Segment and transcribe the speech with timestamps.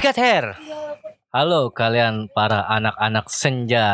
[0.00, 0.56] Sikat hair.
[1.28, 3.84] Halo kalian para anak-anak senja.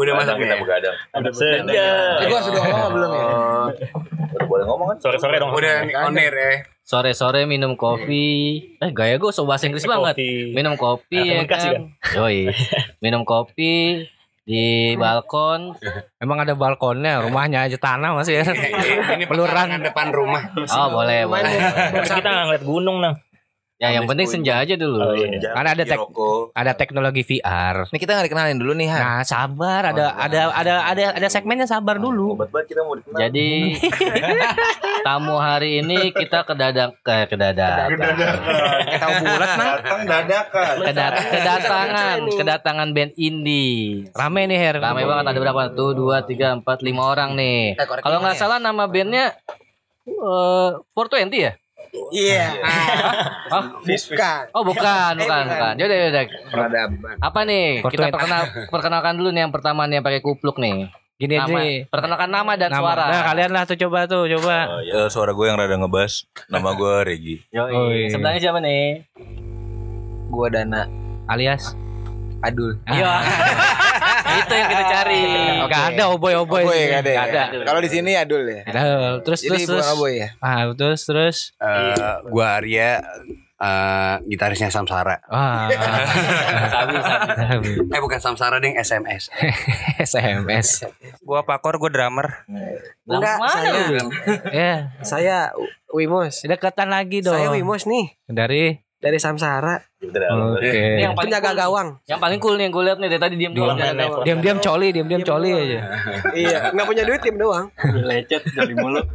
[0.00, 0.64] Udah masak kita nih?
[0.64, 0.96] begadang.
[1.12, 1.84] Ada senja.
[2.24, 3.28] Eh, gua sudah ngomong belum ya?
[4.40, 4.96] Udah boleh ngomong kan?
[5.04, 5.52] Sore-sore dong.
[5.52, 6.64] Udah nih on air ya.
[6.80, 8.56] Sore-sore minum kopi.
[8.80, 10.16] Eh gaya gue so bahasa Inggris banget.
[10.56, 11.92] Minum kopi ya kan.
[12.16, 12.48] Yoi.
[13.04, 14.08] Minum kopi
[14.48, 15.76] di balkon.
[16.16, 18.48] Emang ada balkonnya, rumahnya aja tanah masih ya.
[19.20, 19.76] Ini Peluran.
[19.76, 20.40] depan rumah.
[20.56, 21.52] Oh boleh boleh.
[22.00, 23.20] Kita nggak ngeliat gunung nang.
[23.82, 24.94] Ya yang penting senja aja dulu.
[24.96, 25.42] Oh, iya.
[25.42, 26.06] Karena ada tek-
[26.54, 27.90] ada teknologi VR.
[27.90, 29.00] Ini kita nggak dikenalin dulu nih, Han.
[29.02, 32.38] Nah, sabar, ada ada ada ada ada segmennya sabar dulu.
[32.38, 33.18] Obat banget kita mau dikenal.
[33.18, 33.50] Jadi
[35.06, 39.68] tamu hari ini kita kedadak ke kedadak Kayak tahu bulat, Nang.
[39.74, 40.74] Datang dadakan.
[40.86, 44.06] Kedat- kedatangan kedatangan band indie.
[44.14, 44.76] Rame nih Her.
[44.78, 45.62] Ramai banget ada berapa?
[45.74, 47.74] Tuh dua tiga empat lima orang nih.
[47.74, 48.40] Eh, Kalau nggak ya?
[48.40, 49.34] salah nama bandnya
[50.02, 51.52] eh 420 ya?
[51.92, 52.46] Iya.
[53.52, 54.42] Oh, Bukan.
[54.56, 55.74] oh bukan, bukan, bukan.
[55.76, 56.24] Yaudah, yaudah.
[56.48, 57.16] Peradaban.
[57.20, 57.84] Apa nih?
[57.84, 58.16] Kita 420.
[58.16, 58.42] perkenal,
[58.74, 60.88] perkenalkan dulu nih yang pertama nih yang pakai kupluk nih.
[61.20, 61.44] Gini aja.
[61.44, 62.80] Nama, perkenalkan nama dan Nama.
[62.80, 63.04] suara.
[63.12, 64.56] Nah, kalian lah tuh coba tuh, coba.
[64.72, 66.24] Oh, ya, suara gue yang rada ngebas.
[66.48, 67.36] Nama gue Regi.
[67.52, 67.72] Yoi.
[67.76, 68.08] Oh, iya.
[68.08, 69.04] Sebelahnya siapa nih?
[70.32, 70.88] Gua Dana
[71.28, 71.76] Alias
[72.42, 72.70] Adul.
[72.84, 73.12] Iya.
[74.42, 75.22] Itu yang kita cari.
[75.62, 76.62] Enggak ada oboy-oboy.
[76.66, 77.12] Boy enggak ada.
[77.12, 77.44] Nggak ya?
[77.48, 77.64] ada.
[77.68, 78.62] Kalau di sini Adul ya.
[78.66, 78.82] Ada.
[79.22, 79.84] Terus Jadi terus terus.
[79.86, 80.28] bukan Boy ya.
[80.42, 81.36] Ah, terus terus.
[81.60, 82.90] Eh, gua Arya
[83.62, 85.22] eh, gitarisnya Samsara.
[85.30, 85.70] Wah.
[86.66, 87.68] Sabi, sabi.
[87.86, 89.30] Eh bukan Samsara ding SMS.
[90.02, 90.82] SMS.
[91.22, 92.42] Gua pakor, gua drummer.
[93.06, 94.10] Enggak, saya-?
[94.50, 95.38] Ya, Saya
[95.92, 96.42] Wimos.
[96.42, 97.36] deketan lagi dong.
[97.36, 99.82] Saya Wimos nih Dari dari Samsara.
[99.98, 100.70] Oke.
[100.70, 101.58] Ini yang paling Penjaga cool.
[101.58, 101.88] gawang.
[102.06, 103.74] Yang paling cool nih yang gue lihat nih dari tadi diam doang.
[103.74, 104.22] Doang.
[104.22, 105.80] Diam-diam coli, diam-diam coli aja.
[106.46, 107.66] iya, nggak punya duit tim doang.
[107.82, 109.10] Lecet dari mulut.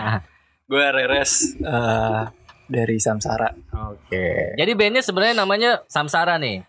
[0.70, 2.22] Gue Reres eh,
[2.70, 3.50] dari Samsara.
[3.90, 4.54] Oke.
[4.54, 6.62] Jadi bandnya sebenarnya namanya Samsara nih.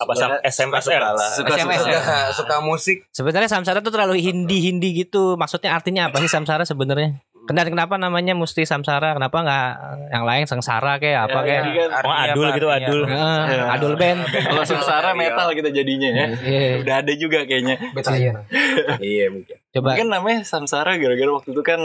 [0.00, 1.02] Apa sam SMSR?
[1.36, 2.00] Suka suka, ya?
[2.32, 3.06] suka musik.
[3.12, 5.36] Sebenarnya Samsara tuh terlalu Hindi-Hindi gitu.
[5.36, 7.20] Maksudnya artinya apa sih Samsara sebenarnya?
[7.42, 9.18] Kenapa kenapa namanya mesti Samsara?
[9.18, 9.66] Kenapa nggak
[10.14, 11.62] yang lain Sengsara kayak apa kayak?
[12.06, 13.00] Oh, adul gitu, adul.
[13.10, 14.20] Heeh, Adul band.
[14.30, 16.26] Kalau Samsara metal kita jadinya ya.
[16.38, 16.70] Iya.
[16.86, 17.76] Udah ada juga kayaknya.
[17.90, 18.46] Betayan.
[19.02, 19.56] Iya mungkin.
[19.74, 21.80] Coba Mungkin namanya Samsara gara-gara waktu itu kan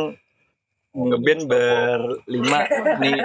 [0.98, 2.60] ngeband berlima
[2.98, 3.18] nih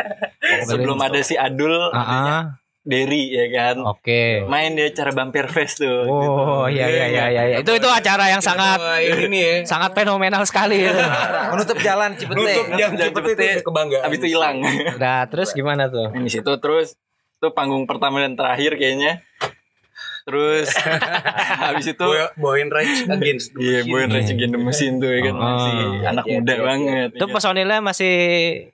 [0.68, 2.42] sebelum ada si Adul Ah, ah.
[2.82, 4.42] Derry ya kan Oke.
[4.44, 7.56] main di acara Vampire Fest tuh Oh iya iya iya iya.
[7.58, 8.82] Itu itu acara yang sangat
[9.20, 9.54] ini ya.
[9.62, 10.82] sangat fenomenal sekali.
[10.82, 10.98] itu.
[11.52, 12.34] Menutup jalan Cipete.
[12.36, 13.46] Nutup jam Jangan cepet Cipete.
[13.48, 14.02] itu kebanggaan.
[14.02, 14.56] habis itu hilang
[14.96, 16.10] Nah, terus gimana tuh?
[16.12, 16.98] di situ terus
[17.38, 19.22] itu panggung pertama dan terakhir kayaknya
[20.22, 20.70] terus
[21.64, 23.54] habis itu Boy, Boyin Rage Against.
[23.54, 25.42] Iya, Boy Rage Against the Machine tuh ya kan Oh.
[25.42, 27.08] masih anak muda banget.
[27.12, 28.14] Itu personilnya masih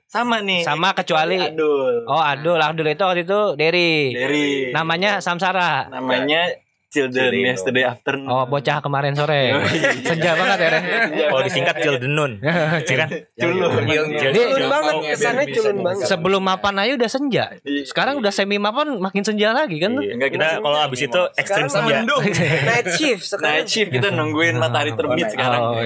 [0.05, 0.61] sama nih.
[0.61, 2.05] sama kecuali Adul.
[2.05, 4.13] Oh, Adul, Adul itu waktu itu Derry.
[4.13, 5.89] Dari Namanya Samsara.
[5.89, 6.53] namanya
[6.89, 7.45] Children Children.
[7.53, 8.33] Yesterday Afternoon.
[8.33, 9.53] Oh, bocah kemarin sore.
[10.09, 10.83] Senja banget ya, Ren.
[11.29, 12.31] Kalau disingkat Cildenun.
[12.89, 13.09] Iya kan?
[13.37, 14.61] Culun.
[14.65, 16.05] Banget, kesannya culun banget.
[16.09, 17.45] sebelum mapan aja udah senja.
[17.85, 20.01] Sekarang udah semi mapan makin senja lagi kan?
[20.01, 22.01] Iya, Enggak kita kalau abis itu ekstrim senja.
[22.69, 23.61] Night shift sekarang.
[23.61, 25.61] Night shift kita nungguin matahari terbit sekarang.
[25.61, 25.77] Oh,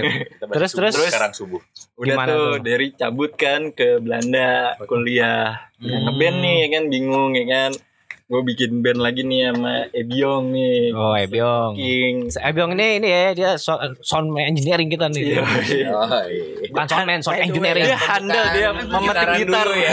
[0.56, 1.60] terus terus Sekarang subuh.
[2.00, 5.68] Udah Gimana tuh, dari cabut kan ke Belanda kuliah.
[5.84, 7.72] Ya, ngeband nih ya kan bingung ya kan.
[8.24, 10.96] Gue bikin band lagi nih sama Ebiong nih.
[10.96, 11.76] Oh, Ebyong.
[11.76, 12.16] King.
[12.32, 15.36] Ebyong ini ini ya dia so- sound engineering kita nih.
[15.36, 15.44] Iya.
[15.92, 16.68] Oh, iya.
[16.72, 17.84] Bukan soundman, sound engineering.
[17.84, 19.92] Dia handal dia memetik gitar ya.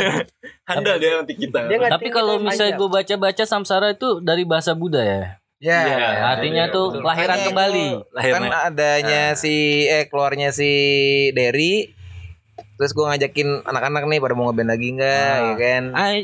[0.63, 1.63] handal dia memetik gitar.
[1.67, 5.23] Dia nggak Tapi kalau misalnya gue baca-baca Samsara itu dari bahasa Buddha ya.
[5.61, 6.33] Ya.
[6.33, 7.87] Artinya tuh kelahiran Makanya kembali.
[7.93, 10.71] itu Kan adanya si eh keluarnya si
[11.37, 11.93] Derry
[12.81, 15.83] Terus gue ngajakin anak-anak nih pada mau ngeband lagi enggak ya kan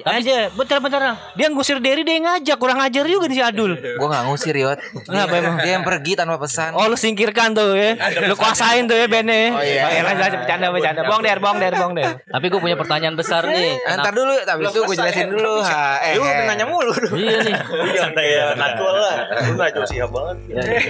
[0.08, 1.20] aja, bentar-bentar.
[1.36, 3.76] Dia ngusir Derry dia yang ngajak, kurang ajar juga nih si Adul.
[3.76, 5.60] Gue gak ngusir Yot Kenapa emang?
[5.60, 7.92] Dia yang pergi tanpa pesan Oh lu singkirkan tuh ya
[8.24, 9.82] Lu kuasain tuh ya bandnya Oh, iya.
[9.84, 13.44] Oh, lanjut, bercanda bercanda Bong der bong der bong der Tapi gue punya pertanyaan besar
[13.44, 13.76] nih.
[13.76, 16.48] Eh, Ntar dulu, tapi itu gue jelasin dulu ha, eh, Lu eh.
[16.48, 17.54] nanya mulu Iya nih.
[18.00, 19.16] Santai ya, natural lah.
[19.44, 20.36] Lu najo siap banget.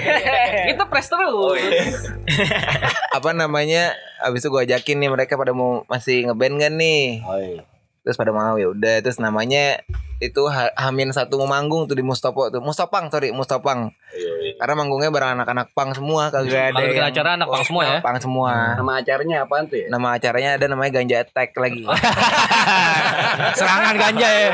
[0.71, 1.59] Kita press terus.
[3.11, 7.37] Apa namanya Abis itu gue ajakin nih mereka pada mau masih ngeband kan nih Oh,
[7.37, 7.63] iya.
[8.07, 9.83] Terus pada mau ya udah Terus namanya
[10.17, 13.93] itu ha- Hamin satu mau manggung tuh di Mustopo tuh Mustopang sorry Mustopang
[14.57, 16.81] Karena manggungnya bareng anak-anak pang semua kagak ada.
[16.81, 17.99] Yang- acara anak pang semua ya.
[18.01, 18.53] Pang semua.
[18.81, 19.87] Nama acaranya apaan tuh ya?
[19.93, 21.85] Nama acaranya ada namanya Ganja Attack lagi.
[23.59, 24.49] Serangan ganja ya.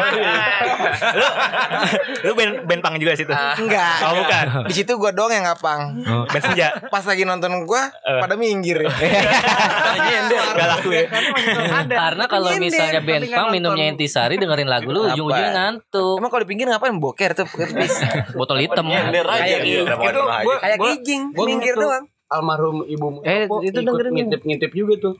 [2.26, 3.30] Lu band band pang juga situ.
[3.30, 3.96] Enggak.
[4.02, 4.46] Oh, bukan.
[4.66, 6.02] Di situ gua doang yang ngapang.
[6.02, 6.74] Band senja.
[6.90, 8.82] Pas lagi nonton gua pada minggir.
[10.52, 11.06] Gak laku ya.
[11.86, 15.14] Karena kalau misalnya band pang minumnya intisari dengerin lagu lu Apa?
[15.14, 16.16] ujung-ujungnya ngantuk.
[16.18, 17.48] Emang kalau di pinggir ngapain boker tuh?
[18.38, 18.88] Botol hitam.
[18.88, 19.80] Nyender aja dia.
[19.84, 22.04] Itu gua Kayak kijing, tuh doang.
[22.32, 25.14] Almarhum ibu Eh, itu ngintip-ngintip juga tuh.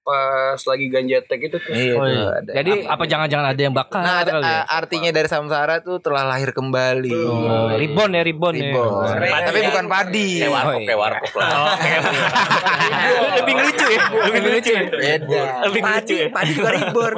[0.00, 1.70] Pas lagi ganja tek itu tuh.
[1.70, 2.24] Iya Oh, iya.
[2.34, 2.50] ada.
[2.56, 4.64] Jadi Apa jangan-jangan ada yang bakar Nah, ada, ya?
[4.66, 7.12] artinya dari samsara tuh telah lahir kembali.
[7.20, 8.64] Oh, ribon ya ribon ya.
[8.64, 8.88] Ribon.
[9.20, 10.40] Tapi bukan padi.
[10.40, 10.86] Kayak warkop, Oh, iya.
[10.88, 11.48] kayak warkop lah.
[11.52, 11.74] Oh,
[13.36, 14.00] Lebih lucu ya.
[14.08, 14.82] Lebih lucu ya.
[14.88, 15.40] Beda.
[15.68, 16.26] Lebih lucu ya.
[16.30, 17.12] Padi juga ribon.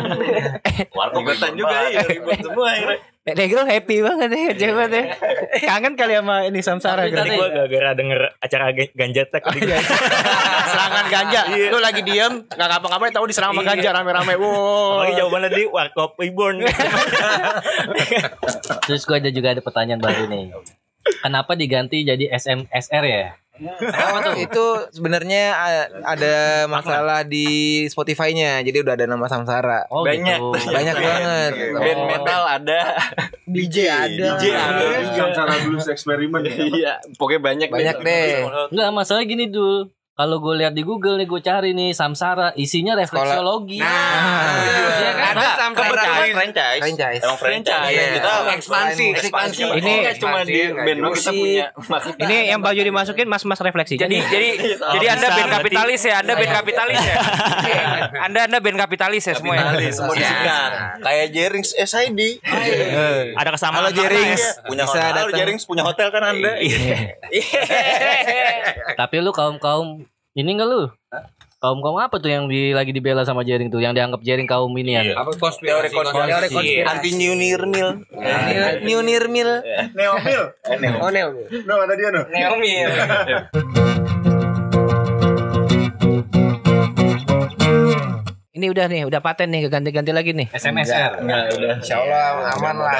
[0.98, 2.98] Warkop Ikutan juga ya ribut semua akhirnya.
[3.22, 5.06] Nek Negro happy banget ya, coba deh.
[5.62, 7.22] Kangen kali sama ini Samsara Tapi gitu.
[7.22, 9.78] Tadi gue gara-gara denger acara ga- ganja tek tadi gua-
[10.66, 11.40] Serangan ganja.
[11.70, 14.34] Lu lagi diem, nggak ngapa-ngapain tahu diserang sama ganja rame-rame.
[14.34, 14.98] Wow.
[14.98, 16.66] Apalagi jawabannya di Warkop Reborn.
[18.82, 20.50] Terus gue ada juga ada pertanyaan baru nih.
[21.20, 23.28] Kenapa diganti jadi SMSR ya?
[23.62, 25.54] Oh, itu sebenarnya
[26.02, 27.46] ada masalah di
[27.86, 28.64] Spotify-nya.
[28.64, 29.86] Jadi udah ada nama Samsara.
[29.92, 30.40] Oh, Banyak.
[30.40, 30.72] gitu.
[30.72, 31.52] Banyak banget.
[31.70, 32.08] Band Oh.
[32.08, 32.80] metal ada.
[33.46, 34.26] DJ ada.
[34.40, 34.84] DJ ada.
[35.14, 36.42] Samsara Blues Experiment.
[36.48, 38.48] Iya, pokoknya banyak Banyak deh.
[38.72, 39.92] Enggak, masalah gini dul.
[40.12, 43.80] Kalau gue lihat di Google nih gue cari nih Samsara isinya refleksiologi.
[43.80, 45.32] Iya kan?
[45.32, 45.88] Ada Samsara
[46.36, 46.80] franchise.
[46.84, 47.22] Franchise.
[47.24, 47.96] Emang franchise.
[47.96, 48.20] Iya.
[48.20, 49.62] Kita Ekspansi, ekspansi.
[49.72, 51.66] Ini Nggak cuma di band doang kita punya.
[51.96, 53.96] Masih Ini yang baju dimasukin mas-mas refleksi.
[53.96, 57.16] Jadi jadi jadi Anda band kapitalis ya, Anda band kapitalis ya.
[58.28, 59.64] Anda Anda band kapitalis ya semua ya.
[59.64, 60.70] Kapitalis, semua disikat.
[61.00, 62.20] Kayak Jerings SID.
[63.32, 63.80] Ada kesamaan.
[63.80, 64.60] Halo Jerings.
[64.68, 65.26] Punya Bisa hotel.
[65.40, 66.60] Jerings punya hotel kan Anda?
[68.92, 70.01] Tapi lu kaum-kaum
[70.32, 70.88] ini enggak lu?
[71.60, 73.84] Kaum-kaum apa tuh yang di, lagi dibela sama Jering tuh?
[73.84, 75.12] Yang dianggap Jering kaum ini ya?
[75.12, 75.92] Apa konspirasi?
[75.92, 76.88] Konspirasi.
[76.88, 78.08] Anti New Nirmil.
[78.80, 79.60] New Nirmil.
[79.92, 80.42] Neomil.
[80.98, 81.36] Oh, Neo.
[81.68, 82.24] No, ada dia no.
[88.52, 90.46] Ini udah nih, udah paten nih, ganti-ganti lagi nih.
[90.54, 91.18] SMSR.
[91.18, 91.74] Enggak, udah.
[91.82, 92.94] Insya Allah aman lah.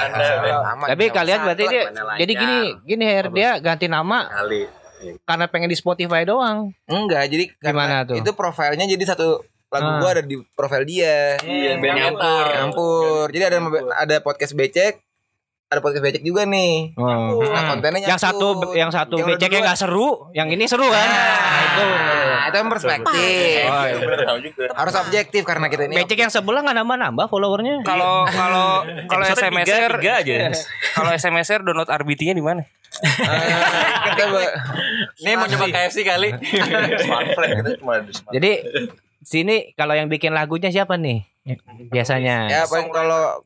[0.75, 0.87] Aman.
[0.91, 1.83] Tapi kalian berarti dia
[2.19, 4.82] jadi gini, gini Her, dia ganti nama Kali.
[5.23, 6.71] Karena pengen di Spotify doang.
[6.87, 8.17] Enggak, jadi Gimana tuh?
[8.17, 9.99] Itu profilnya jadi satu lagu Ah.
[9.99, 11.41] gua ada di profil dia.
[11.41, 12.45] Iya, band metal.
[12.53, 13.27] Nyampur.
[13.33, 13.59] Jadi ada
[13.97, 15.01] ada podcast becek,
[15.73, 16.93] ada podcast becek juga nih.
[16.93, 21.09] Nah, kontennya Yang satu yang satu Yang beceknya nggak seru, yang ini seru kan?
[21.09, 21.85] Nah, itu.
[21.89, 23.65] Nah, itu perspektif.
[23.65, 23.97] Oh, iya.
[24.77, 27.81] Harus objektif karena kita ini Becek yang sebelah nggak nambah-nambah followernya.
[27.81, 30.53] Kalau kalau kalau SMSR aja.
[30.93, 32.69] kalau SMSR download RBT-nya di mana?
[33.03, 33.59] Eh,
[34.15, 34.25] kita
[35.27, 36.29] Nih mau coba KFC kali.
[37.03, 38.33] Smart friend kita cuma ada di smart.
[38.33, 38.53] Jadi
[39.23, 41.27] sini kalau yang bikin lagunya siapa nih?
[41.91, 42.47] Biasanya.
[42.47, 43.43] ya paling kalau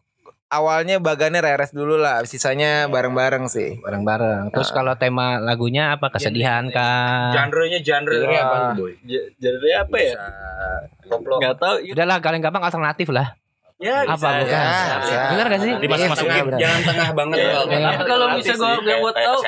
[0.52, 3.80] awalnya bagannya reres dulu lah, sisanya bareng-bareng sih.
[3.80, 4.52] bareng-bareng.
[4.52, 6.12] Terus kalau tema lagunya apa?
[6.12, 7.32] Kesedihan kah?
[7.34, 8.92] Genre-nya genre Genre apa, boy?
[9.40, 10.14] Jadi apa ya?
[11.08, 11.76] Enggak tahu.
[11.92, 13.34] Udahlah paling gampang alternatif lah.
[13.76, 14.48] Ya, Apa bukan?
[14.48, 15.16] Ya, bisa.
[15.28, 15.72] Bener gak sih?
[15.76, 16.44] Dimasuk-masukin.
[16.56, 17.48] Jangan tengah banget Iya.
[17.52, 19.38] kalau Tapi kalau bisa gue yang buat tahu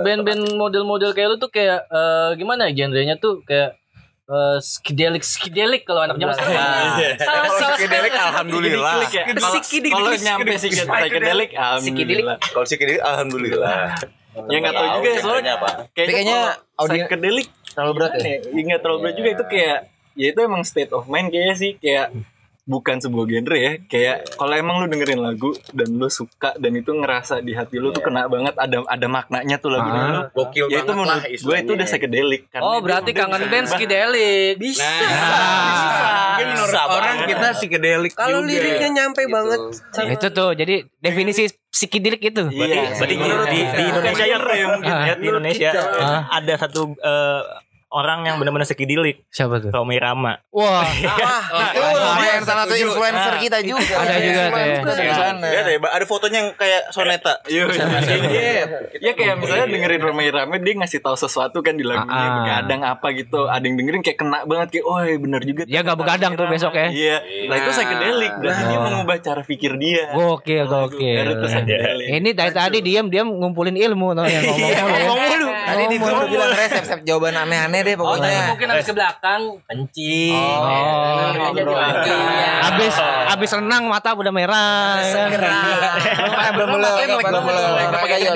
[0.00, 3.74] band-band model-model kayak lu tuh kayak eh, gimana ya genrenya tuh kayak
[4.24, 6.62] eh, skidelik skidelik kalau anak zaman sekarang.
[7.18, 8.26] Salah salah Psychedelic, spell.
[8.28, 8.94] alhamdulillah.
[9.02, 9.58] Kalau
[9.90, 12.36] kalau nyampe psychedelic, alhamdulillah.
[12.38, 13.82] Kalau psychedelic alhamdulillah.
[14.46, 15.52] Ya nggak tahu juga ya soalnya.
[15.58, 15.68] Apa?
[15.90, 16.46] Kayaknya kalau
[16.78, 18.22] audio- psychedelic Terlalu berat ya?
[18.22, 18.38] ya?
[18.46, 19.78] Iya, nggak terlalu berat juga itu kayak
[20.14, 22.08] ya itu emang state of mind kayaknya sih kayak
[22.66, 26.90] bukan sebuah genre ya kayak kalau emang lu dengerin lagu dan lu suka dan itu
[26.90, 29.94] ngerasa di hati lu tuh kena banget ada ada maknanya tuh lagu Ah.
[30.04, 33.38] lu Gokil ya itu banget menurut lah gue itu udah psychedelic karena Oh berarti kangen
[33.38, 33.70] bisa band berubah.
[33.72, 34.54] skidelik.
[34.58, 34.90] bisa
[36.28, 37.28] Mungkin menurut Bisa orang banget.
[37.30, 39.60] kita psikedelik Kalau liriknya nyampe banget.
[40.10, 42.44] Itu tuh jadi definisi psikidelik itu.
[42.50, 44.38] iya Berarti di, di, di Indonesia ya,
[45.02, 46.22] ya di Indonesia Ah.
[46.30, 47.42] ada satu eh,
[47.88, 49.70] orang yang benar-benar sekidilik, Siapa tuh?
[49.70, 50.42] Romi Rama.
[50.50, 50.82] Wah,
[51.76, 53.94] Itu lumayan salah satu influencer kita juga.
[53.96, 55.14] Ada juga tuh ya.
[55.46, 57.38] Ya ada fotonya yang kayak soneta.
[57.46, 57.64] Iya,
[58.26, 58.64] iya.
[58.98, 62.34] Ya kayak misalnya dengerin Romai Rame dia ngasih tahu sesuatu kan di lagunya Ah.
[62.40, 63.46] begadang apa gitu.
[63.46, 65.62] Ada yang dengerin kayak kena banget kayak oh iya bener juga.
[65.64, 66.88] Dia nggak begadang tuh besok ya.
[66.90, 67.16] Iya.
[67.46, 70.10] Nah, itu psychedelic berarti dia mengubah cara pikir dia.
[70.12, 71.22] Gokil, Baru gokil.
[71.22, 72.06] itu psychedelic.
[72.10, 74.70] Ini dari tadi diam diam ngumpulin ilmu tuh yang ngomong.
[74.74, 75.55] Ngomong.
[75.66, 78.44] Tadi di grup lu bilang Res siap-siap jawaban aneh-aneh deh Oh, tadi pokoknya.
[78.48, 80.32] mungkin habis ke belakang kencing.
[80.32, 81.34] Oh.
[81.34, 82.16] Eh, jadi lagi.
[82.66, 82.94] Abis
[83.28, 85.02] abis renang mata udah merah.
[86.48, 88.30] belum boleh belum boleh olahraga ya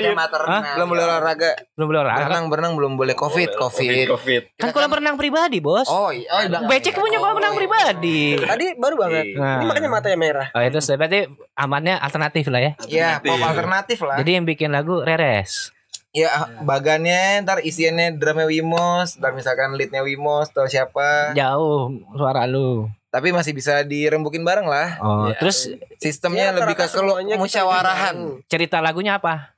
[0.75, 2.19] belum boleh olahraga Belum boleh olahraga.
[2.21, 4.41] berenang berenang belum boleh covid covid Covid.
[4.57, 5.87] Kan kolam renang pribadi, Bos.
[5.87, 6.59] oh iya oh, iya.
[6.67, 8.35] Becek punya kolam renang pribadi.
[8.35, 9.25] Tadi baru banget.
[9.33, 10.47] Ini makanya matanya merah.
[10.51, 11.19] Oh, itu berarti
[11.55, 12.71] amannya alternatif lah ya.
[12.85, 15.71] ya pop alternatif lah Jadi yang bikin lagu Reres.
[16.11, 16.27] Ya
[16.61, 22.91] bagannya ntar isiannya drumnya Wimos ntar misalkan leadnya Wimos atau siapa Jauh suara lu.
[23.07, 28.79] tapi masih bisa dirembukin bareng lah Oh, terus sistemnya Ya, lebih ke kita musyawarahan cerita
[28.79, 29.55] lagunya apa?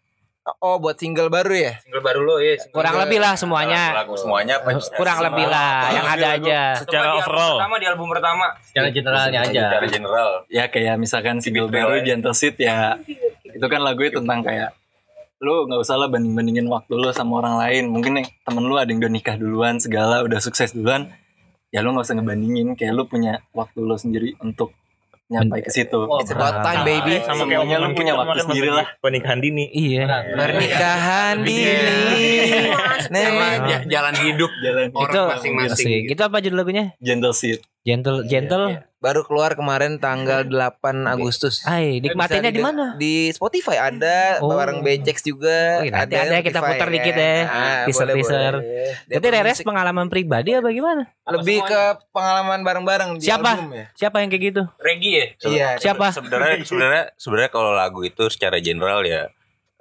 [0.59, 2.59] oh buat single baru ya Single baru lo ya.
[2.67, 4.03] Kurang lebih lah semuanya.
[4.03, 4.75] Lagu semuanya apa?
[4.75, 6.61] Kurang lebih lah yang ada aja.
[6.75, 7.63] Secara overall.
[7.63, 8.45] Pertama di album pertama.
[8.59, 9.61] Secara generalnya aja.
[9.71, 10.29] Secara general.
[10.51, 12.11] Ya kayak misalkan single baru ya.
[12.11, 12.99] Gentle Seed ya
[13.47, 14.75] itu kan lagunya tentang kayak
[15.43, 17.91] lu nggak usah lah banding bandingin waktu lu sama orang lain.
[17.91, 21.11] Mungkin nih temen lu ada yang udah nikah duluan segala udah sukses duluan
[21.67, 22.79] ya lu nggak usah ngebandingin.
[22.79, 24.71] Kayak lu punya waktu lu sendiri untuk
[25.27, 25.99] nyampai ke situ.
[26.23, 27.19] It's about time baby.
[27.27, 28.87] sama semuanya lu punya waktu sendiri lah.
[29.03, 29.65] Pernikahan dini.
[29.67, 30.03] Iya.
[30.31, 32.71] pernikahan dini.
[33.11, 35.85] Nah, ja- jalan hidup jalan Itu orang masing-masing.
[35.85, 36.03] asik.
[36.15, 36.95] Itu apa judul lagunya?
[37.03, 38.79] Gentle Seed Gentle Gentle.
[38.97, 42.85] baru keluar kemarin tanggal 8 Agustus Hai, nikmatinya Bisa di mana?
[42.95, 44.47] Di Spotify ada, Oh.
[44.47, 45.83] bareng Bejex juga.
[45.83, 46.93] Oh, iya, nanti ada kita putar ya.
[46.95, 47.35] dikit ya.
[47.43, 48.53] Ah, Teaser, boleh, teaser.
[48.55, 48.87] boleh.
[49.11, 51.03] Jadi Reres musik pengalaman pribadi apa gimana?
[51.25, 53.59] lebih ke pengalaman bareng-bareng di Siapa?
[53.59, 53.85] album ya.
[53.91, 54.63] Siapa yang kayak gitu?
[54.79, 55.27] Regi ya.
[55.43, 55.67] Iya.
[55.77, 56.05] Siapa?
[56.09, 59.27] Sebenarnya sebenarnya sebenarnya kalau lagu itu secara general ya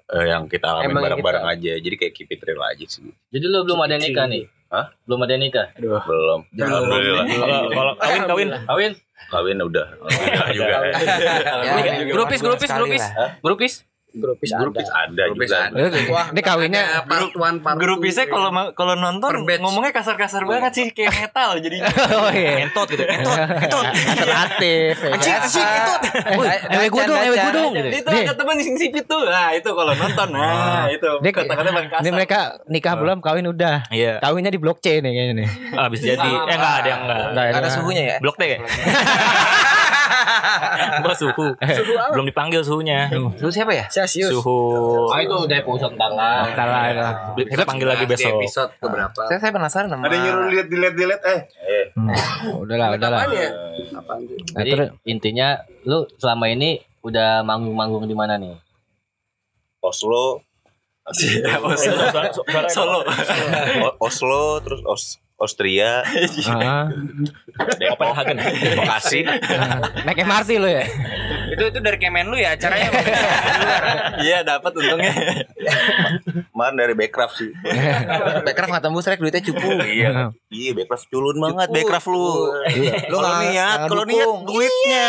[0.08, 1.72] eh, yang kita alamin Emang bareng-bareng aja.
[1.78, 3.06] Jadi kayak keep it real aja sih.
[3.30, 4.50] Jadi lu belum ada nikah nih?
[4.72, 4.88] Hah?
[5.04, 5.68] Belum ada nikah?
[5.76, 6.40] Belum.
[6.56, 7.24] Alhamdulillah.
[7.28, 8.48] Kalau kalau kawin kawin.
[8.64, 8.92] Kawin?
[9.28, 9.86] Kawin udah.
[10.00, 10.76] Alhamdulillah juga.
[11.60, 11.72] Ya,
[12.08, 13.04] Grupis, grupis, grupis.
[13.44, 13.72] Grupis?
[14.12, 15.68] Grupis Grupis ada Grupis juga.
[15.68, 16.28] ada.
[16.28, 18.04] Ini kawinnya part one, part grup two.
[18.04, 21.80] bisa kalau kalau nonton ngomongnya kasar-kasar banget sih kayak metal jadi
[22.20, 22.62] Oh iya.
[22.62, 23.02] Entot gitu.
[23.02, 23.36] Entot.
[23.88, 24.94] Alternatif.
[25.02, 25.94] Anjing, anjing itu.
[26.68, 27.72] Ewe gue dong, ewe gue dong.
[27.72, 27.88] gitu.
[27.90, 31.88] itu ada teman sing sipit tuh nah itu kalau nonton nah itu Dia- kata-kata paling
[31.88, 33.88] kasar ini mereka nikah belum, kawin udah.
[33.88, 34.20] Iya.
[34.20, 35.48] Kawinnya di blockchain nih kayaknya nih.
[35.72, 36.28] Ah, bisa jadi.
[36.28, 37.20] Eh enggak ada yang enggak.
[37.32, 38.16] Enggak Ada suhunya ya?
[38.20, 38.60] Blok deh.
[41.00, 41.46] Gua suhu.
[42.12, 43.08] Belum dipanggil suhunya.
[43.12, 43.84] Lu siapa ya?
[43.86, 44.30] Celsius.
[44.30, 44.58] Suhu.
[45.06, 46.46] Oh itu udah episode ntar lah.
[46.46, 46.82] Entar lah.
[47.34, 48.36] Kita panggil lagi Di besok.
[48.36, 49.20] episode keberapa?
[49.26, 50.02] Saya saya penasaran sama.
[50.06, 51.40] Ada nyuruh lihat dilihat dilihat eh.
[51.92, 52.10] Hmm,
[52.58, 53.20] Udahlah, udahlah.
[53.22, 53.48] Apaan ya?
[54.52, 54.72] Nah, Jadi
[55.04, 55.48] intinya
[55.82, 58.54] lu selama ini udah manggung-manggung di mana nih?
[59.80, 60.38] Oslo,
[61.02, 61.58] Iya,
[62.70, 63.02] Solo
[63.82, 66.06] O- Oslo terus Os- Austria,
[66.46, 66.86] ah,
[67.74, 68.38] Depok, Copenhagen.
[68.78, 69.26] Bekasi.
[70.06, 70.86] naik MRT lo ya?
[71.50, 72.88] Itu itu dari Kemen lu ya acaranya.
[74.24, 75.10] iya dapat untungnya
[76.48, 77.50] Kemarin dari Backcraft sih.
[78.46, 79.82] Backcraft nggak tembus rek duitnya cukup.
[79.82, 80.30] Iya.
[80.46, 81.76] Iya, Backcraft culun banget Cukup.
[81.76, 82.22] Backcraft lu.
[82.22, 82.30] Lu
[83.10, 85.08] Kalau nggak- niat, nggak kalau niat duitnya.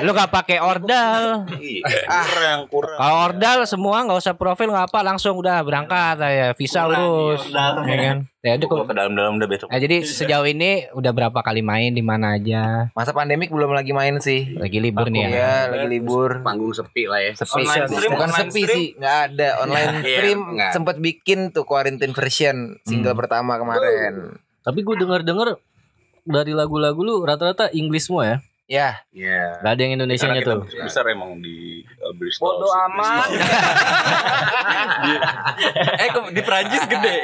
[0.00, 1.22] Lu gak pakai ordal.
[1.54, 1.84] Iya,
[2.24, 2.96] kurang, kurang.
[2.96, 7.44] Kalau ordal semua nggak usah profil nggak apa langsung udah berangkat aja visa urus.
[7.44, 7.84] ordal.
[7.84, 8.18] Ya kan?
[8.44, 9.72] Ya udah ke dalam-dalam udah besok.
[9.72, 12.92] Nah, jadi sejauh ini udah berapa kali main di mana aja?
[12.92, 14.52] Masa pandemik belum lagi main sih.
[14.52, 15.28] Lagi libur nih ya.
[15.32, 16.44] Iya, lagi libur.
[16.44, 17.32] Panggung sepi lah ya.
[17.32, 17.64] Sepi.
[17.64, 18.76] Online stream, Bukan online sepi stream.
[18.76, 20.38] sih, nggak ada online Iya, stream.
[20.54, 20.70] nggak.
[20.76, 24.36] Sempet bikin tuh quarantine version single pertama kemarin.
[24.60, 25.48] Tapi gue denger-denger
[26.24, 28.36] dari lagu-lagu lu rata-rata Inggris semua ya?
[28.64, 29.60] Ya, Iya.
[29.60, 30.64] Gak ada yang Indonesia nya tuh.
[30.64, 32.56] besar emang di uh, Bristol.
[32.56, 33.28] Bodo amat.
[36.00, 37.14] eh di Prancis gede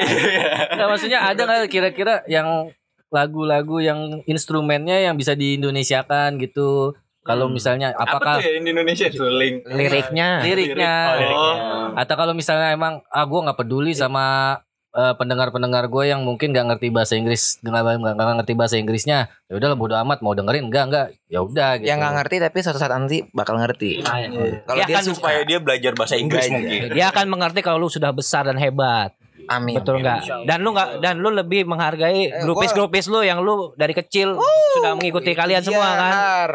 [0.77, 2.69] Nggak, maksudnya ada nggak kira-kira yang
[3.09, 6.93] lagu-lagu yang instrumennya yang bisa diindonesiakan gitu?
[7.21, 10.41] Kalau misalnya apa apakah tuh ya di Indonesia tuh link Liriknya.
[10.41, 10.95] liriknya
[11.37, 11.57] oh
[11.93, 14.57] atau kalau misalnya emang ah gue nggak peduli sama
[14.93, 19.19] eh, pendengar-pendengar gue yang mungkin nggak ngerti bahasa Inggris nggak nggak nggak ngerti bahasa Inggrisnya
[19.45, 22.59] ya udah bodo amat mau dengerin enggak enggak ya udah gitu yang nggak ngerti tapi
[22.59, 24.03] suatu saat nanti bakal ngerti.
[24.03, 24.61] Ah, iya.
[24.61, 26.55] Kalau Ya dia kan suka, supaya dia belajar bahasa Inggris Belajar.
[26.57, 26.81] mungkin.
[26.91, 29.15] Dia akan mengerti kalau lu sudah besar dan hebat.
[29.43, 29.75] amin.
[29.77, 30.47] Betul nggak?
[30.47, 34.39] Dan lu nggak dan lu lebih menghargai Eh, grupis-grupis lu yang lu dari kecil
[34.73, 36.11] sudah mengikuti kalian semua Iya, kan.
[36.13, 36.53] Har.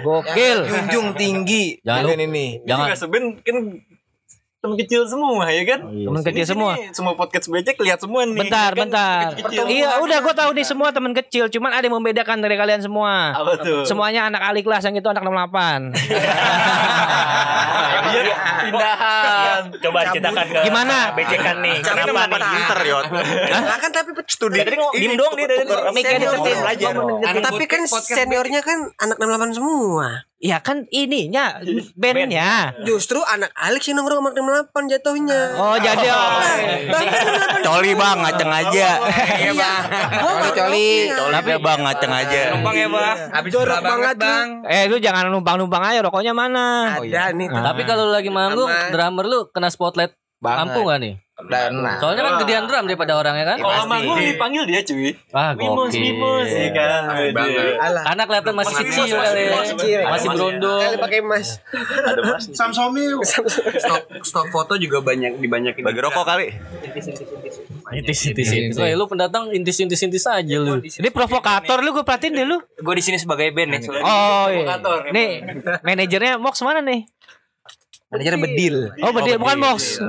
[0.00, 0.58] Gokil.
[0.64, 1.76] Junjung tinggi.
[1.82, 2.46] Jangan Kalian ini.
[2.62, 3.56] jangan juga seben kan
[4.68, 6.72] temen kecil semua ya kan Temen kecil Ini semua.
[6.74, 9.20] sini semua podcast becek lihat semua nih Bentar, Kan bentar.
[9.32, 9.64] kecil-kecil.
[9.66, 11.48] Iya, udah gue tahu nih semua temen kecil.
[11.48, 13.32] Cuman ada yang membedakan dari kalian semua.
[13.32, 15.96] apa tuh Semuanya anak Ali kelas yang itu anak 68.
[18.08, 18.22] dia
[18.62, 20.96] pindahan Coba ceritakan ke Gimana?
[21.14, 21.76] Becekan nih.
[21.80, 22.48] Kenapa nih?
[22.50, 23.04] Pinter Yot.
[23.48, 24.58] Lah kan tapi Studi.
[24.58, 26.56] Dari ngomong diem dong dia dari Senior deketin.
[26.58, 26.92] belajar.
[27.40, 30.27] Tapi kan seniornya kan anak 68 semua.
[30.38, 31.58] Ya kan ininya
[31.98, 32.70] bandnya.
[32.86, 35.58] Justru anak Alex yang nongkrong Magnum 8 jatuhnya.
[35.58, 36.06] Oh jadi
[37.66, 38.88] Coli bang, ngaceng aja.
[39.34, 39.82] Iya bang.
[40.22, 40.90] Coli coli.
[41.10, 42.40] Tapi bang, ngaceng aja.
[42.54, 43.16] Numpang ya, Bang.
[43.34, 44.46] Habis jorok banget bang.
[44.70, 46.96] eh lu jangan numpang-numpang aja rokoknya mana?
[47.02, 47.50] Ada nih.
[47.50, 47.74] Ah.
[47.74, 51.14] Tapi kalau lu lagi manggung, drummer lu kena spotlight mampu gak nih?
[51.38, 52.02] Dan nah.
[52.02, 53.58] Soalnya kan gedean drum daripada orangnya kan.
[53.62, 53.86] Kalau Pasti.
[53.86, 55.14] manggung dipanggil dia cuy.
[55.30, 56.02] Ah, Mimos, gokil.
[56.02, 57.00] mimos ya kan.
[57.78, 59.60] Karena kelihatan masih kecil kali ya.
[59.62, 59.98] kecil.
[60.02, 60.82] Masih berondong.
[60.82, 61.62] Kali pakai emas.
[61.78, 62.42] Ada mas.
[63.78, 65.86] Stok, stok foto juga banyak dibanyakin.
[65.86, 66.50] Bagi rokok kali.
[67.94, 68.76] Intis intis intis.
[68.98, 70.82] Lu pendatang intis intis intis aja lu.
[70.82, 72.58] Ini provokator lu gue perhatiin deh lu.
[72.82, 73.80] Gue di sini sebagai band nih.
[73.86, 74.02] soalnya.
[74.02, 74.66] Oh iya.
[74.66, 74.98] Provokator.
[75.14, 75.30] Nih
[75.86, 77.06] manajernya Mox mana nih?
[78.08, 78.76] Manajer bedil.
[79.04, 80.00] Oh, bedil bukan Mox.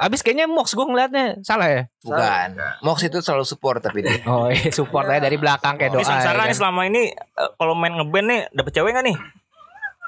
[0.00, 1.82] Abis kayaknya Mox gue ngeliatnya salah ya.
[2.00, 2.48] Bukan.
[2.80, 4.24] Mox itu selalu support tapi dia.
[4.32, 6.00] Oh iya support aja dari belakang kayak doa.
[6.00, 6.56] Ya nih kan?
[6.56, 9.16] selama ini eh, kalau main ngeband nih dapet cewek gak nih?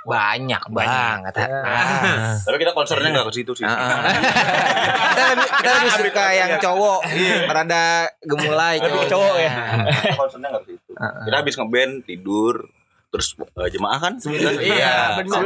[0.09, 1.35] Banyak banget.
[1.45, 2.37] Ah.
[2.41, 3.65] Tapi kita konsernya nggak ke situ sih.
[3.65, 4.01] Ah, ah.
[5.13, 7.01] kita lebih kita lebih suka yang cowok
[7.49, 7.85] rada
[8.25, 9.05] gemulai cowok.
[9.09, 9.53] cowok ya.
[10.17, 10.91] konsernya nggak ke situ.
[10.97, 12.55] Kita habis ngeband tidur
[13.15, 14.59] terus eh, jemaah kan sebenarnya.
[14.59, 14.95] Iya.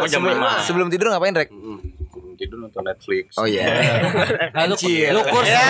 [0.08, 0.56] Jam lima.
[0.64, 1.52] Sebelum tidur ngapain Rek?
[1.52, 3.36] Sebelum tidur nonton Netflix.
[3.36, 3.68] Oh iya.
[4.56, 4.74] Ah, lu,
[5.12, 5.52] lu kurs.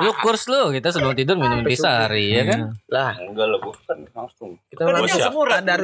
[0.00, 2.72] Lu kurs lu, kita sebelum tidur minum intisari ya kan?
[2.88, 4.56] Lah, enggak lah bukan langsung.
[4.72, 5.28] Kita kan siap.
[5.28, 5.76] ada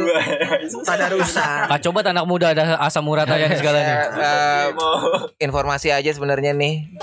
[0.88, 1.68] ada rusak.
[1.68, 3.96] Kak coba anak muda ada asam urat aja nih segala nih.
[4.16, 4.66] Eh,
[5.44, 6.96] informasi aja sebenarnya nih.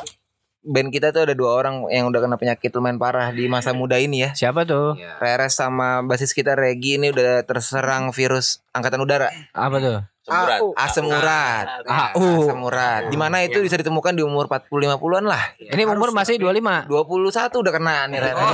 [0.64, 4.00] Band kita tuh ada dua orang yang udah kena penyakit lumayan parah di masa muda
[4.00, 4.30] ini ya.
[4.32, 4.96] Siapa tuh?
[5.20, 9.28] Reres sama basis kita Regi ini udah terserang virus angkatan udara.
[9.52, 10.00] Apa tuh?
[10.24, 10.60] Semurat.
[10.74, 11.66] Asam urat.
[11.84, 12.24] AU.
[12.42, 13.12] Asam urat.
[13.12, 15.44] Di mana itu bisa ditemukan di umur 40 50-an lah.
[15.58, 16.88] Ini umur masih 25.
[16.88, 17.28] 21
[17.60, 18.40] udah kena nih Reres.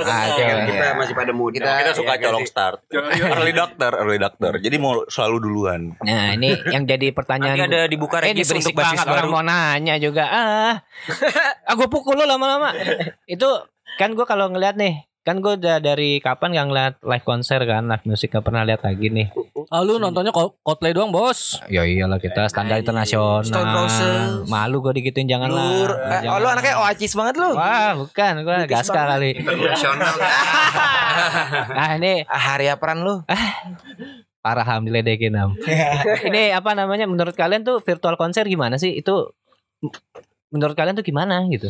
[0.00, 0.62] Ah, coba.
[0.64, 1.54] Kita masih pada muda.
[1.56, 2.78] Kita- Kita suka colong start.
[2.94, 4.52] Early doctor, early doctor.
[4.56, 5.80] Jadi mau selalu duluan.
[5.98, 9.06] Nah ini yang jadi pertanyaan Nanti ada dibuka Eh, ini regis berisik untuk basis banget
[9.08, 9.32] orang baru.
[9.32, 10.24] mau nanya juga.
[10.24, 10.74] Ah,
[11.68, 12.70] ah gue pukul lo lama-lama.
[13.24, 13.50] Itu
[13.96, 17.84] kan gue kalau ngeliat nih, kan gue udah dari kapan gak ngeliat live konser kan,
[17.84, 19.28] live musik gak pernah lihat lagi nih.
[19.68, 21.60] Ah, lu nontonnya Co- Coldplay doang, Bos.
[21.66, 23.42] Ya iyalah kita standar internasional.
[23.42, 24.48] Stone Roses.
[24.48, 25.92] Malu gue digituin jangan Lur.
[25.92, 26.18] lah.
[26.18, 27.52] Eh, oh, lu anaknya oacis banget lu.
[27.52, 29.30] Wah bukan, gue gaska kali.
[31.70, 33.20] nah ini Ah, hari apaan lu?
[34.44, 35.52] parah ham diledekin ham.
[36.22, 37.04] ini apa namanya?
[37.04, 38.96] Menurut kalian tuh virtual konser gimana sih?
[38.96, 39.36] Itu
[40.48, 41.68] menurut kalian tuh gimana gitu?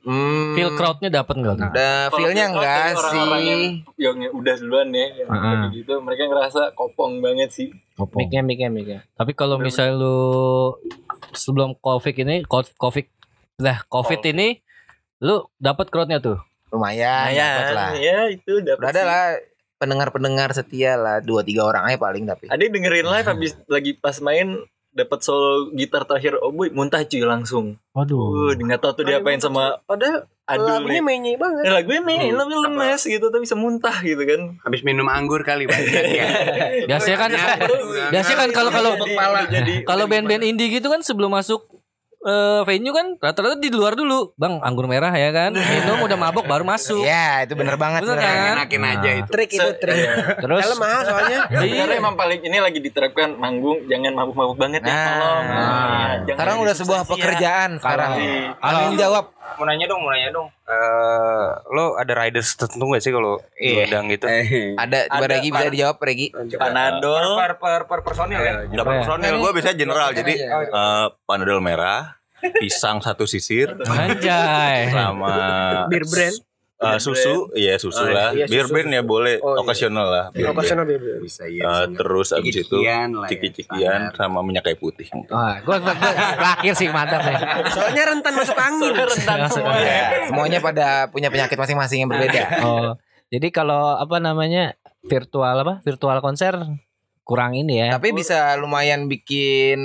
[0.00, 1.60] Hmm, Feel crowd-nya dapet enggak?
[1.60, 3.72] Ada feel-nya enggak Orang-orang yang, sih?
[4.00, 7.68] yang udah duluan ya, yang udah gitu, mereka ngerasa kopong banget sih.
[8.16, 8.98] Miknya, miknya, miknya.
[9.12, 10.16] Tapi kalau misalnya lu
[11.32, 13.04] sebelum Covid ini, co- Covid
[13.60, 14.64] lah, Covid ini
[15.20, 16.40] lu dapat crowd-nya tuh.
[16.70, 17.90] Lumayan, dapat lah.
[17.92, 18.80] ya itu dapat.
[18.80, 19.24] Udah ada lah
[19.76, 22.48] pendengar-pendengar setia lah dua tiga orang aja paling tapi.
[22.48, 27.06] Ada yang dengerin live habis lagi pas main dapat solo gitar terakhir oh boy muntah
[27.06, 27.78] cuy langsung.
[27.94, 28.50] Waduh.
[28.50, 31.06] Uh, nggak tahu tuh diapain sama Padahal adul lagunya nih.
[31.06, 31.62] menye banget.
[31.62, 34.58] Eh, lagunya nih lebih lemes gitu tapi bisa muntah gitu kan.
[34.66, 36.26] Habis minum anggur kali banyak ya.
[36.90, 37.30] Biasanya kan
[38.10, 38.92] biasanya kan kalau kalau
[39.46, 41.79] jadi kalau band-band indie gitu kan sebelum masuk
[42.22, 44.32] eh, venue kan rata-rata di luar dulu.
[44.34, 45.52] Bang, anggur merah ya kan.
[45.72, 47.00] Minum udah mabok baru masuk.
[47.00, 48.40] Ya, itu bener banget Bener sebenarnya.
[48.42, 48.56] kan?
[48.56, 49.30] Enakin aja itu.
[49.30, 50.06] Trik itu trik.
[50.38, 51.38] Terus Dalam mahal soalnya.
[51.80, 55.04] Karena emang paling ini lagi diterapkan manggung jangan mabuk-mabuk banget ya Nah.
[55.06, 55.44] tolong.
[55.46, 56.10] Nah.
[56.26, 57.22] Sekarang udah sebuah diskusi ya.
[57.24, 58.10] pekerjaan sekarang.
[58.60, 59.24] Amin jawab.
[59.50, 60.46] Mau nanya dong, mau nanya dong.
[60.70, 63.90] Eh, lo ada riders tertentu gak sih kalau Iya.
[63.90, 64.30] udang gitu?
[64.78, 66.26] Ada coba Ada, Regi bisa dijawab Regi.
[66.30, 67.26] Per Panadol.
[67.34, 68.54] per per, per personil ya.
[68.64, 70.08] Enggak personil, gue bisa general.
[70.12, 72.22] Jadi eh, panadol merah,
[72.56, 74.94] pisang satu sisir, Anjay.
[74.94, 75.34] sama
[75.86, 76.38] Bir brand.
[76.80, 78.32] Eh, susu, iya susu lah.
[78.32, 78.72] iya, Beer susu.
[78.72, 79.60] brand ya boleh, Oh, iya.
[79.60, 80.24] okasional lah.
[80.30, 80.48] beer.
[80.48, 81.20] Okasional bir brand.
[81.20, 81.84] Bisa Eh, ya.
[81.90, 83.28] terus abis itu Ciki-cikian lah
[84.08, 85.12] ya, sama minyak kayu putih.
[85.26, 87.36] Wah, gue terakhir sih mantap nih.
[87.68, 88.92] Soalnya rentan masuk angin.
[88.92, 89.76] rentan semua.
[90.24, 92.42] Semuanya pada punya penyakit masing-masing yang berbeda.
[92.60, 92.96] Oh,
[93.28, 96.56] jadi kalau apa namanya virtual apa virtual konser
[97.22, 97.94] kurang ini ya.
[97.94, 99.78] Tapi bisa lumayan bikin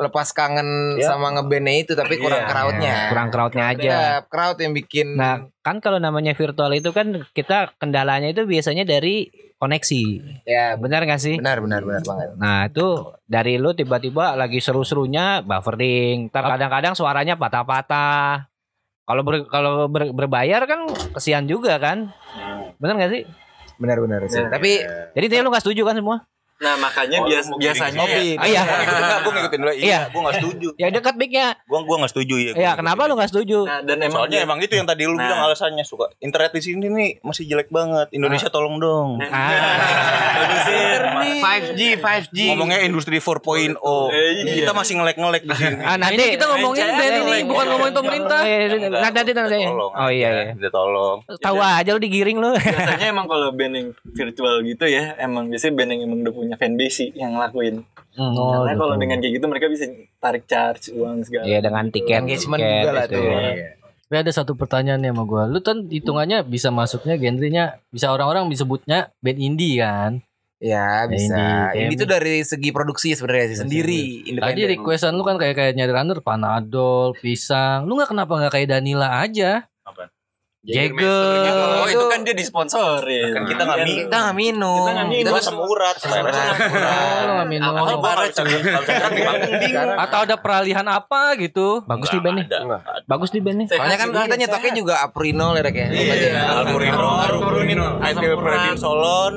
[0.00, 3.12] lepas kangen sama ngebandnya itu tapi kurang crowdnya.
[3.12, 3.84] kurang crowdnya aja.
[3.84, 8.82] Ada crowd yang bikin Nah, kan kalau namanya virtual itu kan kita kendalanya itu biasanya
[8.82, 10.02] dari koneksi.
[10.42, 11.36] ya Benar gak sih?
[11.36, 12.28] benar benar benar banget.
[12.34, 12.86] Nah, itu
[13.22, 16.26] dari lu tiba-tiba lagi seru-serunya buffering.
[16.26, 18.48] Ntar kadang-kadang suaranya patah-patah.
[19.04, 22.08] Kalau ber- kalau ber- berbayar kan kesian juga kan?
[22.78, 23.22] Benar gak sih?
[23.76, 24.40] Benar benar sih.
[24.42, 24.80] Tapi
[25.12, 26.24] Jadi dia lu gak setuju kan semua?
[26.60, 28.26] Nah makanya bias, biasanya ya, Kopi.
[28.36, 28.62] Ah, iya.
[29.18, 29.72] Gue ngikutin dulu.
[29.72, 29.80] Iya.
[29.80, 30.68] Iya, gue gak setuju.
[30.76, 31.46] Ya dekat mic-nya.
[31.64, 32.52] Gue gue gak setuju ya.
[32.52, 33.64] Ya, kenapa lu gak setuju?
[33.64, 35.24] Nah, dan emang Soalnya dia- emang itu yang tadi lu Nah.
[35.24, 38.12] bilang alasannya suka internet di sini nih masih jelek banget.
[38.12, 39.16] Indonesia tolong dong.
[39.24, 40.36] Ah.
[40.36, 41.00] bagusin
[41.40, 43.76] 5G 5G Ngomongnya industri 4.0.
[44.10, 44.52] Eh, iya.
[44.54, 45.80] Kita masih ngelek-ngelek di sini.
[45.80, 48.40] Ah, nanti Ini kita ngomongin band ini, bukan ngomongin pemerintah.
[48.40, 49.58] Oh, iya, iya, nanti nanti nanti.
[49.64, 50.52] Oh iya iya.
[50.54, 51.16] Udah tolong.
[51.36, 52.52] Tahu aja lu digiring lu.
[52.52, 56.49] biasanya emang kalau band yang virtual gitu ya emang biasanya band yang emang udah punya
[56.56, 57.82] fanbase sih yang ngelakuin
[58.18, 59.02] Oh, karena kalau gitu.
[59.06, 59.84] dengan kayak gitu mereka bisa
[60.18, 63.14] tarik charge uang segala Iya dengan tiket Engagement tiket juga lah itu.
[63.14, 63.30] tuh.
[64.02, 65.42] Tapi ada satu pertanyaan nih sama gue.
[65.46, 70.18] Lu kan hitungannya bisa masuknya genrenya bisa orang-orang disebutnya band indie kan.
[70.58, 71.70] Ya bisa.
[71.72, 74.02] Indie, Ini tuh dari segi produksi sebenarnya sih sendiri.
[74.02, 74.68] Tadi independen.
[74.74, 77.86] requestan lu kan kayak kayak nyari runner panadol, pisang.
[77.86, 79.70] Lu nggak kenapa nggak kayak Danila aja?
[80.60, 81.80] Jagger.
[81.80, 84.04] oh itu kan dia disponsorin Kan kita nggak minum.
[84.04, 84.76] Kita nggak minum.
[84.76, 85.32] Kita nggak minum.
[85.32, 85.94] Kita asam urat.
[85.96, 86.34] Asam urat.
[86.36, 87.72] Oh, lu nggak minum.
[87.72, 88.28] Alkohol
[89.96, 91.80] Atau ada peralihan apa gitu?
[91.88, 92.46] Bagus nih band nih.
[93.08, 93.66] Bagus nih band nih.
[93.72, 95.88] Soalnya kan kita nyetoknya juga Aprino ya Rek ya.
[95.88, 99.34] Iya, Almurino, Aidil Predin Solon.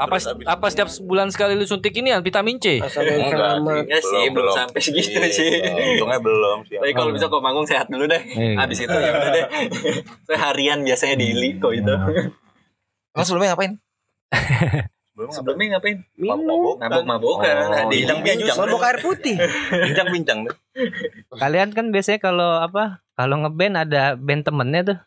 [0.00, 0.16] Apa
[0.48, 2.80] apa setiap sebulan sekali lu suntik ini vitamin C?
[2.80, 5.52] Enggak Enggak sih, belum sampai segitu Iya, sih.
[5.60, 6.80] Untungnya belum sih.
[6.80, 8.22] Tapi kalau bisa kok manggung sehat dulu deh.
[8.32, 8.64] Iya.
[8.64, 9.44] Habis itu ya udah deh.
[10.24, 11.94] Saya harian biasanya di Ili kok itu.
[13.14, 13.74] Emang sebelumnya ngapain?
[15.20, 16.00] Sebelumnya ngapain?
[16.16, 17.54] Mabok, Mabok-mabokan.
[17.68, 18.56] Oh, di bincang-bincang.
[18.56, 19.36] Mabok air putih.
[19.68, 20.56] Bincang-bincang deh.
[21.36, 23.04] Kalian kan biasanya kalau apa?
[23.20, 24.98] Kalau ngeband ada band temennya tuh.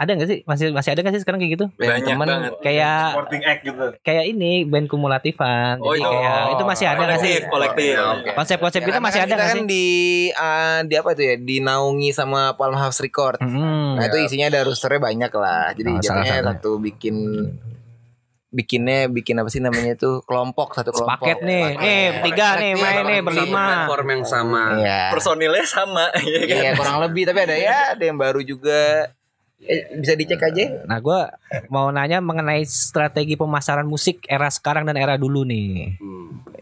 [0.00, 0.38] Ada nggak sih?
[0.42, 1.66] Masih masih ada nggak sih sekarang kayak gitu?
[1.76, 2.52] Banyak temen banget.
[2.58, 3.86] Kayak Sporting act gitu.
[4.00, 5.76] kayak ini band kumulatifan.
[5.78, 6.08] Oh, Jadi iya.
[6.08, 7.34] kayak itu masih ada nggak sih?
[7.44, 8.32] Kolektif, kolektif.
[8.32, 9.68] Konsep-konsep kita masih kan ada kita nggak kan sih?
[9.68, 9.86] di
[10.34, 11.34] ah, di apa itu ya?
[11.36, 13.38] Dinaungi sama Palm House Record.
[13.38, 13.94] Hmm.
[13.94, 15.76] Nah itu isinya ada roosternya banyak lah.
[15.76, 16.70] Jadi Oh, salah jatuhnya satu.
[16.80, 17.16] bikin
[18.50, 21.22] bikinnya bikin apa sih namanya tuh kelompok satu kelompok.
[21.22, 23.62] Paket nih, nih bertiga nih main nih berlima.
[23.86, 25.00] platform yang sama Iya.
[25.14, 26.04] Personilnya sama.
[26.26, 26.56] iya kan?
[26.56, 29.12] Iya kurang lebih tapi ada ya ada yang baru juga.
[29.60, 30.88] Eh, bisa dicek aja.
[30.88, 31.20] Nah, gue
[31.68, 36.00] mau nanya mengenai strategi pemasaran musik era sekarang dan era dulu nih.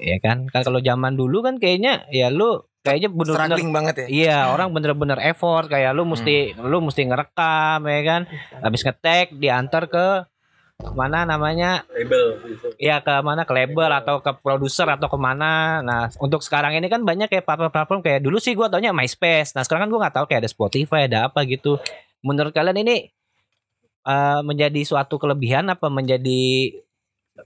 [0.03, 0.51] Ya kan?
[0.51, 4.07] Kan kalau zaman dulu kan kayaknya ya lu kayaknya bener-bener Struggling banget ya.
[4.11, 8.23] Iya, orang bener-bener effort kayak lu mesti lu mesti ngerekam ya kan.
[8.67, 10.07] Habis ngetek diantar ke
[10.79, 12.71] mana namanya Label gitu.
[12.79, 16.87] ya ke mana ke label atau ke produser atau ke mana nah untuk sekarang ini
[16.87, 20.15] kan banyak kayak platform-platform kayak dulu sih gua taunya MySpace nah sekarang kan gua nggak
[20.23, 21.83] tahu kayak ada Spotify ada apa gitu
[22.25, 23.11] menurut kalian ini
[24.07, 26.75] eh, menjadi suatu kelebihan apa menjadi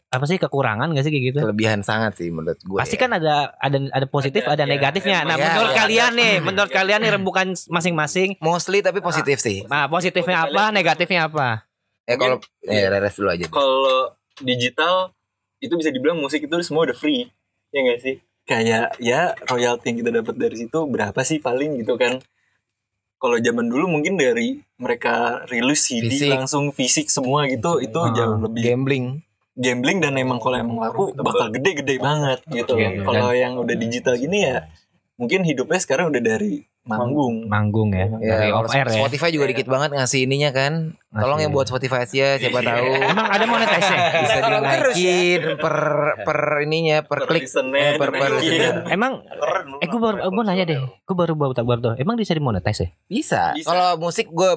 [0.08, 2.80] apa sih kekurangan gak sih kayak gitu Kelebihan sangat sih menurut gue.
[2.80, 6.72] pasti kan ada ada ada positif ada, negatifnya nah iya, menurut iya, kalian nih menurut
[6.72, 9.68] kalian nih rembukan masing-masing mostly tapi positif sih.
[9.68, 11.68] nah positifnya apa negatifnya apa
[12.06, 13.46] Ya kalau ya Reres dulu aja.
[13.46, 15.14] Kalau digital
[15.62, 17.30] itu bisa dibilang musik itu semua udah free.
[17.70, 18.14] Ya enggak sih?
[18.42, 22.18] Kayak ya royalti yang kita dapat dari situ berapa sih paling gitu kan.
[23.22, 26.34] Kalau zaman dulu mungkin dari mereka rilis CD Fisik.
[26.34, 29.22] langsung fisik semua gitu itu jauh lebih Gambling.
[29.54, 32.74] gambling dan emang kalau emang laku bakal gede-gede banget gitu.
[33.06, 34.66] Kalau yang udah digital gini ya
[35.20, 37.46] mungkin hidupnya sekarang udah dari manggung.
[37.46, 40.98] manggung ya, dari Ya, off kalau air ya Spotify juga dikit banget ngasih ininya kan.
[41.14, 45.76] Tolong yang buat Spotify Asia siapa tahu emang ada monetize bisa dinaikin per
[46.26, 48.30] per ininya per Per klik eh, per per.
[48.90, 49.22] Emang
[49.78, 51.94] eh gue baru gue nanya deh, gue baru baru baru tuh.
[52.02, 52.88] Emang bisa dimonetize ya?
[53.06, 53.42] Bisa.
[53.54, 53.66] Bisa.
[53.70, 54.50] Kalau musik gue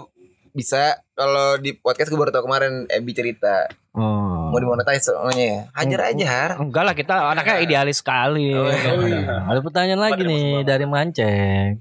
[0.55, 0.97] bisa.
[1.13, 4.51] Kalau di podcast gue baru tau kemarin Ebi cerita Oh.
[4.51, 5.59] mau dimonetize soalnya ya.
[5.71, 6.51] Hajar aja har.
[6.59, 8.51] Enggak lah kita anaknya idealis sekali.
[8.51, 11.79] Nah, ada pertanyaan lagi nih dari Manceng.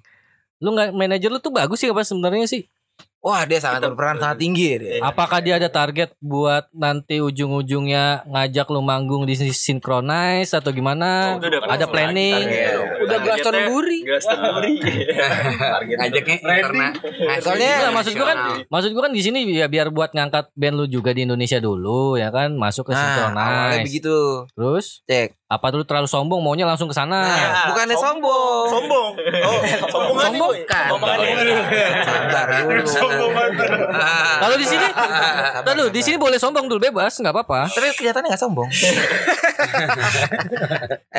[0.64, 2.64] Lu nggak manajer lu tuh bagus sih apa sebenarnya sih?
[3.20, 4.92] Wah dia sangat berperan sangat tinggi ya dia.
[5.00, 11.32] Apakah dia ada target buat nanti ujung-ujungnya ngajak lu manggung di synchronize atau gimana?
[11.32, 12.44] Oh, udah ada planning?
[13.00, 14.04] Udah Glastonbury.
[14.12, 14.76] Glastonbury.
[15.96, 16.86] Ngajaknya karena
[17.40, 20.76] Soalnya Enggak, maksud gua kan maksud gua kan di sini ya biar buat ngangkat band
[20.76, 23.84] lu juga di Indonesia dulu ya kan masuk ke Nah, synchronize.
[23.88, 24.16] begitu.
[24.52, 25.28] Terus Cek.
[25.54, 27.22] Apa dulu terlalu sombong maunya langsung ke sana?
[27.22, 28.66] Nah, bukannya sombong.
[28.66, 29.12] Sombong.
[29.14, 30.54] Oh, sombong kan Sombong.
[30.66, 30.88] Kan.
[32.02, 32.82] Sabar dulu.
[34.42, 34.86] Kalau di sini,
[35.62, 37.70] lalu di sini boleh sombong dulu bebas, nggak apa-apa.
[37.70, 38.66] Tapi kelihatannya gak sombong.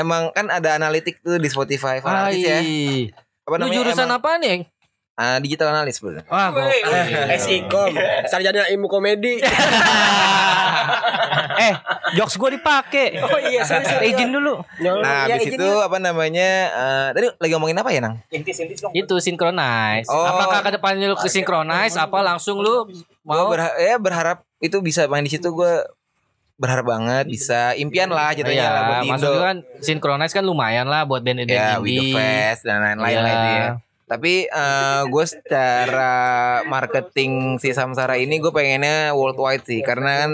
[0.02, 2.60] Emang kan ada analitik tuh di Spotify Fanatis ya.
[3.46, 4.66] Apa Lu jurusan Emang, apa nih?
[5.16, 6.24] Ah, digital analis bener.
[6.26, 6.70] Wah, gua-
[7.36, 7.92] SIKOM
[8.26, 9.40] sarjana ilmu komedi
[11.58, 11.74] eh,
[12.14, 13.16] jokes gue dipakai.
[13.18, 14.60] oh iya sorry sorry Izin dulu.
[14.80, 16.50] Nah, ya, habis itu apa namanya?
[16.68, 18.16] eh, tadi lagi ngomongin apa ya, Nang?
[18.30, 20.08] intis intis dong itu synchronize.
[20.08, 20.26] Oh.
[20.26, 22.88] Apakah ke depannya lu ke synchronize apa langsung lu
[23.22, 25.74] Gua mau berha- ya berharap itu bisa main di situ gue
[26.56, 29.28] berharap banget bisa impian lah jatuhnya Iya, lah buat Indo.
[29.30, 32.14] gua kan sinkronize kan lumayan lah buat band-band ya, We The indie.
[32.14, 33.36] Fest dan lain-lain lah Iya.
[33.36, 33.70] itu ya.
[34.06, 34.46] Tapi
[35.06, 36.14] gue secara
[36.64, 40.32] marketing si Samsara ini gue pengennya worldwide sih karena kan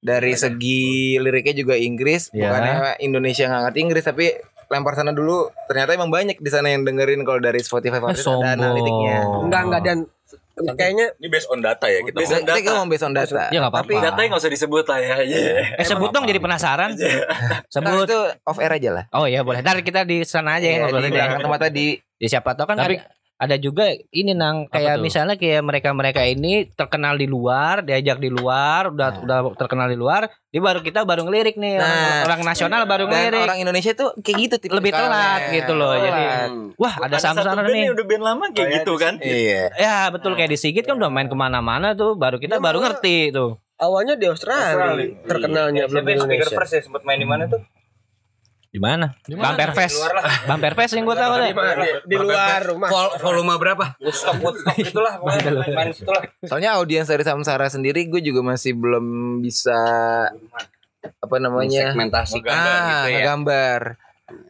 [0.00, 2.44] dari segi liriknya juga Inggris, Iya.
[2.44, 4.26] bukannya Indonesia nggak ngerti Inggris tapi
[4.68, 8.52] lempar sana dulu ternyata emang banyak di sana yang dengerin kalau dari Spotify Eh, ada
[8.52, 9.20] analitiknya.
[9.40, 9.98] Enggak enggak dan
[10.54, 12.16] kayaknya Ini based on data ya kita.
[12.16, 12.56] Based on data.
[12.56, 13.42] Kita ngomong based on data.
[13.48, 14.06] Ya nggak Tapi apa-apa.
[14.06, 15.16] datanya nggak usah disebut lah ya.
[15.20, 15.42] Iya.
[15.74, 16.90] Eh sebut dong jadi penasaran.
[16.92, 18.04] Nah, Sebut.
[18.04, 19.04] itu off air aja lah.
[19.10, 19.60] Oh iya boleh.
[19.60, 21.16] Ntar kita di sana aja ya Ya, di ngobrolin ya.
[21.16, 21.86] belakang tempat tadi.
[22.16, 23.10] Ya siapa tahu kan Tapi- ada,
[23.44, 28.88] ada juga ini nang kayak misalnya kayak mereka-mereka ini terkenal di luar, diajak di luar,
[28.88, 32.82] udah udah terkenal di luar, di baru kita baru ngelirik nih orang, Nah, orang nasional
[32.84, 33.42] baru Dan ngelirik.
[33.44, 34.80] orang Indonesia tuh kayak gitu tipikalnya.
[34.80, 35.92] Lebih telat gitu loh.
[35.94, 36.50] Jadi Telat.
[36.74, 37.82] wah ada satu Samsara nih.
[37.86, 39.14] yang udah band lama kayak gitu kan.
[39.20, 39.62] Iya.
[39.76, 43.30] Ya betul kayak di Sigit kan udah main ke mana-mana tuh, baru kita baru ngerti
[43.30, 43.60] tuh.
[43.74, 46.56] awalnya di Australia, terkenalnya belum di Indonesia.
[46.56, 47.60] ya sempat main di mana tuh?
[48.74, 49.14] Di mana?
[49.30, 50.02] Bumper Fest.
[50.50, 51.54] Bumper Fest yang gue tahu deh.
[51.54, 52.90] Di, di luar rumah.
[52.90, 53.94] Vol- volume berapa?
[54.02, 55.22] Woodstock, Woodstock itulah.
[55.22, 56.26] Main situlah.
[56.42, 59.78] Soalnya audiens dari Samsara sendiri gue juga masih belum bisa
[61.04, 63.22] apa namanya Segmentasi ah, gitu ya.
[63.30, 63.80] gambar.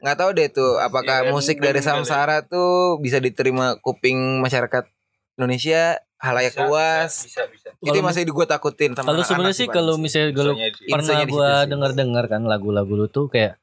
[0.00, 4.88] Nggak tahu deh tuh apakah musik dari Samsara tuh bisa diterima kuping masyarakat
[5.36, 7.28] Indonesia halayak luas.
[7.28, 7.68] Bisa, bisa.
[7.76, 11.44] Itu yang masih gue takutin sama Kalau sebenarnya sih kalau misalnya kalau pernah di gua
[11.44, 11.68] situ sih.
[11.76, 13.60] denger-dengar kan lagu-lagu lu tuh kayak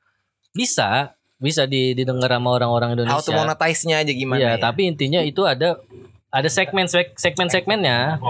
[0.52, 3.34] bisa bisa di- didengar sama orang-orang How to Indonesia.
[3.34, 4.62] monetize-nya aja gimana Iya, ya.
[4.62, 5.82] tapi intinya itu ada
[6.30, 8.22] ada segmen segmen segmennya.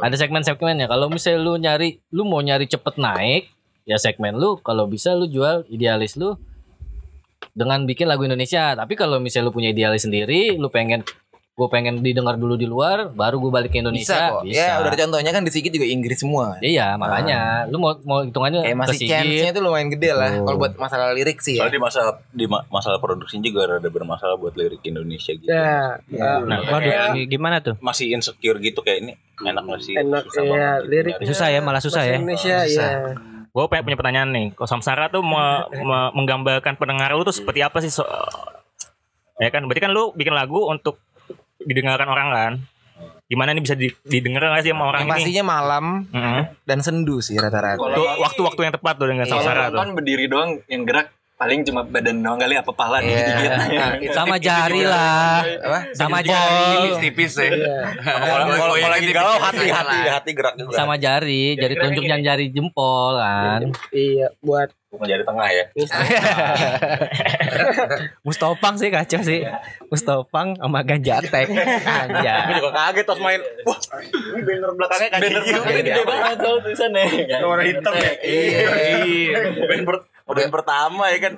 [0.00, 0.86] Ada segmen segmennya.
[0.86, 3.42] Kalau misalnya lu nyari lu mau nyari cepet naik,
[3.84, 6.38] ya segmen lu kalau bisa lu jual idealis lu
[7.52, 8.72] dengan bikin lagu Indonesia.
[8.72, 11.04] Tapi kalau misalnya lu punya idealis sendiri, lu pengen
[11.54, 14.18] gue pengen didengar dulu di luar, baru gue balik ke bisa Indonesia.
[14.28, 14.42] kok.
[14.44, 16.58] Ya udah ada contohnya kan di Sigit juga Inggris semua.
[16.58, 20.50] Iya, makanya lu mau mau hitungannya Kayak masih chance-nya tuh lumayan gede lah Oh.
[20.50, 21.62] kalau buat masalah lirik sih ya.
[21.62, 25.46] Soalnya di masalah di ma- masalah produksi juga rada bermasalah buat lirik Indonesia gitu.
[25.46, 26.42] Ya, ya.
[26.42, 27.78] Nah, waduh, gimana tuh?
[27.78, 29.94] Masih insecure gitu kayak ini enak gak sih?
[29.94, 31.14] Enak, Susah iya, banget lirik.
[31.14, 31.26] nyari.
[31.30, 32.18] Susah ya, malah susah ya.
[32.18, 32.90] Indonesia Susah.
[32.90, 33.14] ya.
[33.46, 34.46] Gue pengen punya pertanyaan nih.
[34.52, 37.94] Kalau Samsara tuh me- me- menggambarkan pendengar lu tuh seperti apa sih?
[37.94, 38.02] So
[39.36, 40.98] ya kan, berarti kan lu bikin lagu untuk
[41.64, 42.52] didengarkan orang kan?
[43.24, 45.16] Gimana nih bisa di- didengar gak sih sama orang Yang ini?
[45.16, 46.40] pastinya malam Mm-mm.
[46.62, 47.80] dan sendu sih rata-rata.
[47.80, 49.32] Tuh waktu-waktu yang tepat tuh dengan Iya.
[49.34, 49.80] Samsara tuh.
[49.80, 53.16] Kan berdiri doang yang gerak paling cuma badan doang kali apa pala Iya.
[53.34, 54.12] dikit-dikit.
[54.20, 55.40] sama jari lah.
[55.40, 55.78] Apa?
[55.90, 57.00] Sama jari.
[57.00, 57.50] tipis ya.
[57.98, 60.76] Kalau kalau lagi galau hati hati hati gerak juga.
[60.76, 63.72] Sama jari, jari telunjuk dan jari jempol kan.
[63.90, 65.64] Iya, buat Bukan jari tengah ya.
[68.26, 69.42] Mustopang sih kacau sih.
[69.90, 71.50] Mustopang sama Ganjatek.
[71.50, 72.54] Gue Anjay.
[72.56, 73.40] juga kaget pas main.
[73.66, 77.04] Wah, ini banner belakangnya kan Banner belakangnya gede banget soal tulisannya.
[77.42, 78.12] Warna hitam ya.
[78.22, 79.38] Iya.
[79.66, 81.32] Band per- band pertama ya kan.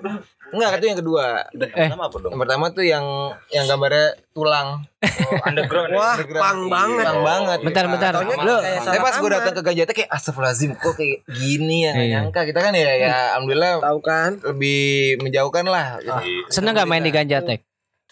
[0.46, 1.24] Enggak, itu yang kedua.
[1.50, 2.30] Eh, pertama apa dong?
[2.30, 3.04] Yang pertama tuh yang
[3.48, 4.68] yang gambarnya tulang.
[5.42, 5.90] Underground.
[5.90, 6.40] wah, Underground.
[6.40, 7.04] pang banget.
[7.04, 7.58] Pang banget.
[7.62, 8.12] Bentar, bentar.
[8.14, 11.90] Taunya Lu kayak Tapi pas gue datang ke Ganjata kayak astagfirullahaladzim kok kayak gini ya
[11.92, 12.14] nggak Iya.
[12.20, 14.30] nyangka kita kan ya ya alhamdulillah tahu kan?
[14.44, 14.82] lebih
[15.20, 15.86] menjauhkan lah.
[16.48, 17.60] seneng gak main di Ganjatek?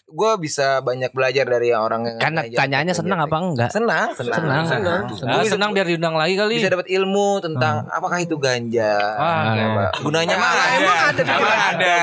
[0.05, 3.33] Gue bisa banyak belajar dari orang yang Karena tanyaannya seneng Ganjatek.
[3.33, 3.71] apa enggak?
[3.73, 4.65] Senang, senang, Senang.
[5.11, 5.33] Senang.
[5.33, 6.61] Ah, senang biar diundang lagi kali.
[6.61, 8.95] Bisa dapat ilmu tentang apakah itu ganja.
[9.17, 10.05] Ah, Ya, Pak.
[10.05, 10.49] Gunanya apa?
[10.77, 11.95] Emang ada di Emang ada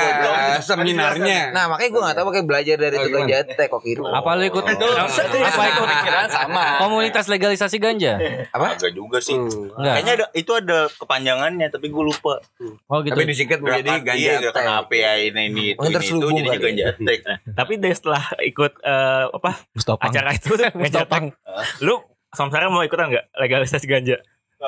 [0.58, 1.54] seminarnya.
[1.54, 4.02] Nah makanya gue gak tahu pakai belajar dari itu Ganjatek kok gitu.
[4.02, 6.64] Apa lu ikut apa ikut Pikiran sama.
[6.80, 8.18] komunitas legalisasi ganja?
[8.50, 8.74] Apa?
[8.74, 9.38] Agak juga sih.
[9.38, 9.94] Enggak.
[9.94, 12.42] Kayaknya ada itu ada kepanjangannya tapi gue lupa.
[12.90, 13.14] Oh gitu.
[13.14, 14.74] Tapi disikat menjadi ganja iya, gerakan teh.
[14.74, 16.84] apa ya ini ini itu, ini, itu jadi ganja.
[17.62, 20.10] Tapi setelah ikut eh, apa Mustopang.
[20.10, 20.52] acara itu
[20.82, 21.36] Ganjatek,
[21.84, 22.00] lu
[22.32, 24.16] Samsara mau ikutan nggak legalisasi ganja?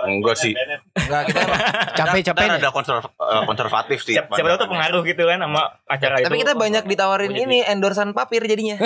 [0.03, 0.53] Enggak sih.
[0.99, 1.41] Enggak kita
[1.95, 2.43] Capek-capek.
[2.43, 4.15] Kita ada konserv- eh, konservatif sih.
[4.19, 6.27] Siapa, siapa tahu tuh pengaruh gitu kan sama acara itu.
[6.27, 8.77] Tapi kita banyak ditawarin ini endorsan papir jadinya.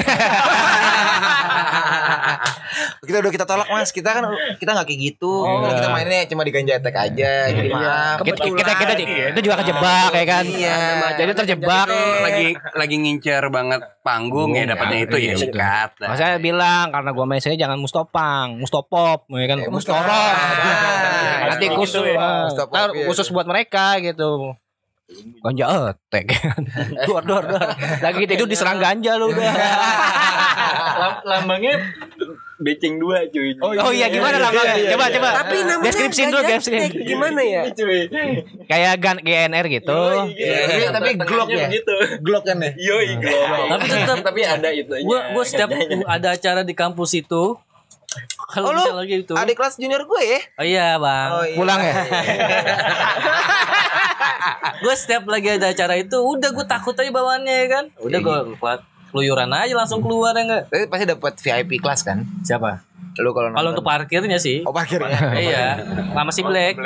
[3.00, 4.24] kita udah kita tolak mas, kita kan
[4.60, 5.32] kita nggak kayak gitu.
[5.44, 7.32] Kalau kita mainnya cuma di ganjatek aja.
[7.48, 8.20] Jadi maaf.
[8.20, 8.92] Kita, kita, kita,
[9.32, 10.44] kita juga kejebak ya kan.
[10.44, 10.78] Iya.
[11.16, 11.86] Jadi terjebak.
[12.18, 15.90] lagi lagi ngincer banget panggung ya dapatnya itu ya sikat.
[16.00, 20.08] Mas saya bilang karena gua main saya jangan mustopang, mustopop, ya kan, Eh, mustorok.
[20.08, 20.96] Ah,
[21.48, 22.16] Nanti gitu khusus, ya.
[22.18, 23.06] ah, Mustopop, ntar iya.
[23.08, 24.54] khusus buat mereka gitu.
[25.40, 26.26] Ganja etek.
[27.08, 27.64] dor dor dor.
[28.04, 29.40] Lagi tidur diserang ganja lu udah.
[31.00, 31.80] Lam- Lambangnya
[32.58, 33.54] beceng dua cuy.
[33.62, 34.92] Oh iya gimana lambangnya?
[34.92, 35.28] Coba coba.
[35.46, 36.98] Tapi namanya deskripsi dulu deskripsi.
[37.08, 37.62] Gimana ya?
[37.78, 38.00] cuy.
[38.68, 40.00] Kayak gan GNR gitu.
[40.36, 41.70] Iya, tapi Glock ya?
[41.70, 41.94] Gitu.
[42.20, 42.70] Glock kan ya.
[42.76, 43.48] Yoi, glock.
[43.48, 44.92] Tapi tetap tapi ada itu.
[45.08, 45.70] gua gua setiap
[46.04, 47.56] ada acara di kampus itu
[48.48, 49.32] Kalau Oh, lu misalnya gitu.
[49.36, 50.40] Adik kelas junior gue ya?
[50.56, 51.28] Oh iya bang.
[51.28, 51.56] Oh, iya.
[51.60, 51.92] Pulang ya?
[54.82, 57.84] gue setiap lagi ada acara itu udah gue takut aja bawaannya ya kan.
[58.00, 58.80] Udah gue kuat
[59.12, 60.62] keluyuran aja langsung keluar ya enggak.
[60.72, 62.24] Tapi pasti dapat VIP kelas kan?
[62.40, 62.87] Siapa?
[63.18, 64.62] Lu kalau Kalau untuk parkirnya sih.
[64.62, 65.18] Oh parkirnya.
[65.38, 65.66] iya.
[66.14, 66.78] Sama si Black.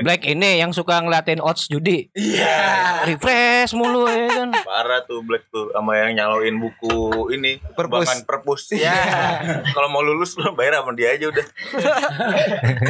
[0.00, 2.08] Black ini yang suka ngeliatin odds judi.
[2.14, 3.04] Iya.
[3.10, 4.50] Refresh mulu ya kan.
[4.64, 8.24] Parah tuh Black tuh sama yang nyaloin buku ini Perpus.
[8.24, 8.72] Perpus.
[8.72, 8.94] Iya.
[9.76, 11.46] Kalau mau lulus lu bayar sama dia aja udah.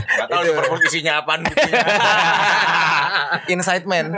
[0.07, 1.83] Gak tahu di perpus isinya apaan bukunya.
[3.53, 4.15] Inside man.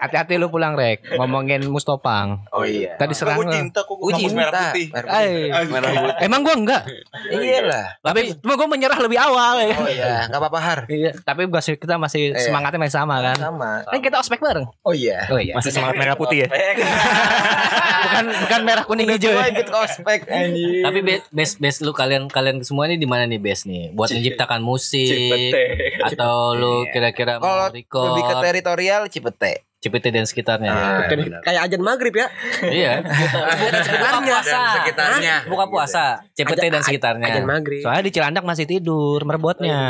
[0.00, 2.42] Hati-hati lu pulang rek ngomongin Mustopang.
[2.50, 2.96] Oh iya.
[2.98, 3.52] Tadi serang lu.
[3.52, 4.34] cinta kok kampus cinta.
[4.34, 4.86] merah putih.
[4.90, 5.70] Merah putih.
[5.70, 6.24] Merah putih.
[6.26, 6.82] emang gua enggak.
[7.54, 7.86] Iyalah.
[8.00, 9.74] Tapi cuma gua menyerah lebih awal ya.
[9.74, 10.80] Oh iya, enggak apa-apa Har.
[10.86, 12.40] Iya, tapi gua sih- kita masih Iya.
[12.42, 13.36] semangatnya masih sama kan.
[13.36, 13.70] Sama.
[13.84, 14.66] Kan kita ospek bareng.
[14.80, 15.28] Oh iya.
[15.28, 15.52] Oh iya.
[15.52, 16.48] Masih semangat merah putih ya.
[18.04, 19.52] bukan bukan merah kuning hijau Gue ya.
[19.52, 20.82] ikut ospek anjing.
[20.82, 20.98] Tapi
[21.30, 23.92] best best lu kalian kalian semua ini di mana nih best nih?
[23.92, 25.96] Buat menciptakan musik Cipete.
[26.04, 29.54] atau lu kira-kira Kalau mau record lebih ke teritorial Cipete.
[29.82, 30.70] Cipete dan sekitarnya.
[30.70, 31.10] Ah,
[31.42, 32.30] Kayak ajan maghrib ya.
[32.62, 33.02] iya.
[33.98, 34.60] Buka puasa.
[34.78, 35.34] sekitarnya.
[35.50, 36.04] Buka puasa.
[36.32, 37.26] Cipete dan sekitarnya.
[37.26, 37.82] Ajan maghrib.
[37.82, 39.80] Soalnya di Cilandak masih tidur merebotnya.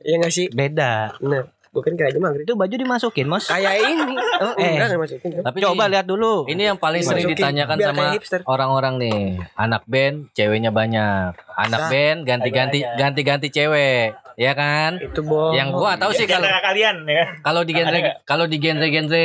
[0.00, 0.48] Iya nggak sih?
[0.48, 1.12] Beda.
[1.20, 2.44] Nah, gue kan kayak ajan maghrib.
[2.44, 3.46] Itu baju dimasukin, Mos.
[3.46, 4.16] Kayak ini.
[4.40, 4.80] Oh, Eh.
[4.80, 4.96] enggak.
[5.44, 6.48] Tapi Coba nih, lihat dulu.
[6.48, 8.04] Ini yang paling sering Masukin, ditanyakan biar sama
[8.48, 9.20] orang-orang nih.
[9.54, 11.36] Anak band, ceweknya banyak.
[11.52, 14.16] Anak band ganti-ganti ganti-ganti cewek.
[14.34, 14.96] Ya kan?
[14.96, 15.52] Itu bohong.
[15.52, 17.24] Yang gua tahu sih kalau Genre kalian ya.
[17.40, 19.24] kalau di genre kalau di genre-genre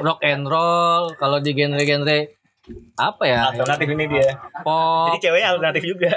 [0.00, 2.32] rock and roll, kalau di genre-genre
[2.96, 3.40] apa ya?
[3.48, 4.26] Alternatif ini dia.
[4.60, 5.14] Pop.
[5.14, 6.10] Jadi ceweknya alternatif juga.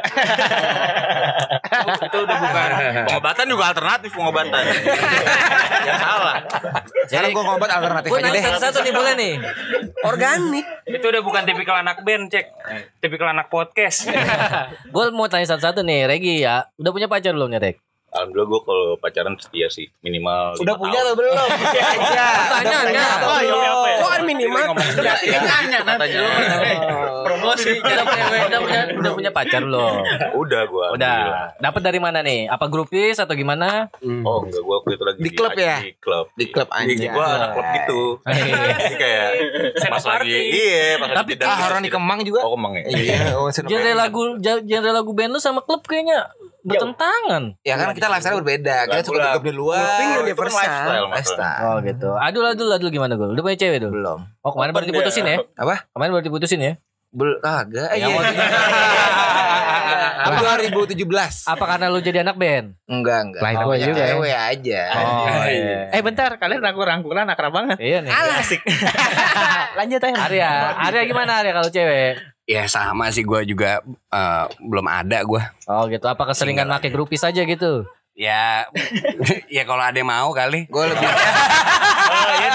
[2.01, 2.69] Itu udah bukan
[3.05, 4.63] pengobatan juga alternatif pengobatan.
[5.79, 6.37] ya salah.
[7.05, 8.43] Sekarang gue ngobat alternatif Gue aja nanya deh.
[8.49, 9.33] satu-satu nih boleh nih.
[10.01, 10.65] Organik.
[10.87, 12.45] Itu udah bukan tipikal anak band, cek.
[12.97, 14.09] Tipikal anak podcast.
[14.93, 16.65] Gue mau tanya satu-satu nih, Regi ya.
[16.75, 17.75] Udah punya pacar belum nih, Reg?
[18.09, 21.05] Alhamdulillah gue kalau pacaran setia sih minimal Udah punya tahun.
[21.05, 21.35] atau belum?
[21.69, 22.25] aja.
[22.49, 23.97] Pertanyaannya Oh, Iya, apa ya?
[23.99, 24.65] Kok minimal?
[24.97, 26.21] Iya, iya, katanya.
[27.19, 30.01] promosi udah punya udah punya udah punya pacar belum?
[30.35, 30.87] Udah gue.
[30.95, 31.19] Udah.
[31.55, 32.47] Dapat dari mana nih?
[32.47, 33.91] Apa grupis atau gimana?
[34.23, 35.77] Oh enggak gue waktu itu lagi Di klub ya?
[35.79, 36.25] Di klub.
[36.33, 37.11] Di klub anjing.
[37.11, 38.01] Gue anak klub gitu.
[38.25, 38.51] Jadi
[38.95, 39.29] kayak
[39.85, 42.41] pas lagi iya pas Tapi Ah, orang di Kemang juga.
[42.41, 42.83] Oh Kemang ya.
[42.89, 43.49] Iya, oh.
[43.49, 46.25] Genre lagu genre lagu band lu sama klub kayaknya
[46.69, 47.43] bertentangan.
[47.61, 48.75] Ya kan kita lifestyle berbeda.
[48.85, 49.83] Kita suka klub di luar.
[49.97, 51.09] Kan universal.
[51.09, 51.61] lifestyle.
[51.65, 52.09] Oh gitu.
[52.13, 53.27] Adul adul adul gimana gue?
[53.27, 53.93] Udah punya cewek dulu?
[53.95, 54.19] Belum.
[54.39, 55.37] Oh kemarin baru diputusin ya?
[55.53, 55.89] Apa?
[55.89, 56.73] Kemarin baru diputusin ya?
[57.09, 57.89] Belum kagak.
[57.97, 58.21] Yang Iya.
[58.21, 58.25] mau-
[60.69, 61.47] 2017.
[61.51, 62.77] Apa karena lu jadi anak band?
[62.85, 63.41] Enggak, enggak.
[63.41, 64.13] Lain gue juga ya.
[64.13, 64.81] Cewek aja.
[64.93, 65.79] Oh iya.
[65.89, 67.77] Eh bentar, kalian rangkul-rangkulan akrab banget.
[67.81, 68.11] Iya nih.
[68.13, 68.61] Asik.
[69.79, 70.15] Lanjut aja.
[70.21, 70.49] Arya,
[70.85, 72.13] Arya gimana Arya kalau cewek?
[72.49, 75.41] Ya sama sih gue juga eh, belum ada gue.
[75.69, 76.09] Oh gitu.
[76.09, 77.85] Apa keseringan pakai grupis aja gitu?
[78.17, 78.67] Ya,
[79.55, 80.65] ya kalau ada yang mau kali.
[80.65, 81.05] Gue lebih
[82.09, 82.49] Oh iya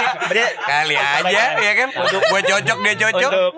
[0.67, 1.89] Kali aja ya kan.
[2.11, 3.31] Gue cocok dia cocok.
[3.31, 3.53] untuk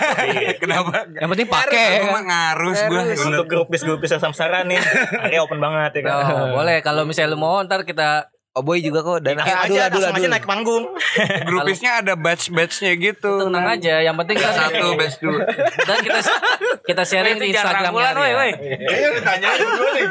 [0.64, 1.06] Kenapa?
[1.12, 1.86] Yang penting pakai.
[2.02, 3.00] Gue mah ngarus gue.
[3.20, 4.80] untuk grupis grupis samsara nih.
[5.28, 6.12] Area open banget ya kan.
[6.24, 10.04] Oh, boleh kalau misalnya lu mau ntar kita Oh boy juga kok dan aja, adul
[10.04, 10.28] langsung aja adul.
[10.28, 10.84] naik panggung.
[11.48, 13.40] Grupisnya ada batch-batchnya gitu.
[13.40, 14.04] tenang aja.
[14.04, 15.48] Yang penting kan Satu, batch dua.
[15.88, 16.20] dan kita
[16.84, 18.50] kita sharing di Instagramnya woi, woi.
[19.24, 19.50] Arya.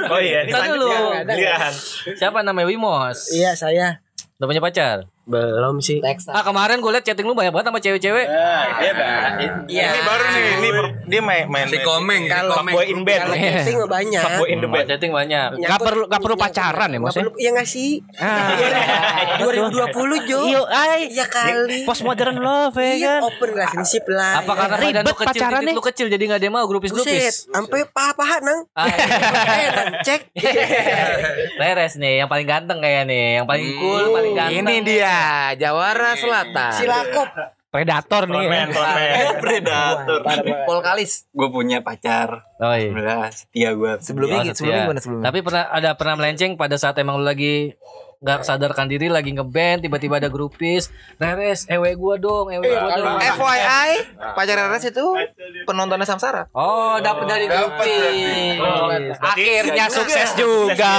[0.09, 0.89] Oh iya, ini Ntar dulu.
[0.89, 1.73] selanjutnya giliran.
[2.17, 3.29] Siapa namanya Wimos?
[3.29, 4.01] Iya saya.
[4.41, 4.97] Udah punya pacar?
[5.29, 6.01] Belum sih.
[6.27, 8.25] Ah kemarin gue liat chatting lu banyak banget sama cewek-cewek.
[8.25, 8.57] Iya,
[9.69, 9.87] Iya.
[9.87, 12.57] Ini baru nih, ini per- dia main main Si komeng, Kalau-.
[12.59, 13.19] Fuckboy in bed.
[13.19, 14.21] Kalau chatting banyak.
[14.21, 14.85] Fuckboy in the bed.
[14.87, 15.47] chatting banyak.
[15.59, 17.25] Gak perlu gak perlu pacaran ya maksudnya.
[17.27, 17.91] perlu, iya nggak sih?
[18.15, 18.57] Ah.
[19.39, 19.93] 2020
[20.25, 20.39] Jo.
[20.43, 21.01] Iya, ay.
[21.09, 21.79] Iya kali.
[21.85, 23.21] Postmodern love ya Iya, kan.
[23.23, 24.41] open relationship lah.
[24.41, 25.61] Apa karena badan lu kecil, pacarannya.
[25.61, 27.33] titik lu kecil jadi gak ada yang mau Buset, grupis-grupis?
[27.47, 28.59] sampai paha-paha nang.
[28.73, 28.97] Ah, iya.
[29.59, 30.21] Eh, Bang, cek.
[31.55, 34.61] Beres nih, yang paling ganteng kayak nih, yang paling cool, paling ganteng.
[34.61, 35.18] Ini dia
[35.55, 36.71] Jawara Selatan.
[36.73, 37.29] Silakop.
[37.69, 38.45] Predator nih.
[38.49, 38.65] ya.
[39.43, 40.25] Predator.
[40.65, 41.29] Pol Kalis.
[41.29, 42.49] Gue punya pacar.
[42.57, 42.89] Oh iya.
[42.89, 43.91] Alhamdulillah setia gue.
[44.01, 45.25] Sebelumnya Oh, gitu, sebelumnya gimana sebelumnya?
[45.29, 47.77] Tapi pernah ada pernah melenceng pada saat emang lu lagi
[48.19, 53.15] nggak sadarkan diri lagi ngeband tiba-tiba ada grupis Reres ewe gua dong ewe gua dong
[53.15, 53.89] FYI,
[54.35, 55.05] pacar Reres itu
[55.63, 56.51] penontonnya Samsara.
[56.51, 58.59] oh dapet dari grupis
[59.19, 60.95] Akhirnya sukses juga.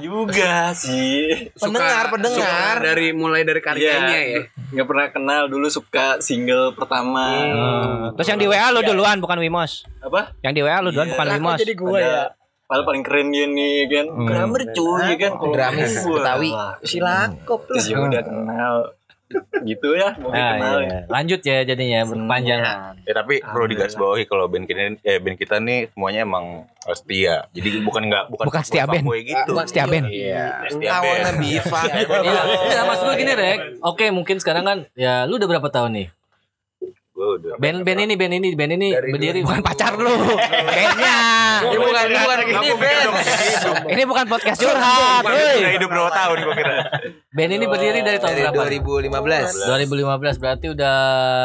[0.00, 1.52] Juga sih.
[1.52, 2.76] Pendengar, Suka- pendengar.
[2.78, 4.40] suka dari mulai dari karyanya ya.
[4.72, 7.26] Nggak pernah kenal dulu suka single pertama.
[8.16, 9.84] Terus yang di WA lu duluan bukan Wimos.
[10.00, 10.32] Apa?
[10.40, 11.58] Yang di WA lu duluan bukan Wimos.
[11.60, 12.22] jadi gua ya.
[12.64, 14.06] Padahal paling keren dia nih kan.
[14.08, 15.32] Drummer cuy ya kan.
[15.36, 15.54] Gua.
[16.14, 16.50] Betawi.
[16.82, 18.76] Silakop Terus ya udah kenal
[19.64, 20.84] gitu ya mau Nah, dikenalin.
[20.84, 20.98] iya.
[21.08, 22.92] Lanjut ya jadinya berkepanjangan.
[23.00, 27.48] Ya tapi perlu digarisbawahi kalau band kita eh band kita nih semuanya emang setia.
[27.48, 29.08] Jadi bukan enggak bukan Bukan setia band.
[29.08, 29.48] gitu.
[29.48, 30.04] Bukan setia band.
[30.06, 31.40] Iya, setia I wanna band.
[32.22, 33.58] Iya, iya, maksud gue gini Rek.
[33.80, 36.08] Oke, mungkin sekarang kan ya lu udah berapa tahun nih?
[37.22, 37.54] Udah.
[37.54, 40.10] Band band ini band ini band ini berdiri Bukan pacar lu.
[40.74, 41.18] Bandnya.
[41.62, 43.10] Ini bukan ini bukan ini band.
[43.86, 45.22] Ini bukan podcast curhat.
[45.22, 46.76] Udah hidup berapa tahun gua kira.
[47.30, 49.14] band ini berdiri dari tahun Dari berapa?
[49.14, 50.34] 2015.
[50.34, 50.96] 2015 berarti udah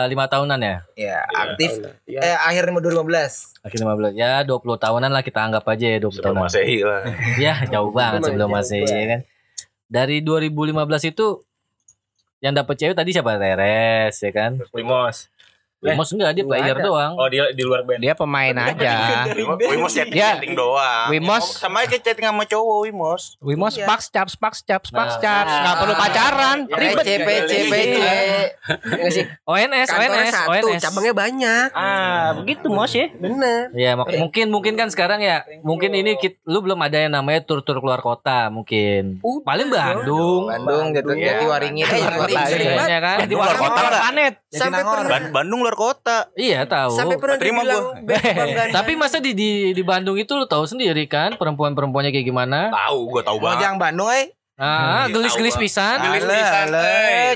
[0.09, 0.75] lima tahunan ya?
[0.97, 1.77] Ya, aktif
[2.09, 3.61] eh akhir 2015.
[3.61, 6.49] Akhir 15 ya 20 tahunan lah kita anggap aja ya 20 Sebelum tahunan.
[6.49, 7.01] Masehi lah.
[7.37, 9.19] Ya jauh banget sebelum masih ya kan.
[9.87, 11.27] Dari 2015 itu
[12.41, 13.37] yang dapet cewek tadi siapa?
[13.37, 14.57] Teres ya kan?
[14.73, 15.29] Limos.
[15.79, 17.13] Limos enggak dia player doang.
[17.13, 17.99] Oh dia di luar band.
[17.99, 19.29] Dia pemain aja.
[19.61, 20.33] Wimos chatting, Ya.
[20.33, 21.07] chatting doang.
[21.09, 21.45] Wimos.
[21.55, 23.37] sama aja chatting sama cowok Wimos.
[23.39, 25.21] Wimos paks caps paks caps paks Nah.
[25.21, 26.57] caps nggak perlu pacaran.
[26.67, 26.97] Ribet.
[26.97, 27.97] PC PC PC.
[28.87, 29.25] Enggak sih?
[29.43, 30.81] ONS, ONS, ONS.
[30.81, 31.67] cabangnya banyak.
[31.71, 33.07] Ah, begitu mos ya.
[33.11, 33.69] Bener.
[33.71, 37.77] Ya mungkin mungkin kan sekarang ya mungkin ini kit, lu belum ada yang namanya tur-tur
[37.77, 39.21] keluar kota mungkin.
[39.21, 40.49] Paling Bandung.
[40.49, 41.85] Bandung Jati Jatiwaringin.
[41.85, 42.47] Eh, Jatiwaringin.
[42.47, 43.17] Sering ya kan?
[43.23, 44.33] Di luar kota planet.
[44.47, 44.95] Sampai Jatinangor.
[44.97, 45.31] pernah Ban-
[45.67, 46.31] Luar kota.
[46.39, 46.95] Iya tahu.
[46.95, 48.71] sampai pernah terima dibilang kebanggaan.
[48.79, 52.71] Tapi masa di, di di Bandung itu lu tahu sendiri kan perempuan-perempuannya kayak gimana?
[52.71, 53.59] Tahu, gua tahu banget.
[53.59, 54.31] Mojang Bandung eh.
[54.55, 55.99] Ah, Iya, gelis-gelis pisan.
[56.07, 57.35] Gelis pisan, eh.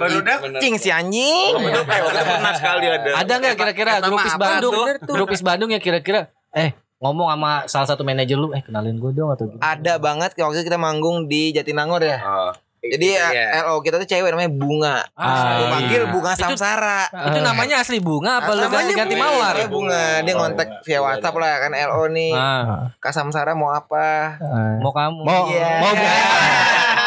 [0.64, 1.60] Cing si anjing.
[1.60, 3.20] Pernah sekali ada.
[3.20, 4.88] Ada nggak kira-kira grupis Bandung?
[5.04, 6.72] Grupis Bandung ya kira-kira eh
[7.04, 9.60] ngomong sama salah satu manajer lu, eh kenalin gue dong atau gitu.
[9.60, 12.22] Ada banget waktu kita manggung di Jatinangor ya.
[12.24, 12.54] Ah.
[12.82, 13.62] Jadi Iya.
[13.62, 15.06] LO kita tuh cewek namanya Bunga.
[15.14, 16.10] Ah, Gue panggil iya.
[16.10, 17.06] Bunga Itu- Samsara.
[17.30, 19.26] Itu namanya asli bunga apa lu Namanya ganti-ganti Bunga.
[19.28, 19.54] mawar?
[19.54, 20.04] Namanya Bunga.
[20.20, 22.34] Dia ngontak via WhatsApp lah kan LO nih.
[22.34, 24.42] Ah, Kak Samsara mau apa?
[24.80, 25.22] mau kamu.
[25.22, 25.70] Mau Iya.
[25.80, 25.94] mau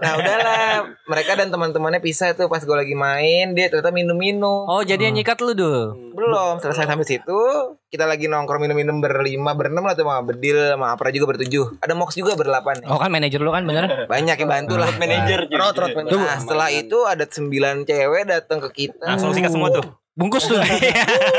[0.00, 0.72] Nah udahlah.
[1.10, 3.52] Mereka dan teman-temannya pisah tuh Pas gue lagi main.
[3.52, 4.66] Dia ternyata minum-minum.
[4.66, 5.80] Oh, jadi yang nyikat lu dul.
[6.16, 7.40] Belum selesai sampai situ
[7.88, 11.80] Kita lagi nongkrong minum-minum berlima Berenam lah tuh sama Bedil Sama Apra juga bertujuh.
[11.82, 14.08] Ada Mox juga berlapan Oh kan manajer lu kan bener.
[14.08, 14.88] Banyak yang bantu lah.
[14.96, 15.58] Manajer gitu.
[15.60, 19.04] Rot, rot, Nah setelah itu ada sembilan cewek datang ke kita.
[19.04, 19.99] Langsung sikat semua tuh.
[20.20, 20.60] Bungkus tuh.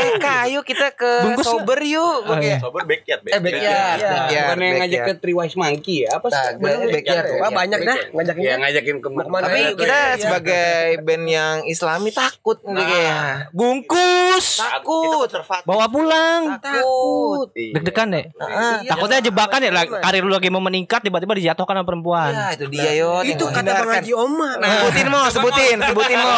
[0.01, 4.57] Eh kak yuk kita ke Bungkus sober yuk Gua kayak, Sober backyard, Eh backyard Backyard
[4.57, 5.13] Bukan yang ngajak ke.
[5.21, 6.17] Three Wise Monkey ya?
[6.17, 6.57] Apa sih?
[6.57, 8.41] Nah, backyard, Wah banyak dah ngajakin.
[8.41, 9.43] Ya ngajakin ke Mau ke mana?
[9.45, 10.17] Tapi Iya, kita iya.
[10.17, 14.47] sebagai band yang islami takut nih kayak Bungkus.
[14.57, 15.29] Takut
[15.61, 16.41] Bawa pulang.
[16.57, 18.25] Takut Deg-degan deh.
[18.25, 18.75] Heeh.
[18.89, 19.71] Takutnya jebakan ya
[20.01, 22.31] karir lu lagi mau meningkat tiba-tiba dijatuhkan sama perempuan.
[22.33, 24.49] Ya itu dia yo Itu kata Bang Haji Oma.
[24.57, 26.33] Sebutin mo, sebutin, sebutin mo.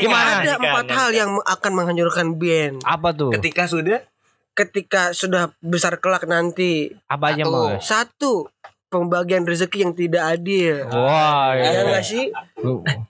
[0.00, 0.30] Gimana?
[0.40, 2.80] Ada empat hal yang akan menghancurkan band.
[2.86, 3.34] Apa tuh?
[3.34, 4.00] Ketika sudah
[4.54, 6.86] Ketika sudah besar kelak nanti.
[7.10, 7.74] Apa aja mau?
[7.82, 8.46] Satu,
[8.86, 10.86] pembagian rezeki yang tidak adil.
[10.94, 11.58] Wah.
[11.58, 11.80] Ya iya.
[11.82, 12.30] enggak sih?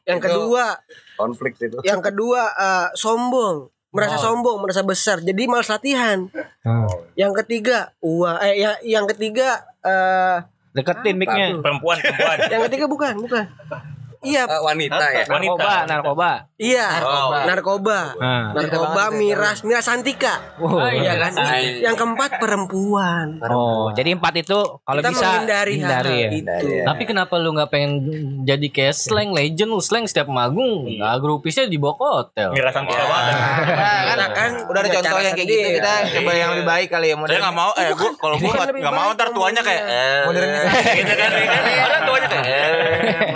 [0.09, 0.81] Yang kedua,
[1.21, 1.77] konflik itu.
[1.85, 5.21] yang kedua eh, sombong, merasa sombong, merasa besar.
[5.21, 6.25] Jadi malas latihan.
[7.13, 10.41] Yang ketiga, uang eh ya, yang ketiga eh
[10.75, 11.61] Deketin mic-nya.
[11.61, 12.39] Perempuan, perempuan.
[12.51, 13.45] yang ketiga bukan, bukan.
[14.25, 15.25] Iya, wanita ya.
[15.27, 16.31] Narkoba, narkoba.
[16.57, 17.31] iya, Oh.
[17.45, 18.01] narkoba.
[18.17, 18.45] Nah.
[18.53, 20.41] Narkoba, miras, miras santika.
[20.57, 21.33] Oh, Iya kan?
[21.79, 23.37] Yang keempat perempuan.
[23.45, 26.29] Oh, jadi empat itu kalau Kita bisa hindari ya.
[26.31, 26.69] itu.
[26.83, 27.93] Tapi kenapa lu nggak pengen
[28.43, 30.89] jadi kayak slang legend lu slang setiap manggung?
[30.95, 32.49] Nah, grupisnya dibawa ke hotel.
[32.51, 33.35] Mira Santika banget.
[33.35, 37.07] Nah, kan, kan udah ada contoh yang kayak gitu kita coba yang lebih baik kali
[37.07, 40.23] ya Saya nggak mau, eh gua kalau gua nggak nggak mau ntar tuanya kayak eh
[40.25, 40.89] Modernisasi.
[41.03, 41.31] gitu kan.
[41.85, 42.71] Orang tuanya kayak eh.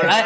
[0.01, 0.23] Ah,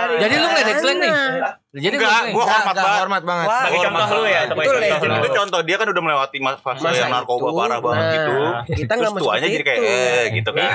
[0.52, 1.61] jadi lu ngeledek slang nih.
[1.72, 3.00] Jadi Enggak, Enggak, hormat enggak, banget.
[3.00, 3.46] hormat banget.
[3.48, 5.16] Sebagai contoh lu ya, sebagai Betul, contoh lu.
[5.16, 7.56] Itu contoh dia kan udah melewati fase Masa yang narkoba itu.
[7.56, 8.36] parah banget Nah, gitu.
[8.76, 9.88] kita Terus tuanya jadi kayak itu.
[9.88, 10.68] eh gitu kan.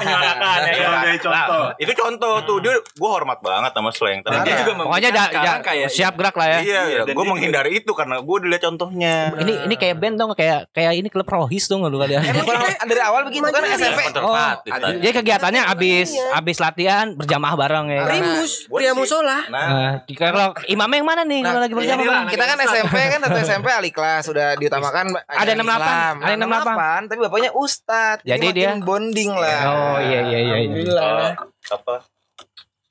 [0.00, 0.72] Menyuarakan ya.
[0.72, 0.88] kan?
[1.28, 4.20] Nah, itu contoh tuh dia gua hormat banget sama slang.
[4.22, 5.24] Tapi dia juga Pokoknya da,
[5.60, 6.58] kayak siap gerak lah ya.
[6.62, 7.00] Iya, iya.
[7.06, 9.14] Gue menghindari itu karena gue udah lihat contohnya.
[9.36, 12.22] Ini ini kayak band dong kayak kayak ini klub rohis tuh nggak lu kalian.
[12.22, 14.00] Emang kurang dari awal begitu kan SMP.
[14.08, 14.70] konservatif.
[14.72, 18.02] Oh, jadi kegiatannya abis abis latihan berjamaah bareng ya.
[18.06, 19.44] Primus, pria musola.
[19.46, 19.90] Nah, Nah,
[20.32, 22.24] kalau imamnya yang mana nih kalau lagi berjamaah?
[22.30, 26.14] Kita kan SMP kan atau SMP ahli kelas sudah diutamakan Ada 68, Islam.
[26.22, 28.16] ada 68, tapi bapaknya ustad.
[28.22, 29.60] Jadi makin dia- bonding lah.
[29.66, 30.56] Oh iya iya iya.
[30.60, 30.76] iya.
[30.76, 31.32] eh,
[31.70, 31.94] apa?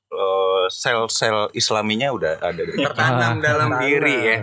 [0.10, 4.38] eh, sel-sel islaminya udah ada tertanam dalam diri ya.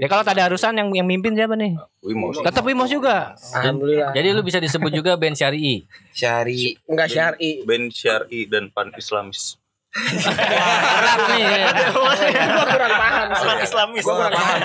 [0.00, 1.76] Ya kalau tak ada harusan yang yang mimpin siapa nih?
[2.00, 2.40] Wimos.
[2.40, 3.36] Tetap Wimos juga.
[3.52, 4.16] Alhamdulillah.
[4.16, 5.84] Jadi lu bisa disebut juga band syari.
[6.16, 6.72] Syari.
[6.88, 7.60] Enggak syar'i.
[7.68, 9.59] Ben Syari dan Pan Islamis.
[9.90, 11.44] Berat nih.
[11.90, 13.46] Gua kurang paham sih.
[13.66, 14.04] Islamis.
[14.06, 14.58] Gua kurang paham.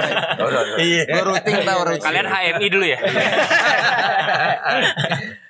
[0.78, 2.06] Gue rutin tau rutin.
[2.06, 2.98] Kalian HMI dulu ya?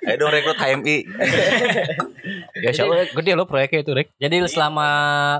[0.06, 0.96] Ayo dong rekrut HMI.
[2.56, 4.16] Ya siapa gede lo proyeknya itu, Rek.
[4.16, 4.88] Jadi lu selama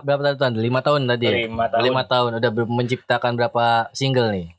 [0.05, 0.61] berapa tahun?
[0.61, 1.25] Lima tahun tadi.
[1.27, 1.49] ya?
[1.49, 1.83] Lima tahun.
[1.83, 4.53] Lima tahun udah menciptakan berapa single nih?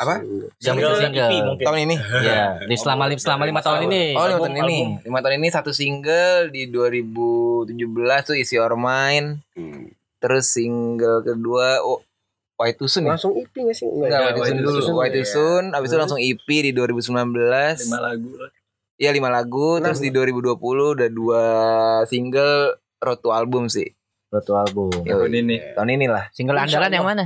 [0.00, 0.24] Apa?
[0.56, 1.28] Single, single.
[1.28, 1.64] EP mungkin.
[1.68, 1.96] Tahun ini.
[2.24, 4.16] Iya, di selama lim- selama lima tahun ini.
[4.16, 4.78] Oh, lima Album, tahun ini.
[5.04, 7.68] Lima tahun ini satu single di 2017
[8.24, 9.44] tuh isi Your Mind.
[10.16, 12.00] Terus single kedua oh
[12.56, 13.16] White Too Soon ya?
[13.16, 13.88] Langsung IP gak sih?
[13.88, 14.80] Enggak, White Too Soon dulu.
[15.00, 17.84] White Too Soon, abis itu langsung EP di 2019.
[17.84, 18.50] Lima lagu lah.
[19.00, 20.60] Iya lima lagu, terus di 2020
[20.92, 21.44] udah dua
[22.04, 23.88] single road to album sih.
[24.28, 24.92] Satu album.
[25.04, 25.08] Yoi.
[25.08, 25.56] Tahun ini.
[25.72, 26.24] Tahun inilah.
[26.32, 27.24] Single andalan yang mana?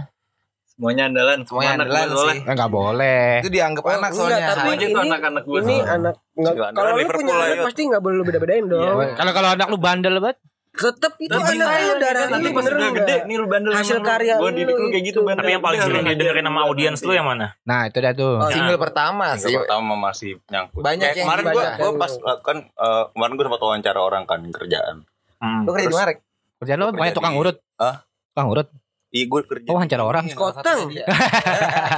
[0.74, 1.38] Semuanya andalan.
[1.42, 2.34] Semuanya Semua anak andalan soalnya.
[2.34, 2.40] sih.
[2.46, 3.26] Enggak boleh.
[3.38, 4.46] Itu dianggap Oh, anak enggak, soalnya.
[4.48, 7.82] tapi Aja tuh ini anak-anak gua ini anak nggak Single kalau lu punya anak pasti
[7.84, 8.96] nggak boleh lu beda-bedain dong.
[9.14, 10.38] Kalau kalau anak lu bandel banget.
[10.74, 13.28] Tetep itu Tapi anak lu darah nanti pas bener udah gede enggak?
[13.30, 15.20] nih lu bandel Hasil karya Gua lu didik lu kayak gitu itu.
[15.22, 15.38] bandel.
[15.38, 17.46] Tapi yang paling sering didengerin sama lu audiens lu yang mana?
[17.62, 18.34] Nah, itu dah tuh.
[18.36, 19.42] Oh, Single pertama sih.
[19.46, 20.82] Single pertama masih nyangkut.
[20.82, 21.78] Banyak Kayak yang kemarin gua dibaca.
[21.78, 24.96] gua pas uh, kan uh, kemarin gua sempat wawancara orang kan kerjaan.
[25.38, 25.62] Hmm.
[25.62, 26.12] Lu kerja di mana?
[26.58, 27.56] Kerjaan lu pokoknya tukang urut.
[27.76, 27.96] Hah?
[28.34, 28.66] Tukang urut.
[29.14, 29.66] Iya gue kerja.
[29.70, 30.26] Oh, wawancara orang.
[30.26, 30.90] Sekoteng.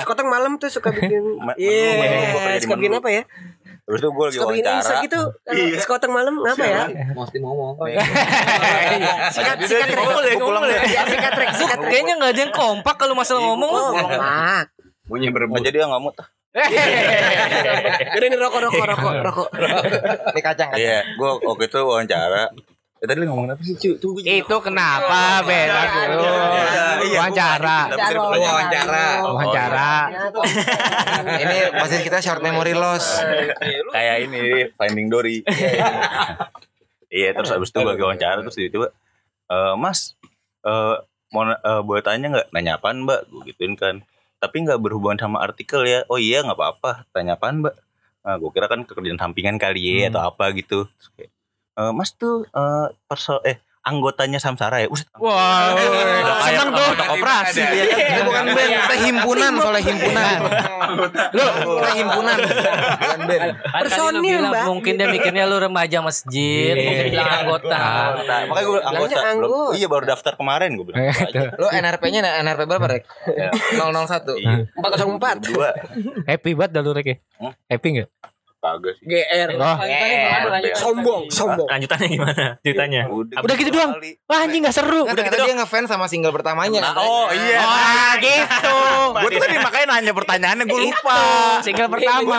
[0.04, 1.24] Sekoteng malam tuh suka bikin
[1.56, 1.88] Iya,
[2.52, 3.22] di suka bikin apa ya?
[3.88, 4.76] Terus itu gue lagi Suka bikin wawancara.
[4.84, 5.20] insert gitu.
[5.48, 6.84] Kalau Sekoteng malam ngapa ya?
[7.16, 7.80] Mesti ngomong.
[9.32, 10.04] Sikat sikat trek.
[10.04, 10.76] Deh, pulang deh.
[10.84, 11.88] Sikat trek, sikat trek.
[11.88, 13.72] Kayaknya nggak ada yang kompak kalau masalah ngomong.
[13.96, 14.64] Kompak.
[15.08, 15.64] Bunyi berebut.
[15.64, 16.28] Jadi nggak mau tah.
[18.12, 19.48] Udah ini rokok rokok rokok rokok.
[20.36, 20.80] Ini kacang kacang.
[20.84, 22.52] Iya, gue waktu itu wawancara.
[22.96, 23.90] Ya, tadi lu ngomongin apa sih, Cu?
[24.00, 26.24] Tuh, gua jadi- Itu kenapa beda dulu?
[27.04, 27.78] Iya, Wawancara.
[27.90, 28.40] Dari pertanyaan.
[28.48, 29.04] Wawancara.
[29.22, 29.90] Wawancara.
[31.44, 33.20] Ini masih kita short memory loss.
[33.92, 34.40] Kayak ini
[34.74, 35.36] Finding Dory.
[37.06, 38.90] Iya, terus abis itu gue lagi wawancara terus tiba-tiba
[39.46, 40.18] eh Mas,
[40.60, 40.96] eh
[41.30, 42.46] mau eh, boleh tanya nggak?
[42.50, 43.30] Nanya apaan mbak?
[43.30, 44.02] Gue gituin kan.
[44.36, 46.02] Tapi nggak berhubungan sama artikel ya.
[46.08, 47.06] Oh iya nggak apa-apa.
[47.10, 47.78] Tanya apaan mbak?
[48.20, 50.90] Nah, gue kira kan pekerjaan sampingan kali ya atau apa gitu.
[50.90, 51.30] Terus kayak,
[51.76, 53.56] "Eh, mas tuh eh perso eh
[53.86, 54.90] anggotanya Samsara ya?
[54.90, 55.70] Uset, Wah,
[56.42, 56.90] seneng dong.
[57.06, 57.98] Operasi dia kan.
[58.02, 60.38] Ini bukan band, kita himpunan soalnya himpunan.
[61.30, 61.44] Lu
[61.78, 62.36] kita himpunan.
[62.98, 63.50] Bukan band.
[63.62, 64.64] Kan Personil, bilang Mbak.
[64.66, 67.78] mungkin dia mikirnya lu remaja masjid, mungkin bilang anggota.
[68.50, 69.18] Makanya gue anggota.
[69.78, 71.06] Iya baru daftar kemarin gue bilang.
[71.54, 73.04] Lu NRP-nya NRP berapa, Rek?
[73.78, 74.34] 001.
[74.42, 74.66] Iya.
[74.82, 75.46] 404.
[75.46, 75.70] Dua.
[76.26, 77.16] happy banget dah lu Rek ya?
[77.70, 78.10] Happy enggak?
[78.56, 79.04] Kagak sih.
[79.06, 79.48] GR.
[79.54, 79.76] Oh.
[80.74, 81.68] Sombong, sombong.
[81.68, 83.06] Lanjutannya gimana ceritanya?
[83.12, 83.94] Udah gitu doang.
[84.26, 85.06] Wah, anjing enggak seru.
[85.06, 86.82] Udah ternyata dia ngefans sama single pertamanya.
[86.96, 87.60] Oh iya.
[87.62, 88.76] Ah, gitu.
[89.14, 91.18] Gue tuh tadi makanya nanya pertanyaannya gue lupa.
[91.62, 92.36] Single pertama.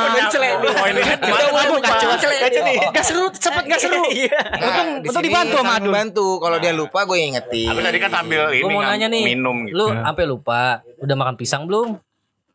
[2.92, 4.04] Gak seru, cepet gak seru.
[4.04, 5.94] Untung, untung dibantu sama Adul.
[5.94, 6.28] Bantu.
[6.40, 7.70] Kalau dia lupa gue ingetin.
[7.70, 9.76] Tapi tadi kan sambil ini Gue mau ngam- nanya nih, minum gitu.
[9.76, 10.62] lu sampai lupa,
[10.98, 12.00] udah makan pisang belum?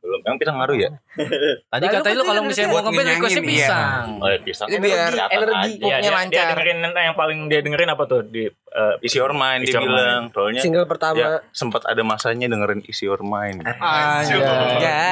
[0.02, 0.18] Belum.
[0.26, 0.90] Emang pisang ngaruh ya?
[1.72, 3.52] Tadi katanya lu kan kalau misalnya mau ngeband requestnya iya.
[3.54, 4.06] pisang.
[4.18, 4.66] Oh, ya, pisang.
[4.66, 5.62] Itu biar energi aja.
[5.62, 6.46] Iya, pupuknya dia, lancar.
[6.50, 10.22] dengerin yang paling dia dengerin apa tuh di eh, Isi Your Mind dia bilang.
[10.34, 11.16] Soalnya Single pertama.
[11.22, 13.62] ya, sempat ada masanya dengerin Isi Your Mind.
[13.62, 14.42] Anjay.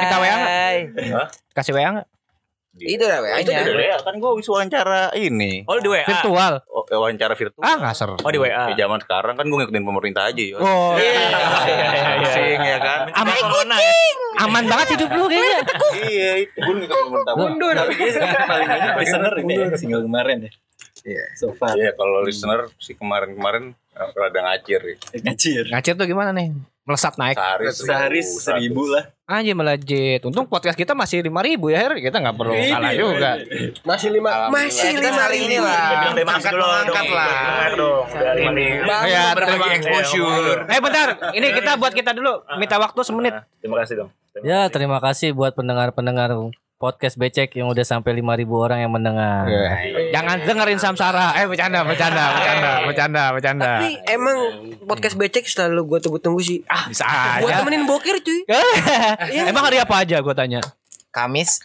[0.03, 0.51] Minta WA enggak?
[1.15, 1.27] Hah?
[1.55, 2.07] Kasih WA enggak?
[2.71, 3.67] Itu dah Itu WA-nya.
[3.67, 5.67] ya, kan gue bisa wawancara ini.
[5.67, 6.07] Oh di WA.
[6.07, 6.63] Virtual.
[6.71, 7.59] Oh, eh, wawancara virtual.
[7.59, 8.15] Ah, enggak seru.
[8.15, 8.71] Oh di WA.
[8.71, 10.55] Ya, zaman sekarang kan gue ngikutin pemerintah aja ya.
[10.55, 12.99] Oh, Pusing ya kan.
[13.11, 13.75] aman, Corona
[14.41, 15.59] aman banget hidup lu kayaknya.
[15.99, 17.33] Iya, itu gue ngikutin pemerintah.
[17.35, 17.73] Mundur.
[17.75, 20.51] Tapi dia paling banyak listener ini ya, single kemarin ya.
[21.01, 21.25] Iya.
[21.35, 21.75] So far.
[21.75, 24.95] Iya, kalau listener sih kemarin-kemarin eh, rada ngacir ya.
[25.19, 25.63] Ngacir.
[25.75, 26.55] Ngacir tuh gimana nih?
[26.87, 27.37] Melesat naik.
[27.37, 29.05] Sehari Sehari seribu lah.
[29.31, 30.19] Anjir melejit.
[30.27, 31.95] Untung podcast kita masih 5000 ribu ya, Her.
[32.03, 33.31] Kita nggak perlu kalah juga.
[33.87, 35.63] Masih lima, masih lima ribu.
[35.63, 36.11] lah.
[36.11, 37.15] Angkat mengangkat dong.
[37.15, 38.31] lah.
[38.35, 38.71] Lima nih.
[39.07, 40.59] Ya, Berbagi terima exposure.
[40.67, 43.33] Eh bentar, ini kita buat kita dulu minta waktu semenit.
[43.39, 44.09] Nah, Terima kasih dong.
[44.43, 46.35] Ya, terima kasih buat pendengar-pendengar
[46.81, 49.45] podcast Becek yang udah sampai 5000 orang yang mendengar.
[50.09, 51.37] Jangan dengerin Samsara.
[51.37, 53.71] Eh bercanda, bercanda, bercanda, bercanda, bercanda.
[53.77, 54.37] Tapi emang
[54.89, 56.65] podcast becek selalu gue tunggu-tunggu sih.
[56.65, 57.05] Ah, bisa
[57.37, 57.61] Gue aja.
[57.61, 58.41] temenin bokir cuy.
[59.53, 60.65] Emang hari apa aja gue tanya?
[61.13, 61.61] Kamis.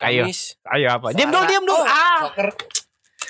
[0.00, 0.60] Ayo, Kamis.
[0.68, 1.16] ayo apa?
[1.16, 1.84] Diam dong, diam dong.
[1.88, 2.28] Ah.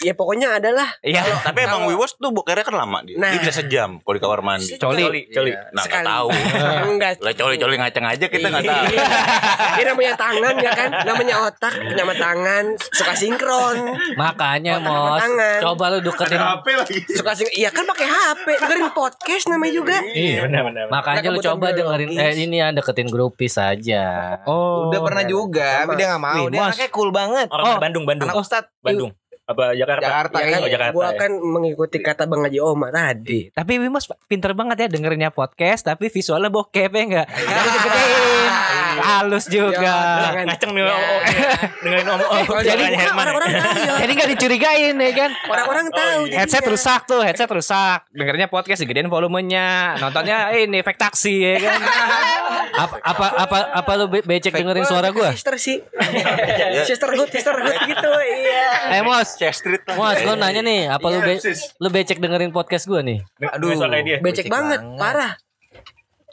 [0.00, 1.20] Ya pokoknya adalah Iya.
[1.44, 3.20] Tapi emang Wiwos tuh bokernya kan lama dia.
[3.20, 3.36] Nah.
[3.36, 4.80] Dia bisa sejam kalau di kamar mandi.
[4.80, 5.28] Coli.
[5.28, 5.52] Coli.
[5.52, 6.06] Nah, nggak sekali.
[6.08, 6.28] tahu.
[6.96, 7.12] Enggak.
[7.20, 8.84] Lah coli-coli ngaceng aja kita nggak tahu.
[8.88, 9.04] Iya.
[9.76, 13.76] Dia namanya tangan ya kan, namanya otak, nama tangan, suka sinkron.
[14.16, 15.58] Makanya Otak sama Mos, tangan.
[15.62, 16.40] coba lu deketin
[17.16, 17.56] Suka sinkron.
[17.56, 19.96] Iya kan pakai HP, dengerin podcast namanya juga.
[20.10, 20.84] Iya benar benar.
[20.88, 22.36] Makanya lu coba dengerin biologis.
[22.36, 24.04] eh ini ya deketin grupis aja.
[24.44, 24.88] Oh.
[24.88, 26.44] Udah pernah juga, tapi dia nggak mau.
[26.48, 26.68] Dia Mas.
[26.74, 27.46] anaknya cool banget.
[27.52, 28.28] Orang Bandung, Bandung.
[28.28, 28.64] Anak Ustad.
[28.80, 29.12] Bandung.
[29.50, 30.06] Apa Jakarta?
[30.06, 30.94] Jakarta, Ya kan, Oh, Jakarta.
[30.94, 31.18] gua ya.
[31.18, 33.50] kan mengikuti kata Bang Haji Oma tadi.
[33.50, 37.26] Tapi Wimas pinter banget ya dengerinnya podcast tapi visualnya bokep ya enggak?
[37.26, 38.22] Digedein.
[39.00, 39.96] Halus juga.
[40.44, 41.20] Ngaceng nih oh, oh,
[41.82, 42.84] dengerin om om Jadi.
[43.10, 43.94] Orang-orang tahu ya.
[44.02, 45.30] Jadi gak dicurigain ya kan.
[45.48, 46.20] Orang-orang tahu.
[46.30, 46.72] Headset jadinya.
[46.74, 47.98] rusak tuh, headset rusak.
[48.12, 49.98] Dengernya podcast gedein volumenya.
[49.98, 51.80] Nontonnya ini efek taksi ya kan.
[52.84, 55.34] apa apa apa apa lu be- becek dengerin suara gua?
[55.34, 55.78] Sister sih.
[56.88, 58.10] Sisterhood, sisterhood gitu.
[58.10, 59.00] Iya.
[59.00, 61.42] Eh Mos, Street Mos, gua nanya nih, apa lu be-
[61.82, 63.20] lu becek dengerin podcast gua nih?
[63.42, 63.74] Aduh.
[64.22, 65.34] Becek banget, parah.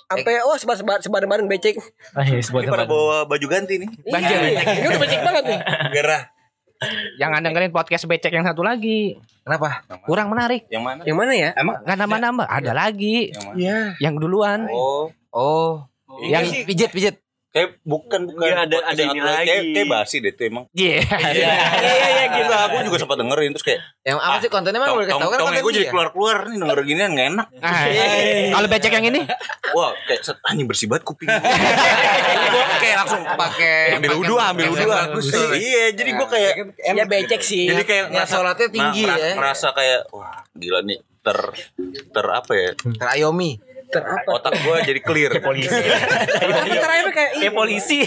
[0.08, 1.76] Sampai oh sebar sebar sebar bareng becek.
[2.16, 2.92] Ah, iya, Ini pada apa?
[2.92, 3.90] bawa baju ganti nih.
[4.08, 5.60] Iya, ini udah becek banget nih.
[6.00, 6.24] Gerah.
[7.20, 9.20] Jangan dengerin podcast becek yang satu lagi.
[9.44, 9.84] Kenapa?
[10.08, 10.64] Kurang menarik.
[10.72, 11.02] Yang mana?
[11.04, 11.50] Yang mana ya?
[11.60, 12.48] Emang Gak nambah-nambah.
[12.48, 13.36] Ada lagi.
[13.36, 13.58] Yang mana?
[13.60, 13.80] Iya.
[14.00, 14.60] Yang duluan.
[14.72, 15.86] Oh, Oh,
[16.24, 17.16] yang Ini sih pijit pijit.
[17.58, 19.48] Kayak bukan bukan Iya, ada- ada yang ini lagi.
[19.48, 20.66] Kayak, kayak basi deh itu emang.
[20.72, 21.02] Iya.
[21.02, 22.54] Iya iya iya gitu.
[22.54, 25.38] Aku juga sempat dengerin terus kayak Yang apa sih kontennya mah boleh kasih tahu kan
[25.38, 27.48] tong konten gue jadi keluar keluar nih denger ginian nggak enak.
[27.60, 27.84] Ah,
[28.54, 29.22] Kalau becek yang ini?
[29.70, 31.28] Wah kayak set anjing bersih banget kuping.
[32.54, 35.48] gue kayak langsung pakai ambil wudhu ambil wudhu bagus sih.
[35.52, 36.52] Iya jadi gue kayak
[36.88, 37.66] Ya becek sih.
[37.66, 39.34] jadi kayak Ya, sholatnya tinggi ya.
[39.34, 41.38] Merasa kayak wah gila nih ter
[42.08, 43.60] ter apa ya Terayomi.
[43.88, 44.30] Ter apa?
[44.30, 48.04] otak gue jadi clear polisi Terakhir kayak Kayak polisi.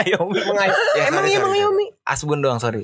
[0.00, 0.18] Ayo.
[0.24, 1.92] Mengai- Ya, Emang iya, emang sorry, iya.
[2.04, 2.82] Asbun doang sorry.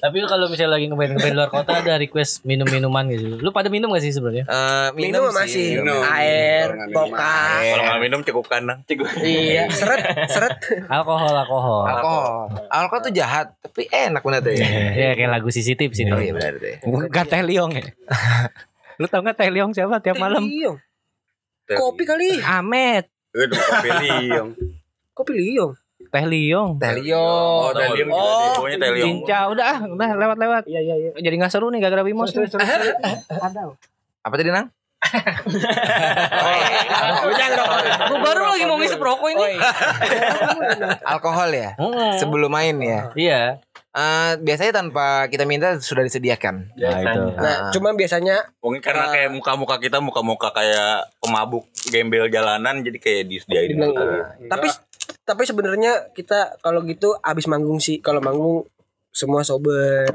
[0.00, 3.36] Tapi lu kalau misalnya lagi ngeband ngeband luar kota ada request minum minuman gitu.
[3.36, 4.44] Lu pada minum gak sih sebenarnya?
[4.44, 5.76] Eh, Minum minum, masih.
[5.76, 6.00] sih.
[6.02, 7.36] Air, koka.
[7.60, 8.80] kalau nggak minum cukup kanan
[9.20, 10.56] Iya, seret, seret.
[10.88, 11.84] Alkohol, alkohol.
[11.86, 12.48] Alkohol.
[12.66, 14.64] Alkohol tuh jahat, tapi enak bener tuh ya.
[14.90, 16.08] Ya kayak lagu CCTV sih.
[16.08, 16.80] Oh iya benar deh.
[16.80, 17.84] Bukan Teh Liong ya?
[19.00, 20.44] Lu tau gak Teh Liong siapa tiap malam?
[20.44, 20.76] Liong.
[21.72, 22.36] Kopi kali.
[22.44, 23.08] Amet.
[23.32, 24.50] Itu kopi liong
[25.16, 25.72] Kopi liong.
[26.10, 26.76] Teh Liong.
[26.76, 27.72] Teh oh Liong.
[27.72, 28.10] teh liong
[28.58, 30.62] pokoknya teh liong Cinca udah ah, udah lewat-lewat.
[30.68, 31.10] Iya iya iya.
[31.16, 32.28] Jadi gak seru nih gara-gara Bimos.
[32.36, 32.44] tuh.
[34.26, 34.68] Apa tadi nang?
[38.04, 39.56] Gue baru lagi mau ngisep rokok ini.
[41.08, 41.72] Alkohol ya.
[42.20, 43.00] Sebelum main ya.
[43.16, 43.40] Iya.
[43.90, 46.70] Eh, biasanya tanpa kita minta sudah disediakan.
[46.78, 47.20] Nah itu.
[47.34, 53.22] Nah, cuma biasanya Mungkin karena kayak muka-muka kita muka-muka kayak pemabuk gembel jalanan jadi kayak
[53.26, 54.46] disediain dibilang gitu.
[54.46, 54.68] tapi
[55.26, 58.62] tapi sebenarnya kita kalau gitu abis manggung sih kalau manggung
[59.10, 60.06] semua sober.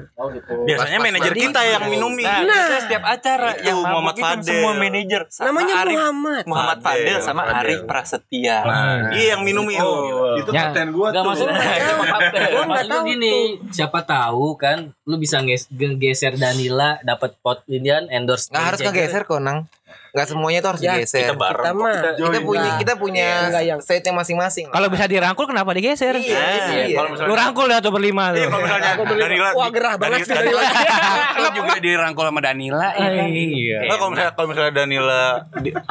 [0.64, 2.24] Biasanya manajer kita yang minumi.
[2.24, 4.46] Nah, biasanya setiap acara Itu, yang Muhammad Fadel.
[4.46, 6.44] semua manajer sama Namanya Arif Muhammad.
[6.48, 7.60] Muhammad Fadel sama Fadel.
[7.60, 8.58] Arif Prasetya.
[8.62, 9.92] Nah, iya yang minumi itu.
[10.38, 10.62] Itu Ya.
[10.66, 11.28] konten gua Gak tuh.
[11.28, 13.36] maksudnya Gua nggak Maksud tahu gini
[13.68, 15.38] Siapa tahu kan Lu bisa
[15.76, 19.68] geser Danila dapat pot Indian endorse Nggak harus ngegeser kok nang.
[20.16, 21.28] Nggak semuanya itu harus Ya, digeser.
[21.28, 21.60] Kita bareng.
[21.60, 23.28] Kita mah Kita punya kita punya
[23.60, 24.72] yang- yang masing-masing.
[24.72, 26.16] Kalau bisa dirangkul kenapa digeser?
[26.16, 26.96] Iya, itu dia.
[26.96, 28.48] Kalau misalnya Lu rangkul dah tuh berlima Iya, tuh.
[28.48, 30.62] kalau misalnya Danila Wah, gerah banget sih Danila.
[31.44, 33.28] Lo juga dirangkul sama Danila ya kan?
[33.28, 33.78] Iya.
[33.84, 35.22] Nah, kalau misalnya kalau misalnya Danila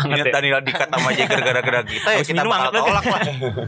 [0.00, 3.20] ingat Danila dikat sama Jagger gara-gara kita ya kita bakal tolak lah.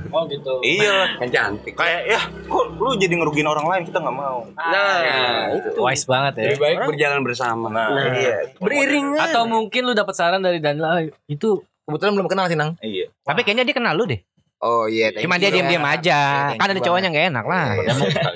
[0.09, 0.97] Oh gitu Iya.
[1.19, 1.75] Kan cantik.
[1.77, 4.41] Kayak ya kok lu jadi ngerugiin orang lain kita nggak mau.
[4.57, 5.77] Nah, itu.
[5.77, 7.67] Wise banget ya Lebih baik berjalan bersama.
[7.69, 8.57] Nah, Iya.
[8.57, 9.21] Beriringan.
[9.21, 12.75] Atau mungkin lu dapat saran dari Danila "Ah, Itu Kebetulan belum kenal sih nang.
[12.83, 13.07] iya.
[13.23, 14.19] Tapi kayaknya dia kenal lu deh.
[14.59, 15.15] Oh iya.
[15.15, 15.95] Cuma dia diam-diam ya.
[15.95, 16.19] aja.
[16.57, 17.67] Kan ada cowoknya nggak enak lah.
[17.79, 17.93] Iya,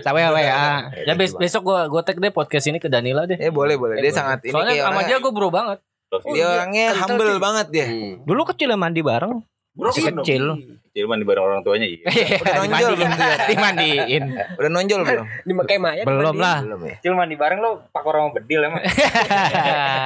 [0.07, 0.67] Tahu ya WA.
[1.03, 3.99] Ya bes- besok gua gua tag deh podcast ini ke Danila deh Eh boleh boleh.
[3.99, 5.83] Dia sangat ini Soalnya sama dia gua bro banget
[6.31, 7.87] Dia orangnya humble banget dia.
[8.23, 9.43] Dulu kecil ya mandi bareng.
[9.75, 10.45] Masih kecil.
[10.91, 12.03] Jadi mandi bareng orang tuanya iya.
[12.43, 13.34] Udah nonjol belum ya?
[13.47, 14.24] Dimandiin.
[14.59, 15.26] Udah nonjol belum?
[15.47, 16.03] Di Mekah Maya.
[16.03, 16.59] Belum lah.
[16.66, 16.95] Belum ya.
[16.99, 18.82] Cil mandi bareng lo pakor sama bedil emang.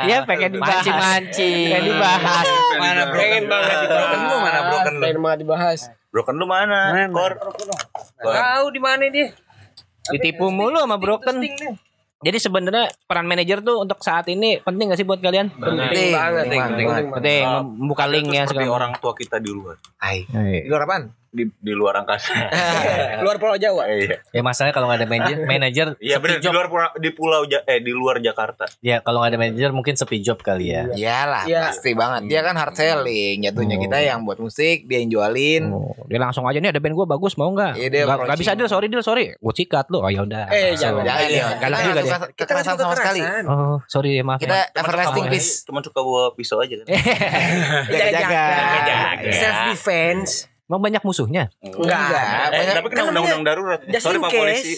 [0.05, 0.85] Iya pengen dibahas.
[0.85, 2.47] Mancing-mancing Pengen dibahas.
[2.76, 5.01] Mana broken banget di broken lu mana broken lu?
[5.01, 5.80] Pengen banget dibahas.
[6.12, 6.80] Broken lu mana?
[7.09, 7.32] Kor.
[7.41, 8.32] Kor.
[8.37, 9.32] Tahu di mana dia?
[10.12, 11.41] Ditipu mulu sama broken.
[12.25, 15.53] Jadi sebenarnya peran manajer tuh untuk saat ini penting gak sih buat kalian?
[15.53, 17.05] Penting banget, penting penting banget.
[17.12, 17.43] Penting
[17.77, 18.77] membuka link ya Seperti segala.
[18.81, 19.77] orang tua kita di luar.
[20.01, 20.25] Hai.
[20.64, 21.05] Di luar apaan?
[21.35, 22.30] Di di luar angkasa.
[23.26, 23.91] Luar Pulau Jawa.
[23.91, 24.22] Iya.
[24.30, 26.53] Ya masalahnya kalau nggak ada manajer, manajer Iya sepi benar di job.
[26.55, 28.70] luar pulau- di pulau Ja- eh di luar Jakarta.
[28.78, 30.87] Ya kalau nggak ada manajer mungkin sepi job kali ya.
[30.89, 31.61] Iyalah, Iya.
[31.68, 32.30] pasti banget.
[32.30, 33.43] Dia kan hard selling.
[33.43, 35.62] Jatuhnya kita yang buat musik, dia yang jualin.
[35.68, 37.72] Oh, dia langsung aja nih ada band gue bagus mau nggak?
[37.74, 38.39] Iya, dia Gak, approaching.
[38.39, 39.35] bisa deal sorry deal sorry.
[39.35, 39.99] Gue cikat lu.
[39.99, 40.47] Oh ya udah.
[40.49, 41.03] Eh, jangan.
[41.03, 41.47] Jangan dia.
[41.57, 42.07] Galak Kita juga dia.
[42.09, 43.20] suka kekerasan sama sekali.
[43.45, 44.39] Oh sorry maaf.
[44.39, 44.64] Kita ya.
[44.76, 45.51] everlasting Cuma- peace.
[45.64, 46.87] Cuma suka bawa pisau aja kan.
[47.91, 48.45] Jaga-jaga.
[49.32, 50.30] Self defense.
[50.65, 51.53] Emang banyak musuhnya.
[51.61, 51.77] Enggak.
[51.77, 53.81] Enggak, Eh, banyak- tapi kena undang-undang darurat.
[53.99, 54.73] Sorry Pak polisi.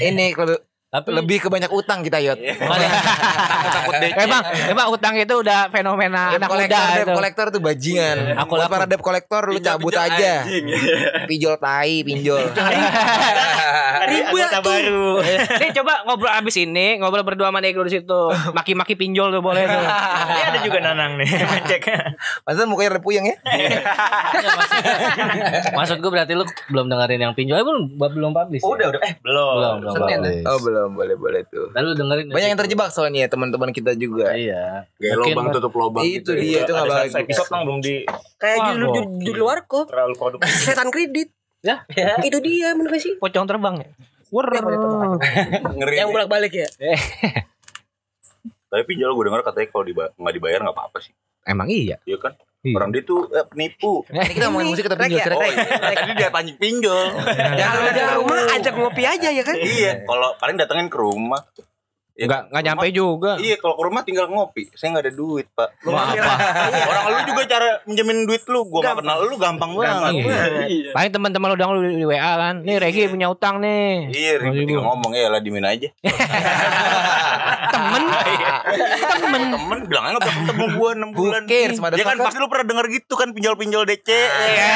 [0.00, 0.58] ini kalau
[0.88, 2.40] Tapi lebih ke banyak utang kita yot.
[2.40, 4.08] Takut deh.
[4.16, 7.12] emang emang utang itu udah fenomena Debt anak muda kolektor, debt itu.
[7.12, 8.16] kolektor tuh bajingan.
[8.40, 10.48] Aku Buat para debt kolektor lu cabut aja.
[11.28, 12.40] Pinjol tai, pinjol.
[14.08, 14.72] Riba Anggota tuh.
[14.72, 15.10] baru.
[15.60, 18.20] Nih coba ngobrol abis ini, ngobrol berdua sama Negro di situ.
[18.50, 19.84] Maki-maki pinjol tuh boleh tuh.
[20.24, 21.28] Ini ada juga Nanang nih.
[21.68, 21.84] Cek.
[22.42, 23.36] Masa mukanya ada puyeng ya?
[25.70, 28.62] Maksud gue berarti lu belum dengerin yang pinjol eh, belum belum publish.
[28.62, 28.68] ya?
[28.68, 29.54] Udah udah eh Belum.
[29.78, 30.46] belum belum.
[30.46, 31.72] Oh belum, boleh boleh tuh.
[31.72, 34.30] Lalu lu dengerin Banyak yang terjebak soalnya teman-teman kita juga.
[34.30, 34.86] Iya.
[34.94, 36.32] Kayak Mungkin- lubang tutup lubang Itu gitu.
[36.36, 37.14] dia itu nggak bagus.
[37.16, 37.94] episode nang belum di
[38.36, 39.84] Kayak judul judul- judul luar kok.
[39.86, 40.46] terlalu produktif.
[40.54, 41.28] Setan kredit.
[41.58, 41.82] Ya.
[42.22, 43.18] Itu dia menurut sih.
[43.18, 43.88] Pocong terbang ya.
[44.28, 44.46] Wur.
[45.72, 45.96] Ngeri.
[45.96, 46.68] Yang bolak-balik ya.
[48.68, 51.16] Tapi pinjol gue denger katanya kalau diba- nggak dibayar nggak apa-apa sih.
[51.42, 51.96] Emang iya.
[52.04, 52.36] Iya kan?
[52.68, 52.76] Iya.
[52.76, 54.04] Orang dia tuh eh, penipu.
[54.12, 55.26] Ini kita ngomongin musik kita pinjol Rek ya?
[55.26, 55.38] cerek.
[55.38, 55.64] Oh iya.
[55.98, 57.06] Tadi dia tanya pinjol.
[57.16, 59.56] Kalau udah ke rumah ajak ngopi aja ya kan.
[59.56, 59.92] iya.
[60.04, 61.40] Kalau paling datengin ke rumah.
[62.18, 63.32] Ya, Enggak enggak nyampe juga.
[63.38, 64.66] Iya, kalau ke rumah tinggal ngopi.
[64.74, 65.70] Saya nggak ada duit, Pak.
[65.86, 66.26] Lu ngambil-
[66.82, 70.26] Orang lu juga cara minjemin duit lu, gua nggak kenal lu gampang banget.
[70.66, 70.90] Iya.
[70.90, 72.54] Paling teman-teman lu udah lu di WA kan.
[72.60, 74.10] Nih Regi punya utang nih.
[74.10, 75.86] Iya, ribet tinggal ngomong ya lah dimin aja.
[77.68, 78.02] Temen.
[78.98, 81.42] Temen temen bilang aja nggak ketemu gua 6 bulan.
[81.46, 84.10] cares, Ya kan pasti lu pernah denger gitu kan pinjol-pinjol DC.
[84.10, 84.74] Iya.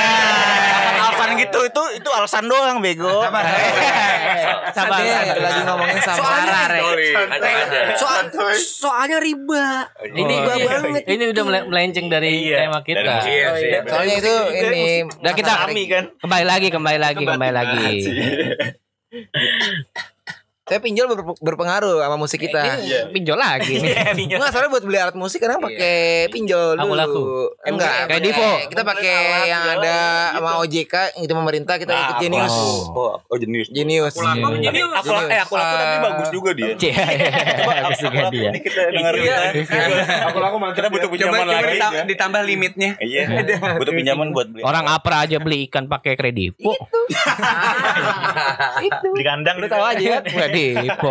[1.03, 3.27] Alasan gitu itu itu alasan doang bego.
[3.27, 3.43] Sabar.
[5.03, 6.83] Dia lagi ngomongin samsara, Rek.
[7.95, 8.23] Soal,
[8.55, 9.89] soalnya riba.
[10.03, 11.03] Ini riba banget.
[11.07, 12.99] ini udah mele- melenceng dari tema kita.
[12.99, 13.33] Dari musik.
[13.33, 13.79] Iya, Oh, iya.
[13.85, 15.53] Soalnya itu ini Udah kita
[16.19, 17.87] kembali lagi, kembali lagi, kembali lagi.
[20.73, 22.81] Saya pinjol ber- berpengaruh sama musik kita.
[22.81, 23.93] Ini pinjol lagi nih.
[24.33, 26.97] Enggak, soalnya buat beli alat musik kadang pakai pinjol dulu.
[26.97, 27.25] Laku-laku.
[27.63, 28.49] Enggak, Kayak Divo.
[28.73, 29.97] Kita pakai yang ada
[30.33, 32.57] sama OJK itu pemerintah kita ikut Genius.
[32.89, 33.69] Oh, oh jenius.
[33.69, 34.17] Genius.
[34.17, 34.41] Tapi
[34.81, 36.73] aku eh aku laku tapi bagus juga dia.
[36.73, 38.49] Coba Bagus aku juga laku dia.
[38.49, 39.29] ini kita dengerin.
[40.33, 41.77] Aku laku kita butuh pinjaman lagi.
[41.77, 42.91] dita- ditambah limitnya.
[42.97, 43.23] Iya,
[43.81, 44.63] butuh pinjaman buat beli.
[44.65, 46.73] Orang apra aja beli ikan pakai kredipo.
[49.13, 50.23] Di kandang Lu tahu aja kan?
[50.71, 51.11] Kredipo.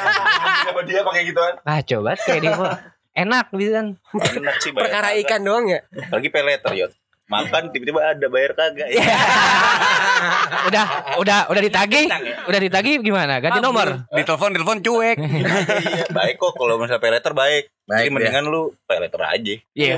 [0.66, 1.54] Sama dia pakai gituan.
[1.62, 2.64] Ah coba kredipo.
[3.10, 3.86] Enak bisa kan.
[4.14, 5.22] Enak sih bayar Perkara kagak.
[5.26, 5.80] ikan doang ya.
[6.08, 6.92] Lagi pay letter yot.
[7.26, 8.88] Makan tiba-tiba ada bayar kagak.
[10.68, 10.84] Udah
[11.16, 12.06] udah udah ditagih.
[12.44, 13.40] Udah ditagih gimana?
[13.40, 14.04] Ganti nomor.
[14.10, 15.16] Di telepon telepon cuek.
[15.80, 17.64] Iya, baik kok kalau misalnya pay letter baik.
[17.66, 19.54] Jadi Baik, mendingan lu pay letter aja.
[19.72, 19.94] Iya.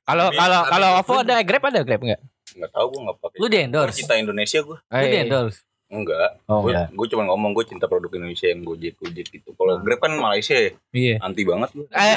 [0.00, 2.20] Kalau kalau kalau OVO ada Grab ada Grab enggak?
[2.52, 3.36] Enggak tahu gua enggak pakai.
[3.36, 3.96] Lu di endorse.
[3.98, 4.78] Cinta Indonesia gua.
[4.78, 5.58] Lu di endorse.
[5.92, 6.40] Enggak.
[6.48, 6.88] Oh, gue enggak.
[6.88, 9.52] gue cuma ngomong gue cinta produk Indonesia yang Gojek Gojek gitu.
[9.52, 11.16] Kalau Grab kan Malaysia ya, Iya.
[11.20, 11.84] anti banget gue.
[11.92, 12.16] Eh,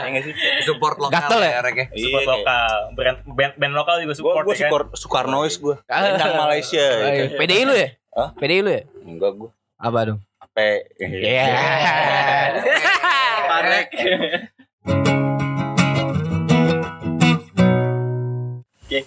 [0.00, 0.32] Iya nggak sih?
[0.64, 1.60] Support lokal Gatel ya?
[1.60, 1.86] Rek, ya.
[1.92, 2.32] support Iya.
[2.32, 2.72] lokal.
[2.96, 4.70] Brand band, band lokal juga support gue ya kan.
[4.72, 5.76] sukar Sukarnois gue.
[5.84, 6.80] Tentang Malaysia.
[6.80, 7.36] ya kan.
[7.36, 7.88] PDI lu ya?
[8.10, 8.28] Hah?
[8.34, 8.82] PDI lu ya?
[9.04, 9.50] Enggak gue.
[9.76, 10.18] Apa dong?
[10.50, 10.58] P.
[10.96, 11.44] Iya.
[13.46, 13.88] Parek.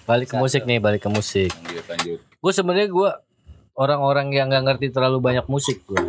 [0.06, 1.50] Balik ke musik nih, balik ke musik.
[1.56, 2.20] Lanjut lanjut.
[2.38, 3.10] Gue sebenarnya gue
[3.80, 6.04] orang-orang yang nggak ngerti terlalu banyak musik gue.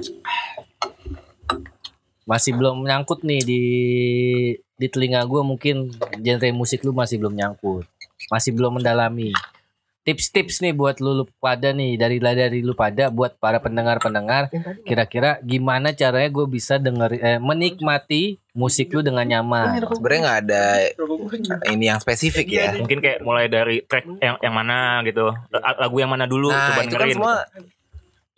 [2.27, 3.62] Masih belum nyangkut nih di
[4.75, 7.87] di telinga gue mungkin genre musik lu masih belum nyangkut.
[8.27, 9.31] Masih belum mendalami.
[10.01, 14.49] Tips-tips nih buat lu, lu pada nih dari dari lu pada buat para pendengar-pendengar
[14.83, 19.77] kira-kira gimana caranya gue bisa denger eh, menikmati musik lu dengan nyaman.
[19.93, 20.65] Sebenarnya nggak ada
[21.69, 22.73] ini yang spesifik ya.
[22.81, 25.37] Mungkin kayak mulai dari track yang yang mana gitu.
[25.53, 27.17] Lagu yang mana dulu Nah, coba itu kan dengerin.
[27.21, 27.80] semua gitu.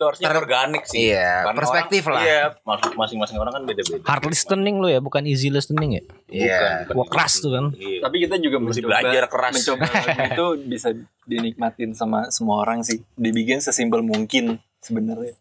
[0.03, 0.99] Itu harusnya Ter- organik sih.
[1.07, 2.23] Iya, Karena perspektif orang- lah.
[2.23, 4.03] Iya, mas- masing-masing orang kan beda-beda.
[4.03, 6.03] Hard listening lu ya, bukan easy listening ya?
[6.27, 6.59] Iya.
[6.83, 7.65] Bukan, Wah keras tuh kan.
[7.73, 7.99] Iya.
[8.03, 9.53] Tapi kita juga Mesti mencoba belajar keras.
[9.55, 9.85] mencoba
[10.29, 10.89] itu bisa
[11.23, 12.99] dinikmatin sama semua orang sih.
[13.13, 15.39] Dibikin sesimpel mungkin sebenarnya.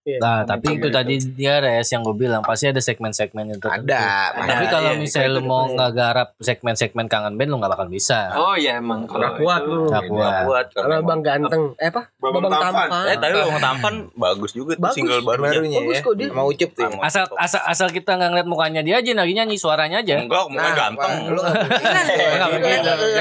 [0.00, 3.84] Nah, tapi itu tadi dia res yang gue bilang pasti ada segmen-segmen tertentu.
[3.84, 4.32] Ada.
[4.32, 4.72] Tapi ada.
[4.72, 8.32] kalau iya, misalnya itu lu mau nggak garap segmen-segmen kangen band lu nggak bakal bisa.
[8.32, 9.80] Oh iya emang kalau kuat itu- lu.
[9.86, 10.42] Nggak Nggak kuat.
[10.42, 11.62] kuat karena Bang Ganteng.
[11.76, 12.02] Eh apa?
[12.16, 12.88] Babang Tampan.
[13.06, 14.96] Eh tadi lo Tampan bagus juga tuh Bagus.
[14.96, 15.52] single barunya.
[15.52, 16.00] barunya Bagus ya.
[16.00, 16.28] kok dia.
[16.28, 16.90] Sama Ucup tuh.
[16.98, 20.16] Asal asal asal kita nggak ngeliat mukanya dia aja lagi nyanyi suaranya aja.
[20.16, 21.12] Enggak, mukanya ganteng.
[21.28, 21.40] Wah, Lu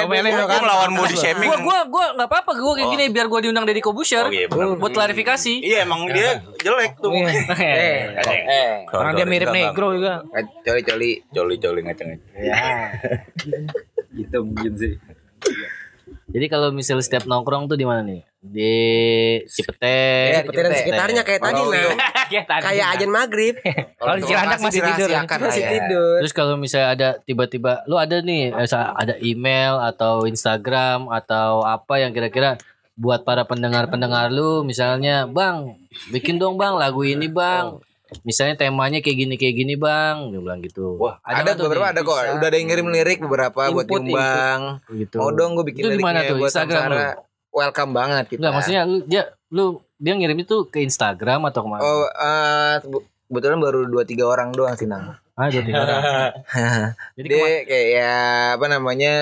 [0.07, 0.59] Gue kan.
[0.59, 1.49] melawan body shaming.
[1.49, 2.93] Gua gua gua nggak apa-apa gua kayak Oh.
[2.93, 5.59] gini biar gua diundang Deddy Kobusher Oh, iya, buat klarifikasi.
[5.59, 6.39] Iya emang dia
[6.70, 7.11] jelek tuh.
[7.59, 8.13] Eh,
[8.45, 10.22] eh Orang dia mirip negro juga.
[10.61, 12.09] coli coli Coli-coli ngaceng
[14.15, 14.93] gitu mungkin sih.
[16.30, 18.22] Jadi kalau misalnya setiap nongkrong tuh di mana nih?
[18.39, 18.76] Di
[19.49, 19.97] Cipete.
[20.30, 21.74] Iya, Seperti dan sekitarnya kayak tadi nah.
[21.74, 21.97] itu-
[22.70, 23.55] Kayak ajan maghrib.
[23.97, 25.09] Kalau di Cilandak masih tidur.
[25.09, 25.70] lah Masih ya.
[25.74, 26.15] tidur.
[26.22, 31.97] Terus kalau misalnya ada tiba-tiba lu ada nih eh, ada email atau Instagram atau apa
[31.97, 32.61] yang kira-kira
[33.00, 35.80] buat para pendengar-pendengar lu misalnya, "Bang,
[36.12, 37.80] bikin dong Bang lagu ini Bang."
[38.26, 40.97] Misalnya temanya kayak gini kayak gini Bang, dia bilang gitu.
[40.97, 42.18] Wah, Ada tuh beberapa ada kok.
[42.18, 42.34] Bisa.
[42.41, 44.62] Udah ada yang ngirim lirik beberapa buat Input, nyumbang.
[44.97, 45.16] gitu.
[45.22, 46.02] Mau dong gue bikin Itu tuh?
[46.02, 47.10] buat Instagram Samsara.
[47.54, 48.39] Welcome banget kita.
[48.41, 49.24] Enggak, maksudnya lu dia
[49.54, 49.66] lu
[50.02, 51.82] dia ngirim itu ke Instagram atau ke mana?
[51.86, 52.74] Oh, eh,
[53.30, 55.13] kebetulan baru dua tiga orang doang sih nang.
[55.34, 56.01] Ah, dua tiga orang.
[57.15, 58.13] Jadi Dia kayak ya
[58.57, 59.13] apa namanya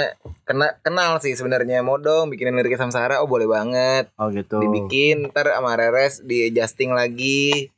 [0.42, 4.58] kena kenal sih sebenarnya mau dong bikinin lirik Samsara oh boleh banget Oh gitu.
[4.58, 7.70] dibikin ntar sama Reres di adjusting lagi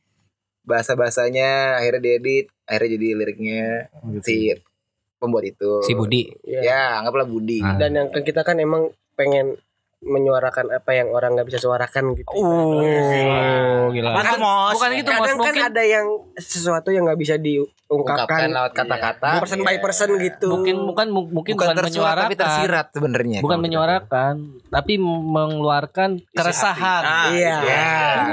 [0.62, 3.66] bahasa bahasanya akhirnya diedit akhirnya jadi liriknya
[4.14, 4.22] gitu.
[4.22, 4.38] si
[5.18, 6.30] pembuat itu Si Budi.
[6.46, 6.62] Iya.
[6.62, 7.76] ya anggaplah Budi Ah.
[7.76, 9.58] Dan yang kita kan emang pengen
[10.02, 12.32] menyuarakan apa yang orang nggak bisa suarakan gitu.
[12.32, 12.80] Oh,
[13.90, 14.16] gila.
[14.16, 14.74] Apaan tuh, Mos?
[14.74, 18.72] Bukan gitu Mas, Kadang kan mungkin ada yang sesuatu yang nggak bisa ungkapkan diungkapkan lewat
[18.72, 20.46] kata-kata person by person gitu.
[20.48, 22.24] mungkin bukan mu- mungkin bukan bukan, tersurat menyuarakan.
[22.24, 24.34] tapi tersirat sebenarnya Bukan kita- menyuarakan,
[24.70, 27.04] tapi mengeluarkan keresahan.
[27.34, 27.56] Iya.
[27.60, 27.90] ya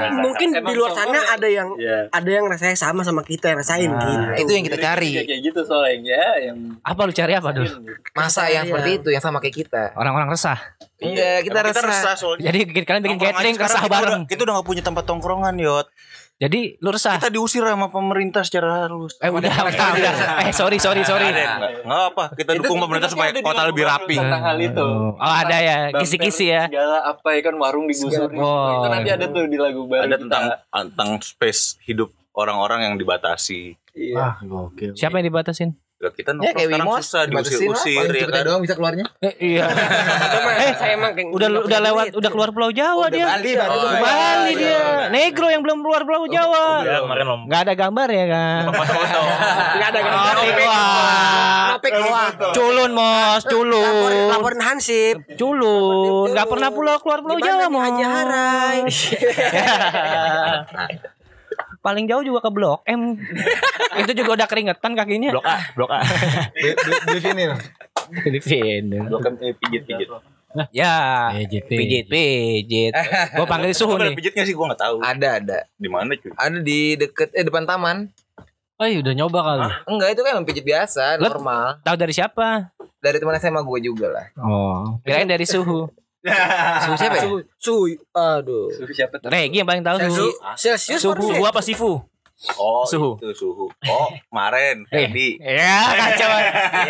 [0.07, 1.73] M- Mungkin di luar sana ada yang
[2.07, 4.45] ada yang rasanya sama sama kita yang rasain Nah, gitu.
[4.45, 7.67] itu yang kita cari kayak gitu soalnya yang Apa lu cari apa dulu?
[8.13, 8.71] masa yang Iya.
[8.71, 10.61] seperti itu yang sama kayak kita Orang-orang resah.
[10.99, 12.43] Enggak kita kita resah resah soalnya.
[12.43, 14.21] Jadi kalian bikin gathering resah kita bareng.
[14.23, 15.87] Udah, kita udah gak punya tempat tongkrongan, Yot.
[16.37, 17.17] Jadi lu resah.
[17.17, 19.17] Kita diusir sama pemerintah secara halus.
[19.17, 20.13] Eh udah, udah, udah.
[20.45, 21.25] Eh sorry, sorry, sorry.
[21.27, 24.15] Nggak nggak apa, kita dukung pemerintah supaya kota lebih rapi.
[24.15, 26.69] tentang hal itu Oh ada ya, kisi-kisi ya.
[26.69, 28.69] segala apa ya kan warung digusuri Oh.
[28.75, 30.21] itu nanti ada tuh di lagu baru Ada kita.
[30.29, 33.73] tentang tentang space hidup orang-orang yang dibatasi.
[33.97, 34.13] Iya.
[34.15, 34.93] Ah, gokil.
[34.93, 35.73] Siapa yang dibatasin?
[35.97, 38.41] Lah, kita ya nongkrong kayak sekarang Wimos susah diusir-usir ya kan.
[38.45, 39.65] doang bisa keluarnya Eh, iya.
[40.61, 42.17] eh, saya emang kayak Udah udah lewat, duit.
[42.21, 43.25] udah keluar Pulau Jawa dia.
[43.25, 43.89] Bali baru Oh, tuh.
[43.89, 44.05] iya.
[44.05, 45.09] Bali dia.
[45.09, 46.63] Negro yang belum keluar Pulau Jawa.
[46.83, 47.39] Ya, kemarin om.
[47.45, 48.61] Nggak ada gambar ya kan?
[49.73, 50.33] Nggak ada gambar.
[50.37, 51.65] Nopik wah.
[51.73, 52.29] Nopik wah.
[52.53, 54.11] Culun mos, culun.
[54.29, 55.15] laporin Hansip.
[55.33, 56.29] Culun.
[56.29, 57.81] Nggak pernah pulau keluar Pulau Jawa mos.
[57.81, 58.77] Haji Harai?
[61.87, 63.15] Paling jauh juga ke Blok M.
[64.03, 65.31] Itu juga udah keringetan kakinya.
[65.31, 66.03] Blok A, blok A.
[67.07, 67.47] di sini
[68.19, 69.07] Filipina.
[69.07, 70.11] Blok M, eh, pijit-pijit.
[70.69, 71.31] Ya.
[71.31, 72.91] Pijit, Pijit, pijit.
[73.33, 74.13] Gua panggil suhu nih.
[74.13, 74.53] pijit nggak sih?
[74.53, 74.95] Gua nggak tahu.
[74.99, 76.31] ada ada Di mana cuy?
[76.33, 78.11] ada di deket eh depan taman
[78.77, 79.65] Oh, iya, udah nyoba kali.
[79.87, 82.69] enggak itu kan emang pijit biasa normal Tahu dari siapa?
[82.97, 84.99] dari teman SMA gue juga lah Oh.
[85.01, 85.87] Kirain dari suhu.
[86.79, 88.67] Suhu siapa ya Suhu, suhu, aduh.
[88.69, 90.31] Suhu siapa tuh Regi yang paling tahu Celsius, suhu.
[90.55, 91.91] Celsius Suhu, suhu apa sifu?
[92.53, 93.17] Oh, Suhu.
[93.17, 93.65] itu suhu.
[93.65, 95.09] Oh, kemarin Eh.
[95.09, 95.41] Fendi.
[95.41, 96.29] Ya, kacau.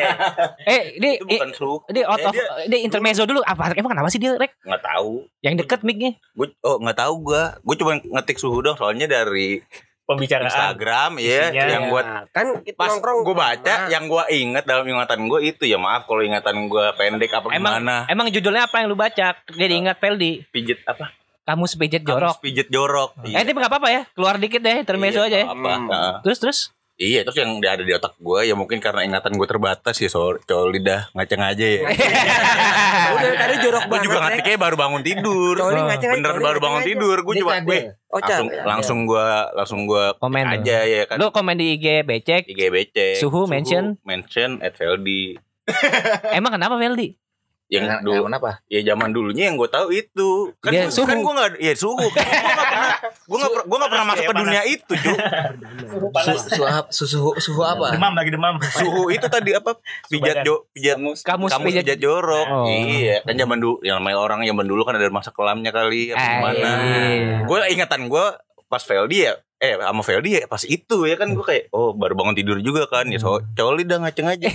[0.68, 1.76] eh, ini Itu bukan suhu.
[1.88, 3.40] ini out Eh, of dia ini intermezzo dulu.
[3.42, 4.60] Apa emang kenapa sih dia rek?
[4.60, 5.24] nggak tahu.
[5.40, 6.12] Yang deket mic-nya.
[6.34, 7.56] Gue oh nggak tahu gua.
[7.62, 9.64] Gue cuma ngetik suhu dong soalnya dari
[10.08, 10.48] Pembicaraan.
[10.48, 11.66] Instagram ya Isinya.
[11.68, 15.40] yang gua kan kita pas nongkrong gue baca Nah, yang gua inget dalam ingatan gue
[15.46, 18.96] itu ya maaf kalau ingatan gua pendek apa Emang gimana emang judulnya apa yang lu
[18.96, 19.36] baca?
[19.46, 20.48] Jadi ingat Peldi.
[20.48, 21.12] pijit apa
[21.44, 22.34] Kamu sepijit jorok.
[22.34, 24.02] Kamus pijit jorok Eh, tapi nggak apa-apa ya.
[24.10, 25.48] Keluar dikit deh intermezzo Iya, aja ya.
[25.50, 26.14] apa Heeh.
[26.22, 26.60] Terus terus.
[26.98, 30.42] Iya terus yang ada di otak gue ya mungkin karena ingatan gue terbatas ya soal
[30.42, 31.82] soal lidah ngaceng aja ya
[33.14, 34.06] udah tadi jorok gue banget.
[34.06, 34.26] juga Rek.
[34.26, 37.64] ngetiknya baru bangun tidur Coli ngaceng aja, bener baru bangun tidur gue cadel.
[37.64, 37.80] gue
[38.10, 42.50] langsung langsung gue langsung gue Komen aja ya kan Lu komen di IG becek.
[42.50, 44.02] IGBC Suhu mention.
[44.02, 45.38] mention at Veldi
[46.38, 47.14] Emang kenapa Peldi?
[47.68, 50.56] Yang Nggak- dulu kenapa ya zaman dulunya yang gue tahu itu.
[50.58, 51.04] Kan gua- suhu.
[51.04, 52.00] kan gue nggak ya suhu.
[52.00, 52.96] Gue nggak pernah
[53.28, 55.18] gue nggak gue nggak pernah masuk ke dunia itu cuy
[56.26, 57.92] Su- suhu apa- suhu suhu apa?
[57.92, 58.56] Demam lagi demam.
[58.62, 59.76] suhu itu tadi apa?
[60.08, 62.48] Pijat jo pijat Kamus kamu pijat- pijat jorok.
[62.48, 62.66] Oh.
[62.66, 66.18] iya kan zaman dulu yang namanya orang zaman dulu kan ada masa kelamnya kali apa
[66.18, 66.56] Eh, gimana.
[66.56, 67.36] iya.
[67.44, 68.26] gue ingatan gue
[68.66, 72.14] pas Veldi ya eh sama Veldi ya pas itu ya kan gue kayak oh baru
[72.14, 74.46] bangun tidur juga kan ya so coli dah ngaceng aja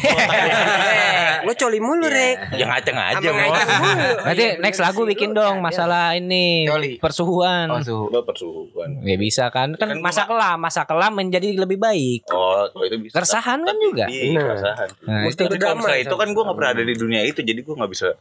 [1.43, 2.55] Lo coli mulu, Rek.
[2.55, 3.51] ya ngaceng aja mau.
[4.27, 6.93] Nanti next lagu bikin dong masalah ini Coli.
[6.97, 7.67] persuhuan.
[7.67, 11.51] oh suhu Lo persuhuan Ya bisa kan kan Kan gua masa kelam masa kelam menjadi
[11.53, 12.31] lebih baik.
[12.31, 14.07] oh kalau itu bisa Keresahan kan juga.
[14.07, 17.41] iya keresahan Nah, Mesti tapi kalau itu kan gue nggak pernah ada di dunia itu
[17.41, 18.15] jadi gue nggak bisa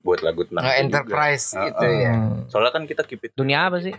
[0.00, 0.80] buat lagu tentang itu juga.
[0.80, 2.48] enterprise gitu ya Hmm.
[2.48, 3.92] soalnya kan kita keep it Dunia apa sih?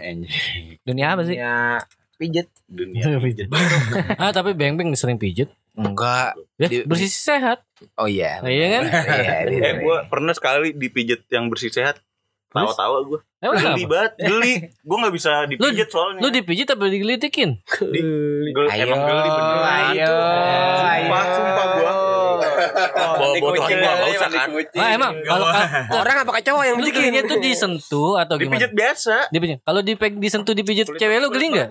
[0.81, 1.33] Dunia apa sih?
[1.35, 1.77] ya
[2.15, 3.51] pijit dunia pijit.
[4.21, 5.51] ah, tapi Beng Beng sering pijit.
[5.75, 6.39] enggak.
[6.55, 7.59] Ya, Di- bersih sehat.
[7.99, 8.39] oh iya.
[8.39, 8.83] Nah, iya kan?
[8.87, 11.99] iya ini- eh gue pernah sekali dipijit yang bersih sehat.
[12.47, 14.53] Tawa-tawa gue Emang geli banget geli.
[14.79, 16.23] Gue nggak bisa dipijit soalnya.
[16.23, 17.59] Lu dipijit apa digelitikin?
[17.67, 19.73] Gel- emang geli beneran.
[19.91, 20.15] ayo
[20.79, 21.91] sumpah sumpah gue
[22.67, 24.49] bawa botol Dikucil, gue nggak usah mandi kan?
[24.51, 24.79] kucing.
[24.79, 25.45] Ah, emang kalau
[25.95, 26.95] Orang apa cowok yang lu bikin?
[26.95, 28.55] gelinya tuh disentuh atau gimana?
[28.55, 29.15] dipijit biasa.
[29.29, 29.59] Dipijit.
[29.61, 31.69] Kalau dipeg disentuh dipijit cewek lu geli enggak?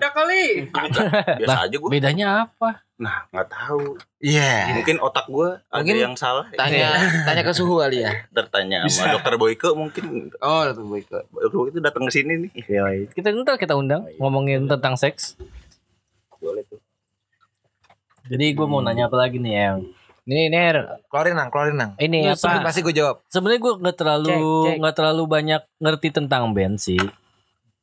[1.37, 2.81] biasa aja gue Bedanya apa?
[2.95, 3.99] nah nggak tahu.
[4.19, 4.71] Iya.
[4.73, 6.47] Mungkin otak gue ada Mungkin yang salah.
[6.55, 8.23] tanya tanya ke suhu kali ya?
[8.31, 10.31] Tertanya sama dokter Boyke mungkin.
[10.39, 12.51] Oh baik kok dokter Boyke itu datang ke sini nih.
[13.11, 15.35] Kita ntar kita undang ngomongin tentang seks.
[16.35, 16.79] boleh tuh.
[18.25, 19.77] Jadi gue mau nanya apa lagi nih yang
[20.25, 20.57] Ini ini
[21.05, 21.91] keluarin nang keluarin nang.
[22.01, 22.65] Ini Lu apa?
[22.65, 23.21] pasti gue jawab.
[23.29, 24.33] Sebenarnya gue nggak terlalu
[24.81, 26.97] nggak terlalu banyak ngerti tentang band sih.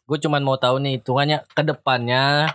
[0.03, 2.51] gue cuman mau tahu nih hitungannya ke depannya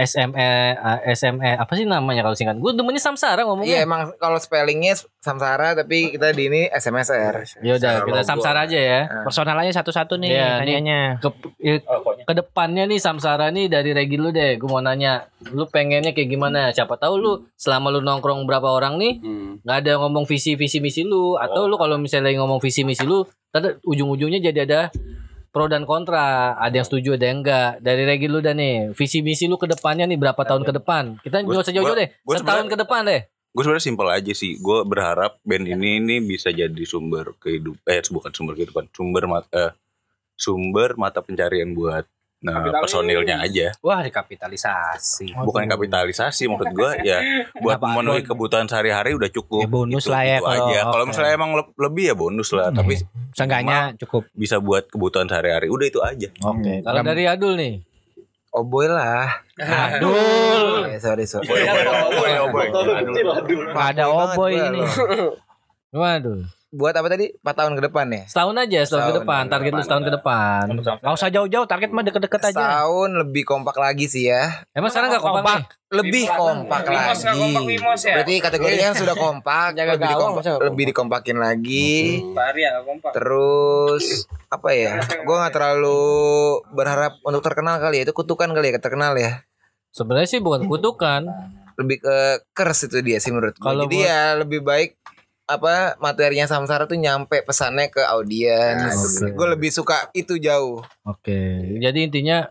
[0.00, 2.56] SME eh, SME apa sih namanya kalau singkat?
[2.56, 7.60] Gue demennya samsara Iya ngomongnya emang kalau spellingnya Samsara tapi kita di ini SMSR.
[7.60, 9.00] ya udah kita samsara aja ya.
[9.20, 10.80] Personal aja satu-satu nih Iya, nih.
[10.80, 11.00] nanyanya.
[11.20, 11.28] ke,
[11.60, 11.78] eh,
[12.24, 14.56] ke depannya nih samsara nih dari Regi lu deh.
[14.56, 16.72] Gue mau nanya lu pengennya kayak gimana?
[16.72, 19.20] Siapa tahu lu selama lu nongkrong berapa orang nih
[19.60, 21.36] nggak ada ngomong visi visi misi lu.
[21.36, 23.20] Atau lu kalau misalnya lagi ngomong visi misi lu
[23.50, 24.80] tadi ujung-ujungnya jadi ada
[25.50, 26.56] pro dan kontra.
[26.56, 27.82] Ada yang setuju ada yang enggak.
[27.82, 28.94] Dari Regi lu dah nih.
[28.94, 31.20] Visi misi lu ke depannya nih berapa tahun ke depan?
[31.20, 32.08] Kita nggak usah jauh-jauh deh.
[32.24, 33.22] setahun ke depan deh.
[33.50, 34.62] gue sebenarnya simpel aja sih.
[34.62, 39.74] Gue berharap band ini ini bisa jadi sumber kehidupan eh bukan sumber kehidupan sumber mata
[40.38, 42.06] sumber mata pencarian buat
[42.40, 43.68] nah personilnya aja.
[43.78, 45.36] Wah, dikapitalisasi.
[45.38, 47.20] bukan kapitalisasi maksud gue ya
[47.64, 49.60] buat Apa, memenuhi kebutuhan sehari-hari udah cukup.
[49.60, 50.80] Ya, bonus Gitu- lah ya gitu kalau- aja.
[50.86, 52.96] Kalau misalnya emang le- lebih ya bonus lah tapi
[53.30, 54.24] Seenggaknya cukup.
[54.32, 55.68] bisa buat kebutuhan sehari-hari.
[55.68, 56.28] Udah itu aja.
[56.42, 56.80] Oke.
[56.80, 57.74] Kalau dari Adul nih?
[58.50, 59.30] Oh boy lah.
[59.54, 60.88] Adul.
[60.88, 61.46] Eh, sorry sorry.
[63.70, 64.80] Ada oboy banget ini.
[64.80, 64.96] gua.
[65.92, 66.40] waduh
[66.70, 67.34] Buat apa tadi?
[67.34, 68.22] 4 tahun ke depan ya?
[68.30, 70.62] setahun aja setahun ke Setahun depan ke target lu setahun ke depan
[71.02, 72.54] Gak usah jauh-jauh, target mah deket-deket aja.
[72.54, 74.62] Setahun lebih kompak lagi sih ya.
[74.70, 75.66] emang sekarang nggak kompak nih?
[75.90, 77.66] Lebih kompak lagi.
[78.06, 82.22] Berarti kategorinya sudah kompak, Jaga lebih, dikompak- lebih dikompakin lagi.
[82.54, 83.10] Ya kompak.
[83.12, 84.04] Terus
[84.46, 85.02] apa ya?
[85.20, 86.06] Gue nggak terlalu
[86.70, 88.06] berharap untuk terkenal kali ya.
[88.06, 89.42] Itu kutukan kali ya terkenal ya.
[89.90, 91.26] sebenarnya sih bukan kutukan
[91.74, 92.16] Lebih ke
[92.52, 93.64] curse itu dia sih menurut gue.
[93.64, 94.99] Kalau Jadi buat- ya lebih baik
[95.50, 98.94] apa materinya Samsara tuh nyampe pesannya ke audiens.
[98.94, 99.34] Oke.
[99.34, 100.80] Gue lebih suka itu jauh.
[101.02, 101.40] Oke,
[101.76, 102.46] jadi intinya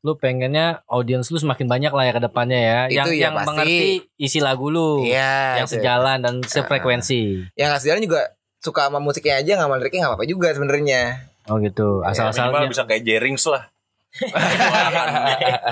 [0.00, 2.80] lu pengennya audiens lu semakin banyak lah ya ke depannya ya.
[2.92, 3.48] yang Itu ya yang pasti.
[3.48, 3.88] mengerti
[4.18, 5.64] isi lagu lu, Iya.
[5.64, 5.80] yang itu.
[5.80, 7.48] sejalan dan sefrekuensi.
[7.56, 8.20] Yang hasilnya juga
[8.60, 11.02] suka sama musiknya aja nggak sama liriknya nggak apa-apa juga sebenarnya.
[11.48, 12.68] Oh gitu, minimal asal-asalnya.
[12.68, 13.68] bisa kayak Jerings lah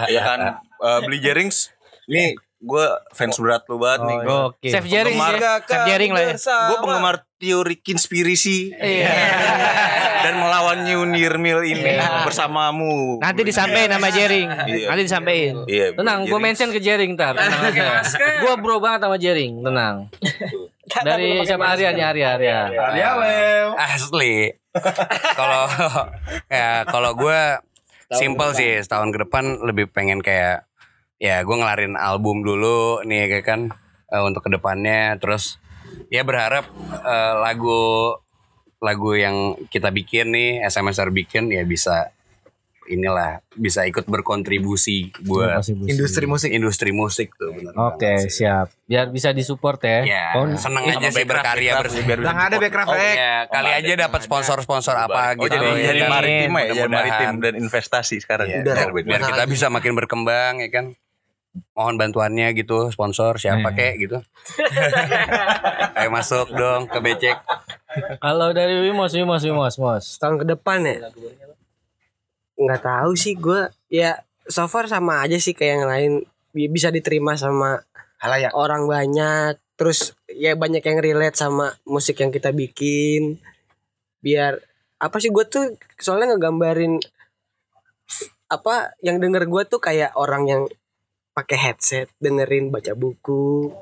[0.08, 1.70] ya kan eh, beli Jerings
[2.04, 4.68] nih gue fans berat lu banget nih Oke.
[4.68, 5.54] Chef Jerry Penggemar- ya.
[5.60, 6.34] Chef Jering lah ya.
[6.38, 8.70] gue penggemar teori konspirasi
[10.24, 11.82] dan melawan New Nirmil ini
[12.22, 14.46] bersamamu Nanti disampaikan nama Jering.
[14.46, 14.86] Iya.
[14.88, 15.66] Nanti disampaikan.
[15.66, 16.44] iya Tenang, gue Jerings.
[16.44, 17.34] mention ke Jering ntar.
[18.38, 20.06] Gue bro banget sama Jering, tenang.
[21.02, 22.58] Dari siapa Arya nih Arya Arya.
[23.74, 24.54] Asli.
[25.34, 25.62] Kalau
[26.52, 27.40] ya kalau gue
[28.12, 30.68] simple sih setahun ke depan lebih pengen kayak
[31.22, 33.60] ya gue ngelarin album dulu nih kayak kan
[34.08, 35.14] eh, untuk ke depannya.
[35.16, 35.62] Terus
[36.10, 36.66] ya berharap
[37.00, 38.18] eh, lagu
[38.76, 39.36] lagu yang
[39.68, 42.10] kita bikin nih SMSR bikin ya bisa
[42.84, 46.50] inilah bisa ikut berkontribusi buat Industri musik.
[46.50, 48.74] industri musik tuh bener Oke, siap.
[48.84, 49.98] Biar bisa disupport ya.
[50.02, 52.02] Ya, Kon- seneng aja sih berkarya bersih.
[52.02, 55.54] biar ada backcraft Oh ya, kali aja dapat sponsor-sponsor apa oh gitu.
[55.54, 58.50] jadi ya jadi maritim ya jadi maritim dan investasi sekarang.
[58.50, 60.86] Ya Udah, Biar- biar kita bisa makin berkembang ya kan
[61.72, 63.74] mohon bantuannya gitu sponsor siapa Eh.
[63.74, 64.18] kek gitu
[65.96, 67.38] ayo masuk dong ke becek
[68.18, 70.16] Kalau dari Wimos, Wimos, Wimos, Mos.
[70.16, 71.12] Tahun ke depan ya.
[72.54, 73.68] Nggak tahu sih gue.
[73.86, 76.12] Ya so far sama aja sih kayak yang lain.
[76.50, 77.84] Bi- Bisa diterima sama
[78.16, 78.56] Halayak.
[78.56, 79.60] orang banyak.
[79.76, 83.36] Terus ya banyak yang relate sama musik yang kita bikin.
[84.20, 84.56] Biar
[84.96, 86.96] apa sih gue tuh soalnya ngegambarin
[88.48, 90.62] apa yang denger gue tuh kayak orang yang
[91.32, 93.72] pakai headset dengerin baca buku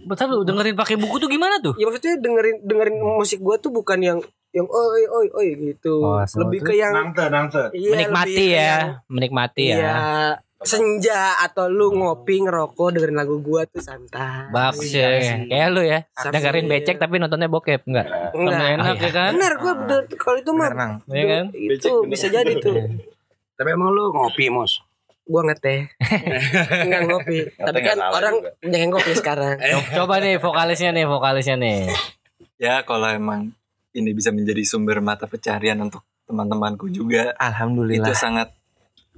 [0.00, 1.76] Bentar lu dengerin pakai buku tuh gimana tuh?
[1.76, 4.18] ya maksudnya dengerin dengerin musik gua tuh bukan yang
[4.50, 8.82] yang oi oi oi gitu Oh, lebih ke yang iya, Menikmati lebih ke ya, yang,
[9.06, 9.76] menikmati ya.
[9.76, 9.94] iya
[10.60, 15.20] senja atau lu ngopi ngerokok dengerin lagu gua tuh santai Iya ya.
[15.22, 15.38] sih.
[15.48, 18.06] Kayak lu ya, dengerin becek tapi nontonnya bokep enggak?
[18.34, 19.30] enggak enak ya kan?
[19.36, 20.90] benar gua bener kalau itu mah Bener.
[21.08, 21.44] Iya kan?
[21.54, 22.76] itu bisa jadi tuh
[23.56, 24.80] tapi emang lu ngopi mos
[25.30, 25.86] gua ngeteh.
[26.84, 27.38] Enggak ngopi.
[27.54, 28.34] Tapi kan nggak orang
[28.66, 29.54] yang ngopi sekarang.
[29.96, 31.86] Coba nih vokalisnya nih, vokalisnya nih.
[32.58, 33.54] Ya kalau emang
[33.94, 38.10] ini bisa menjadi sumber mata pencarian untuk teman-temanku juga Alhamdulillah.
[38.10, 38.50] itu sangat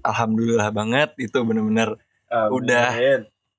[0.04, 1.16] alhamdulillah banget.
[1.16, 1.96] Itu benar-benar
[2.52, 2.92] udah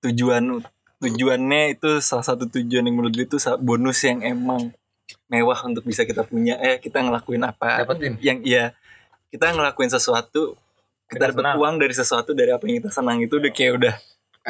[0.05, 0.61] tujuan
[1.03, 4.71] tujuannya itu salah satu tujuan yang menurut gue itu bonus yang emang
[5.27, 6.55] mewah untuk bisa kita punya.
[6.61, 8.15] Eh kita ngelakuin apa Dapetin.
[8.23, 8.71] yang iya
[9.33, 10.53] kita ngelakuin sesuatu
[11.14, 13.95] kita dapat uang dari sesuatu dari apa yang kita senang itu udah kayak udah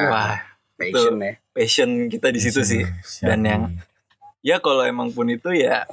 [0.07, 0.39] wah
[0.79, 2.83] passion ya passion kita di situ sih
[3.21, 3.61] dan yang
[4.41, 5.85] ya kalau emang pun itu ya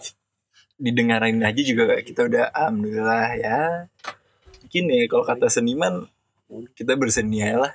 [0.81, 3.59] didengarin aja juga kayak kita udah alhamdulillah ya
[4.65, 6.09] mungkin ya kalau kata seniman
[6.75, 7.73] kita berseni aja lah.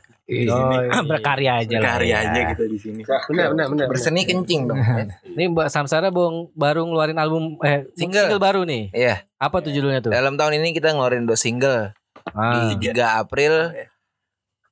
[1.08, 1.96] berkarya aja lah.
[1.96, 2.20] Karya ya.
[2.28, 3.02] aja kita di sini.
[3.08, 3.88] Benar benar benar.
[3.88, 4.82] Berseni kencing dong.
[5.36, 8.28] Ini Mbak Samsara bong, baru ngeluarin album eh Single.
[8.28, 8.92] single, baru nih.
[8.92, 9.24] Iya.
[9.40, 10.12] Apa tuh judulnya tuh?
[10.12, 11.96] Dalam tahun ini kita ngeluarin dua single.
[12.28, 12.72] Ah.
[12.72, 13.72] Di 3 April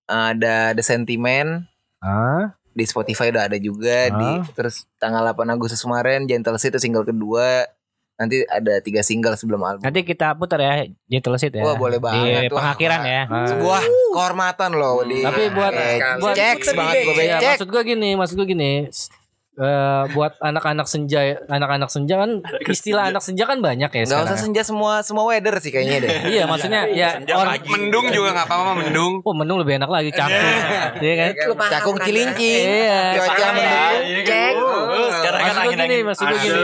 [0.05, 1.63] ada The Sentiment
[1.97, 2.51] Ah.
[2.69, 4.43] di Spotify udah ada juga di Ah.
[4.51, 7.63] terus tanggal 8 Agustus kemarin Gentle Seat itu single kedua.
[8.13, 9.81] Nanti ada tiga single sebelum album.
[9.81, 11.63] Nanti kita putar ya Gentle Seat ya.
[11.63, 12.45] Wah, boleh banget.
[12.45, 13.21] Di Wah, pengakhiran ya.
[13.25, 13.81] Sebuah
[14.13, 17.49] kehormatan loh di Tapi buat Eh, buat cek banget gue Iya, becek.
[17.57, 18.71] maksud gua gini, maksud gua gini.
[19.53, 24.27] Eh, buat anak-anak senja, anak-anak senja kan istilah anak senja kan banyak ya Gak sekarang.
[24.29, 26.11] usah senja semua semua weather sih kayaknya deh.
[26.33, 29.13] Iya, maksudnya ya orang Mendung juga nggak apa-apa mendung.
[29.21, 30.55] Oh, mendung lebih enak lagi cakung.
[31.01, 31.31] Iya kan?
[31.69, 32.65] Cakung cilincing.
[32.65, 33.01] Iya.
[33.21, 34.25] Cuaca mendung.
[34.25, 34.53] Cek.
[35.13, 36.61] Sekarang kan Maksud gua angin gini, maksud gua gini.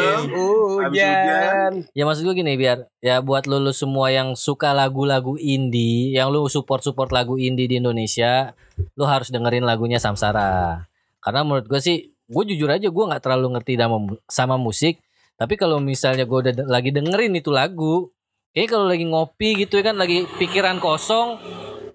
[0.79, 1.71] Hujan.
[1.93, 6.31] Ya maksud gue gini biar ya buat lu, lu semua yang suka lagu-lagu indie, yang
[6.31, 8.53] lu support-support lagu indie di Indonesia,
[8.95, 10.85] lu harus dengerin lagunya Samsara.
[11.19, 11.97] Karena menurut gue sih,
[12.30, 13.97] gue jujur aja gue nggak terlalu ngerti sama,
[14.30, 15.01] sama musik,
[15.36, 18.13] tapi kalau misalnya gue udah lagi dengerin itu lagu,
[18.53, 21.41] kayaknya kalau lagi ngopi gitu ya kan, lagi pikiran kosong,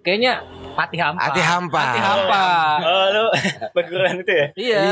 [0.02, 0.42] kayaknya
[0.74, 1.22] hati hampa.
[1.30, 1.80] Hati hampa.
[1.80, 2.44] Hati hampa.
[2.82, 3.24] Oh, lu
[3.76, 4.46] perguruan itu ya?
[4.58, 4.82] Iya.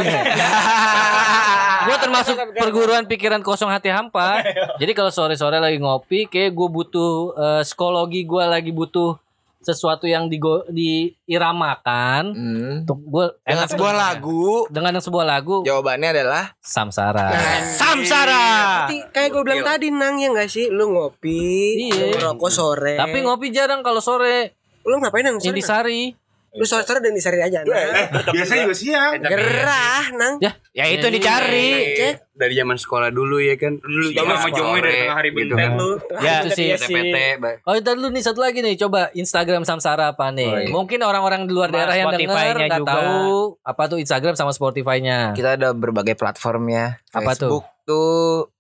[1.91, 4.41] gue termasuk perguruan pikiran kosong hati hampa.
[4.81, 9.19] Jadi kalau sore-sore lagi ngopi, kayak gue butuh eh, psikologi gue lagi butuh
[9.63, 12.23] sesuatu yang digo, diiramakan.
[12.35, 12.83] Hmm.
[12.83, 17.31] Untuk gue Dengan sebuah lagu dengan sebuah lagu jawabannya adalah Samsara.
[17.65, 18.47] Samsara.
[18.87, 22.19] Berarti kayak gue bilang tadi nang ya gak sih lu ngopi, Iya.
[22.19, 22.95] ngerokok sore.
[22.99, 24.59] Tapi ngopi jarang kalau sore.
[24.83, 25.39] lu ngapain nang?
[25.39, 26.22] Sore, Nang?
[26.53, 27.65] Lu sore sore dan disari aja.
[27.65, 28.29] Nang.
[28.29, 29.13] Biasanya juga siang.
[29.19, 30.37] Gerah nang.
[30.37, 31.97] Ya, Ya itu yang dicari.
[31.97, 32.15] Cek.
[32.33, 33.77] Dari zaman sekolah dulu ya kan.
[33.77, 35.71] Dulu Zaman sama Jomoy dari tengah hari gitu kan.
[35.77, 35.91] lu.
[36.21, 36.69] Ya, itu sih.
[36.77, 37.17] PT,
[37.63, 40.69] Oh, dan lu nih satu lagi nih, coba Instagram Samsara apa nih?
[40.69, 45.33] Mungkin orang-orang di luar daerah yang denger nggak tahu apa tuh Instagram sama Spotify-nya.
[45.33, 47.01] kita ada berbagai platform ya.
[47.11, 47.49] Apa tuh?
[47.49, 48.53] Facebook tuh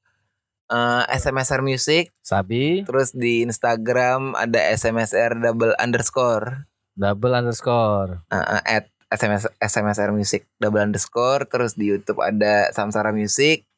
[0.68, 6.64] eh, SMSR Music, Sabi terus di Instagram ada SMSR double underscore
[6.95, 8.24] double underscore.
[8.26, 13.68] eh, eh, at SMS SMSR Music double underscore, terus di YouTube ada Samsara Music,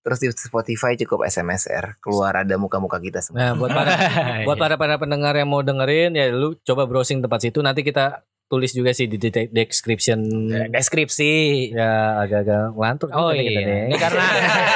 [0.00, 3.40] terus di Spotify cukup SMSR keluar ada muka-muka kita semua.
[3.40, 3.90] Nah, buat para
[4.46, 8.20] buat para para pendengar yang mau dengerin ya lu coba browsing tempat situ nanti kita
[8.44, 10.20] tulis juga sih di de- description
[10.68, 11.32] Deskripsi.
[11.72, 13.66] ya agak-agak ngelantur Oh nih kita iya.
[13.66, 13.80] nih.
[13.88, 14.26] Ini karena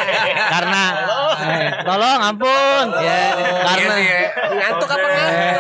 [0.57, 0.82] karena
[1.36, 3.20] eh, tolong ampun ya
[3.61, 3.95] karena
[4.49, 5.58] Ngantuk apa ngantuk?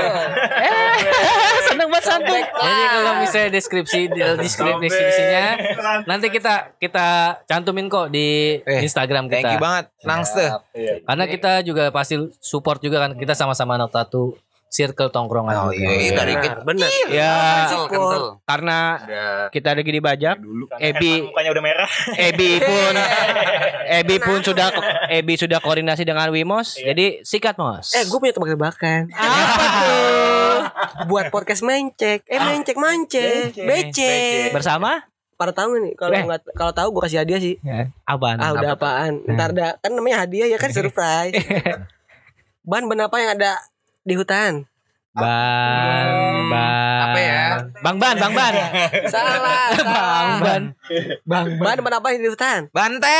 [2.08, 2.40] Santuy.
[2.40, 4.00] Jadi kalau misalnya deskripsi
[4.38, 5.44] deskripsinya
[6.04, 7.06] nanti kita kita
[7.44, 9.60] cantumin kok di Eh, Instagram Thank you kita.
[9.60, 10.46] banget, Nangste.
[11.04, 14.34] Karena kita juga pasti support juga kan kita sama-sama anak satu
[14.68, 15.54] circle tongkrongan.
[15.58, 15.88] Oh juga.
[15.90, 16.88] iya, dari Benar, benar.
[17.08, 17.32] Ya
[17.88, 18.78] Kental, karena
[19.48, 20.36] kita lagi dibajak.
[20.76, 21.90] Ebi Mukanya udah merah.
[22.28, 22.92] Ebi pun
[23.98, 24.68] Ebi pun sudah
[25.08, 26.76] Ebi sudah koordinasi dengan Wimos.
[26.76, 27.96] Jadi sikat Mos.
[27.96, 29.08] Eh, gue punya tebak-tebakan.
[29.16, 30.56] Apa tuh?
[31.08, 32.28] Buat podcast mencek.
[32.28, 33.56] Eh, mencek mancek.
[33.56, 34.52] Becek.
[34.52, 35.00] bersama
[35.34, 35.94] Pada tahu nggak nih?
[35.94, 36.24] Kalau Eh.
[36.26, 37.56] nggak kalau tahu gue kasih hadiah sih.
[38.04, 38.36] Aban.
[38.36, 39.22] Ah, udah apaan?
[39.24, 41.32] Ntar dah kan namanya hadiah ya kan surprise.
[42.60, 43.56] Ban ban apa yang ada
[44.08, 44.64] di hutan?
[45.12, 46.08] Bang
[46.46, 47.42] Bang Apa ya?
[47.82, 48.54] Bang Ban Bang Ban
[49.12, 49.68] Salah.
[49.76, 50.62] Bang Ban
[51.26, 52.70] Ban ban ban apa yang di hutan?
[52.70, 53.10] Banteng.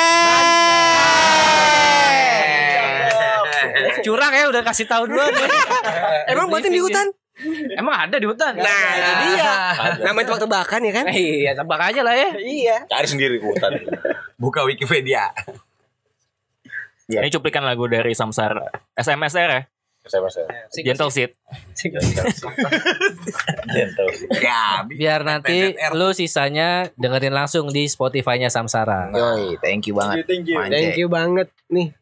[4.00, 5.20] Curang ya udah kasih tahu dulu
[6.32, 7.10] Emang batin di hutan?
[7.74, 9.52] Emang ada di hutan Nah, itu dia.
[10.02, 11.04] Namanya tebak-tebakan ya kan?
[11.10, 12.76] Iya tebak aja lah ya Iya.
[12.86, 13.72] Cari sendiri ke hutan.
[14.38, 15.30] Buka Wikipedia.
[17.08, 18.68] Ini cuplikan lagu dari Samsara.
[18.94, 19.62] SMSR ya?
[20.08, 20.40] Saya masa.
[20.72, 21.30] Gentle Seat.
[23.68, 24.08] Gentle.
[24.44, 29.12] Ya, Biar nanti lu sisanya dengerin langsung di Spotify-nya Samsara.
[29.12, 30.24] Yoi, thank you banget.
[30.26, 31.92] Thank you banget nih.